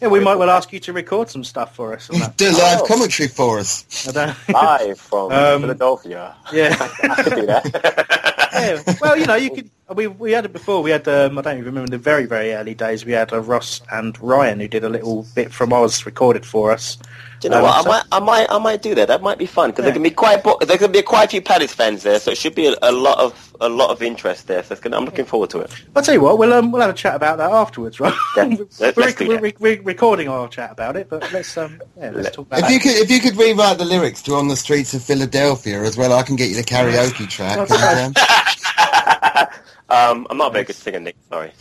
[0.00, 2.08] Yeah, we might well ask you to record some stuff for us.
[2.36, 2.84] Do live Oh.
[2.86, 3.84] commentary for us.
[4.14, 6.34] Live from Um, Philadelphia.
[6.52, 6.76] yeah.
[7.02, 8.50] I could do that.
[8.52, 8.94] yeah.
[9.00, 9.70] Well, you know, you could.
[9.94, 10.82] We we had it before.
[10.84, 13.04] We had um, I don't even remember the very very early days.
[13.04, 16.70] We had uh, Ross and Ryan who did a little bit from Oz recorded for
[16.70, 16.96] us.
[17.40, 17.74] Do you know Um, what?
[17.74, 19.08] I so- might, I might, I might do that.
[19.08, 19.86] That might be fun because Yeah.
[19.86, 22.30] there can be quite, bo- there can be quite a few Palace fans there, so
[22.32, 24.62] it should be a, a lot of, a lot of interest there.
[24.62, 25.72] So it's gonna, I'm looking forward to it.
[25.96, 26.38] I'll tell you what.
[26.38, 28.12] We'll um, we'll have a chat about that afterwards, right?
[28.36, 29.58] Yeah, we're, let's- let's do we're, that.
[29.60, 32.58] we're, we're recording our chat about it, but let's um yeah let's Let- talk about
[32.60, 32.72] If that.
[32.74, 35.96] you could, if you could rewrite the lyrics to "On the Streets of Philadelphia" as
[35.96, 37.58] well, I can get you the karaoke track.
[38.92, 39.48] And,
[39.88, 41.16] um, Um, I'm not a very good singer, Nick.
[41.28, 41.52] Sorry.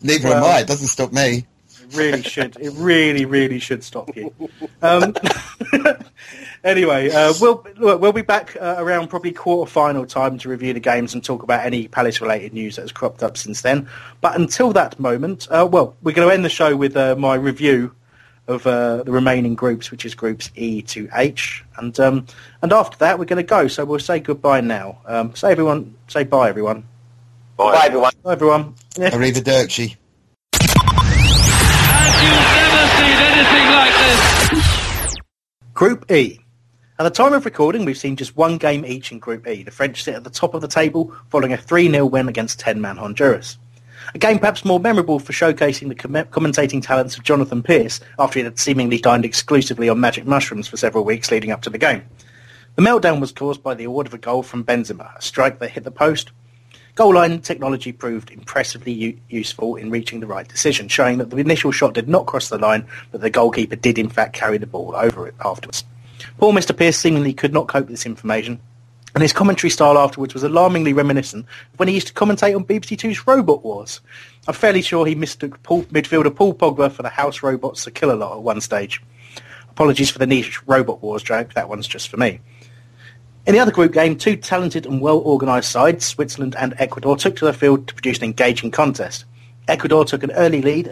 [0.00, 0.60] neither Well- am I.
[0.60, 1.46] It doesn't stop me.
[1.80, 2.56] It really should.
[2.60, 4.32] It really, really should stop you.
[4.80, 5.14] Um,
[6.64, 10.72] anyway, uh, we'll look, we'll be back uh, around probably quarter final time to review
[10.72, 13.88] the games and talk about any Palace related news that has cropped up since then.
[14.20, 17.34] But until that moment, uh, well, we're going to end the show with uh, my
[17.34, 17.94] review
[18.48, 22.26] of uh, the remaining groups, which is groups E to H, and um,
[22.60, 23.68] and after that we're going to go.
[23.68, 24.98] So we'll say goodbye now.
[25.06, 26.84] Um, say everyone, say bye everyone.
[27.56, 28.12] Bye, Bye everyone.
[28.22, 28.74] Bye everyone.
[28.96, 29.10] Yeah.
[29.10, 29.96] Arrivederci.
[35.74, 36.38] Group E.
[36.98, 39.62] At the time of recording, we've seen just one game each in Group E.
[39.62, 42.98] The French sit at the top of the table following a 3-0 win against 10-man
[42.98, 43.58] Honduras.
[44.14, 48.38] A game perhaps more memorable for showcasing the com- commentating talents of Jonathan Pearce after
[48.38, 51.78] he had seemingly dined exclusively on magic mushrooms for several weeks leading up to the
[51.78, 52.02] game.
[52.76, 55.70] The meltdown was caused by the award of a goal from Benzema, a strike that
[55.70, 56.30] hit the post.
[56.94, 61.38] Goal line technology proved impressively u- useful in reaching the right decision, showing that the
[61.38, 64.66] initial shot did not cross the line, but the goalkeeper did in fact carry the
[64.66, 65.84] ball over it afterwards.
[66.38, 66.76] Poor Mr.
[66.76, 68.60] Pearce seemingly could not cope with this information,
[69.14, 72.64] and his commentary style afterwards was alarmingly reminiscent of when he used to commentate on
[72.64, 74.00] BBC Two's Robot Wars.
[74.48, 78.60] I'm fairly sure he mistook Paul, midfielder Paul Pogba for the house Killalot at one
[78.60, 79.02] stage.
[79.70, 82.40] Apologies for the niche Robot Wars joke, that one's just for me.
[83.46, 87.44] In the other group game, two talented and well-organised sides, Switzerland and Ecuador, took to
[87.44, 89.24] the field to produce an engaging contest.
[89.68, 90.88] Ecuador took an early lead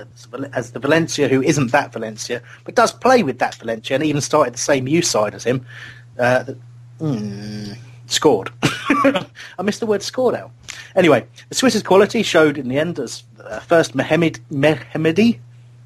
[0.52, 4.20] as, the Valencia, who isn't that Valencia, but does play with that Valencia and even
[4.20, 5.64] started the same youth side as him,
[6.18, 6.44] uh,
[6.98, 7.72] hmm,
[8.10, 8.50] scored.
[8.62, 10.50] I missed the word scored out.
[10.94, 15.38] Anyway, the Swiss's quality showed in the end as uh, first Mohamed Mehmedi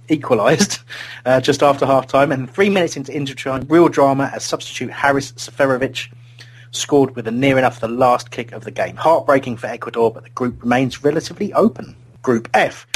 [0.09, 0.81] equalised
[1.27, 5.33] uh, just after half-time, and three minutes into injury time, real drama as substitute Haris
[5.33, 6.13] Seferovic
[6.73, 8.97] scored with a near enough the last kick of the game.
[8.97, 11.95] Heartbreaking for Ecuador, but the group remains relatively open.
[12.23, 12.87] Group F.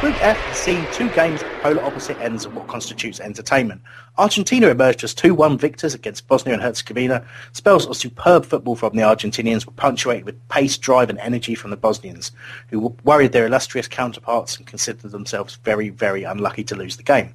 [0.00, 3.82] Group F has seen two games at polar opposite ends of what constitutes entertainment.
[4.16, 7.26] Argentina emerged as 2-1 victors against Bosnia and Herzegovina.
[7.52, 11.72] Spells of superb football from the Argentinians were punctuated with pace, drive and energy from
[11.72, 12.30] the Bosnians,
[12.68, 17.34] who worried their illustrious counterparts and considered themselves very, very unlucky to lose the game.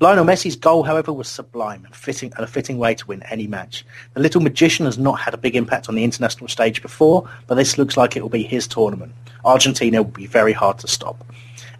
[0.00, 3.46] Lionel Messi's goal, however, was sublime and, fitting, and a fitting way to win any
[3.46, 3.86] match.
[4.12, 7.54] The little magician has not had a big impact on the international stage before, but
[7.54, 9.14] this looks like it will be his tournament.
[9.46, 11.24] Argentina will be very hard to stop.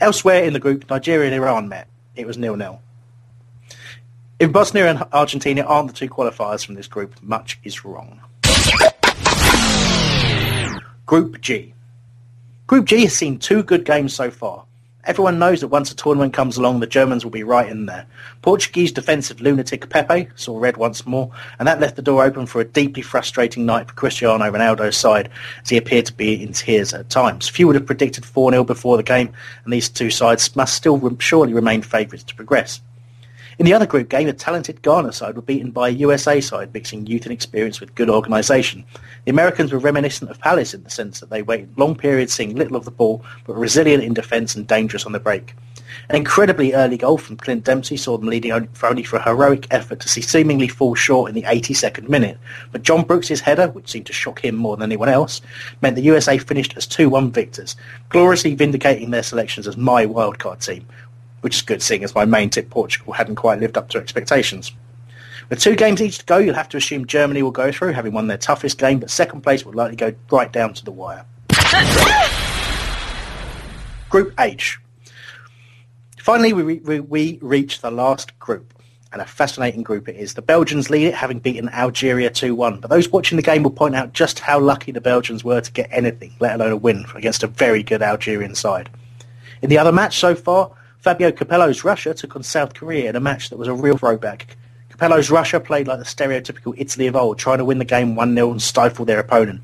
[0.03, 1.87] Elsewhere in the group, Nigeria and Iran met.
[2.17, 2.83] It was nil-nil.
[4.41, 8.21] If Bosnia and Argentina aren't the two qualifiers from this group, much is wrong.
[11.07, 11.73] Group G.
[12.67, 14.65] Group G has seen two good games so far.
[15.05, 18.07] Everyone knows that once a tournament comes along, the Germans will be right in there.
[18.41, 22.61] Portuguese defensive lunatic Pepe saw red once more, and that left the door open for
[22.61, 25.29] a deeply frustrating night for Cristiano Ronaldo's side,
[25.61, 27.49] as he appeared to be in tears at times.
[27.49, 29.33] Few would have predicted 4-0 before the game,
[29.65, 32.81] and these two sides must still surely remain favourites to progress.
[33.59, 36.73] In the other group game, a talented Ghana side were beaten by a USA side
[36.73, 38.85] mixing youth and experience with good organisation.
[39.27, 42.57] The Americans were reminiscent of Palace in the sense that they waited long periods seeing
[42.57, 45.55] little of the ball, but were resilient in defence and dangerous on the break.
[46.09, 49.67] An incredibly early goal from Clint Dempsey saw them leading for only for a heroic
[49.71, 52.39] effort to see seemingly fall short in the 82nd minute.
[52.71, 55.43] But John Brooks' header, which seemed to shock him more than anyone else,
[55.83, 57.77] meant the USA finished as 2-1 victors,
[58.09, 60.87] gloriously vindicating their selections as my wildcard team,
[61.43, 64.73] which is good seeing as my main tip Portugal hadn't quite lived up to expectations.
[65.51, 68.15] With two games each to go, you'll have to assume Germany will go through, having
[68.15, 71.27] won their toughest game, but second place will likely go right down to the wire.
[74.09, 74.79] group H.
[76.19, 78.73] Finally, we, we, we reach the last group,
[79.13, 80.35] and a fascinating group it is.
[80.35, 83.97] The Belgians lead it, having beaten Algeria 2-1, but those watching the game will point
[83.97, 87.43] out just how lucky the Belgians were to get anything, let alone a win, against
[87.43, 88.89] a very good Algerian side.
[89.61, 90.71] In the other match so far,
[91.03, 94.57] Fabio Capello's Russia took on South Korea in a match that was a real throwback.
[94.89, 98.53] Capello's Russia played like the stereotypical Italy of old, trying to win the game 1-0
[98.53, 99.63] and stifle their opponent.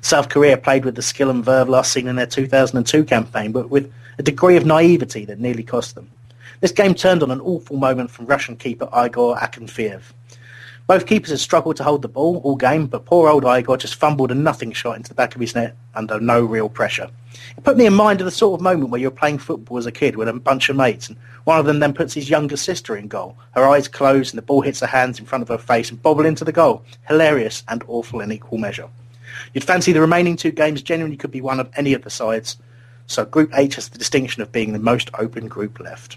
[0.00, 3.68] South Korea played with the skill and verve last seen in their 2002 campaign, but
[3.68, 6.08] with a degree of naivety that nearly cost them.
[6.60, 10.00] This game turned on an awful moment from Russian keeper Igor Akinfeev.
[10.88, 13.96] Both keepers had struggled to hold the ball all game, but poor old Igor just
[13.96, 17.10] fumbled a nothing shot into the back of his net under no real pressure.
[17.58, 19.84] It put me in mind of the sort of moment where you're playing football as
[19.84, 22.56] a kid with a bunch of mates, and one of them then puts his younger
[22.56, 23.36] sister in goal.
[23.50, 26.02] Her eyes close and the ball hits her hands in front of her face and
[26.02, 26.82] bobble into the goal.
[27.06, 28.88] Hilarious and awful in equal measure.
[29.52, 32.56] You'd fancy the remaining two games genuinely could be one of any of the sides,
[33.06, 36.16] so Group H has the distinction of being the most open group left.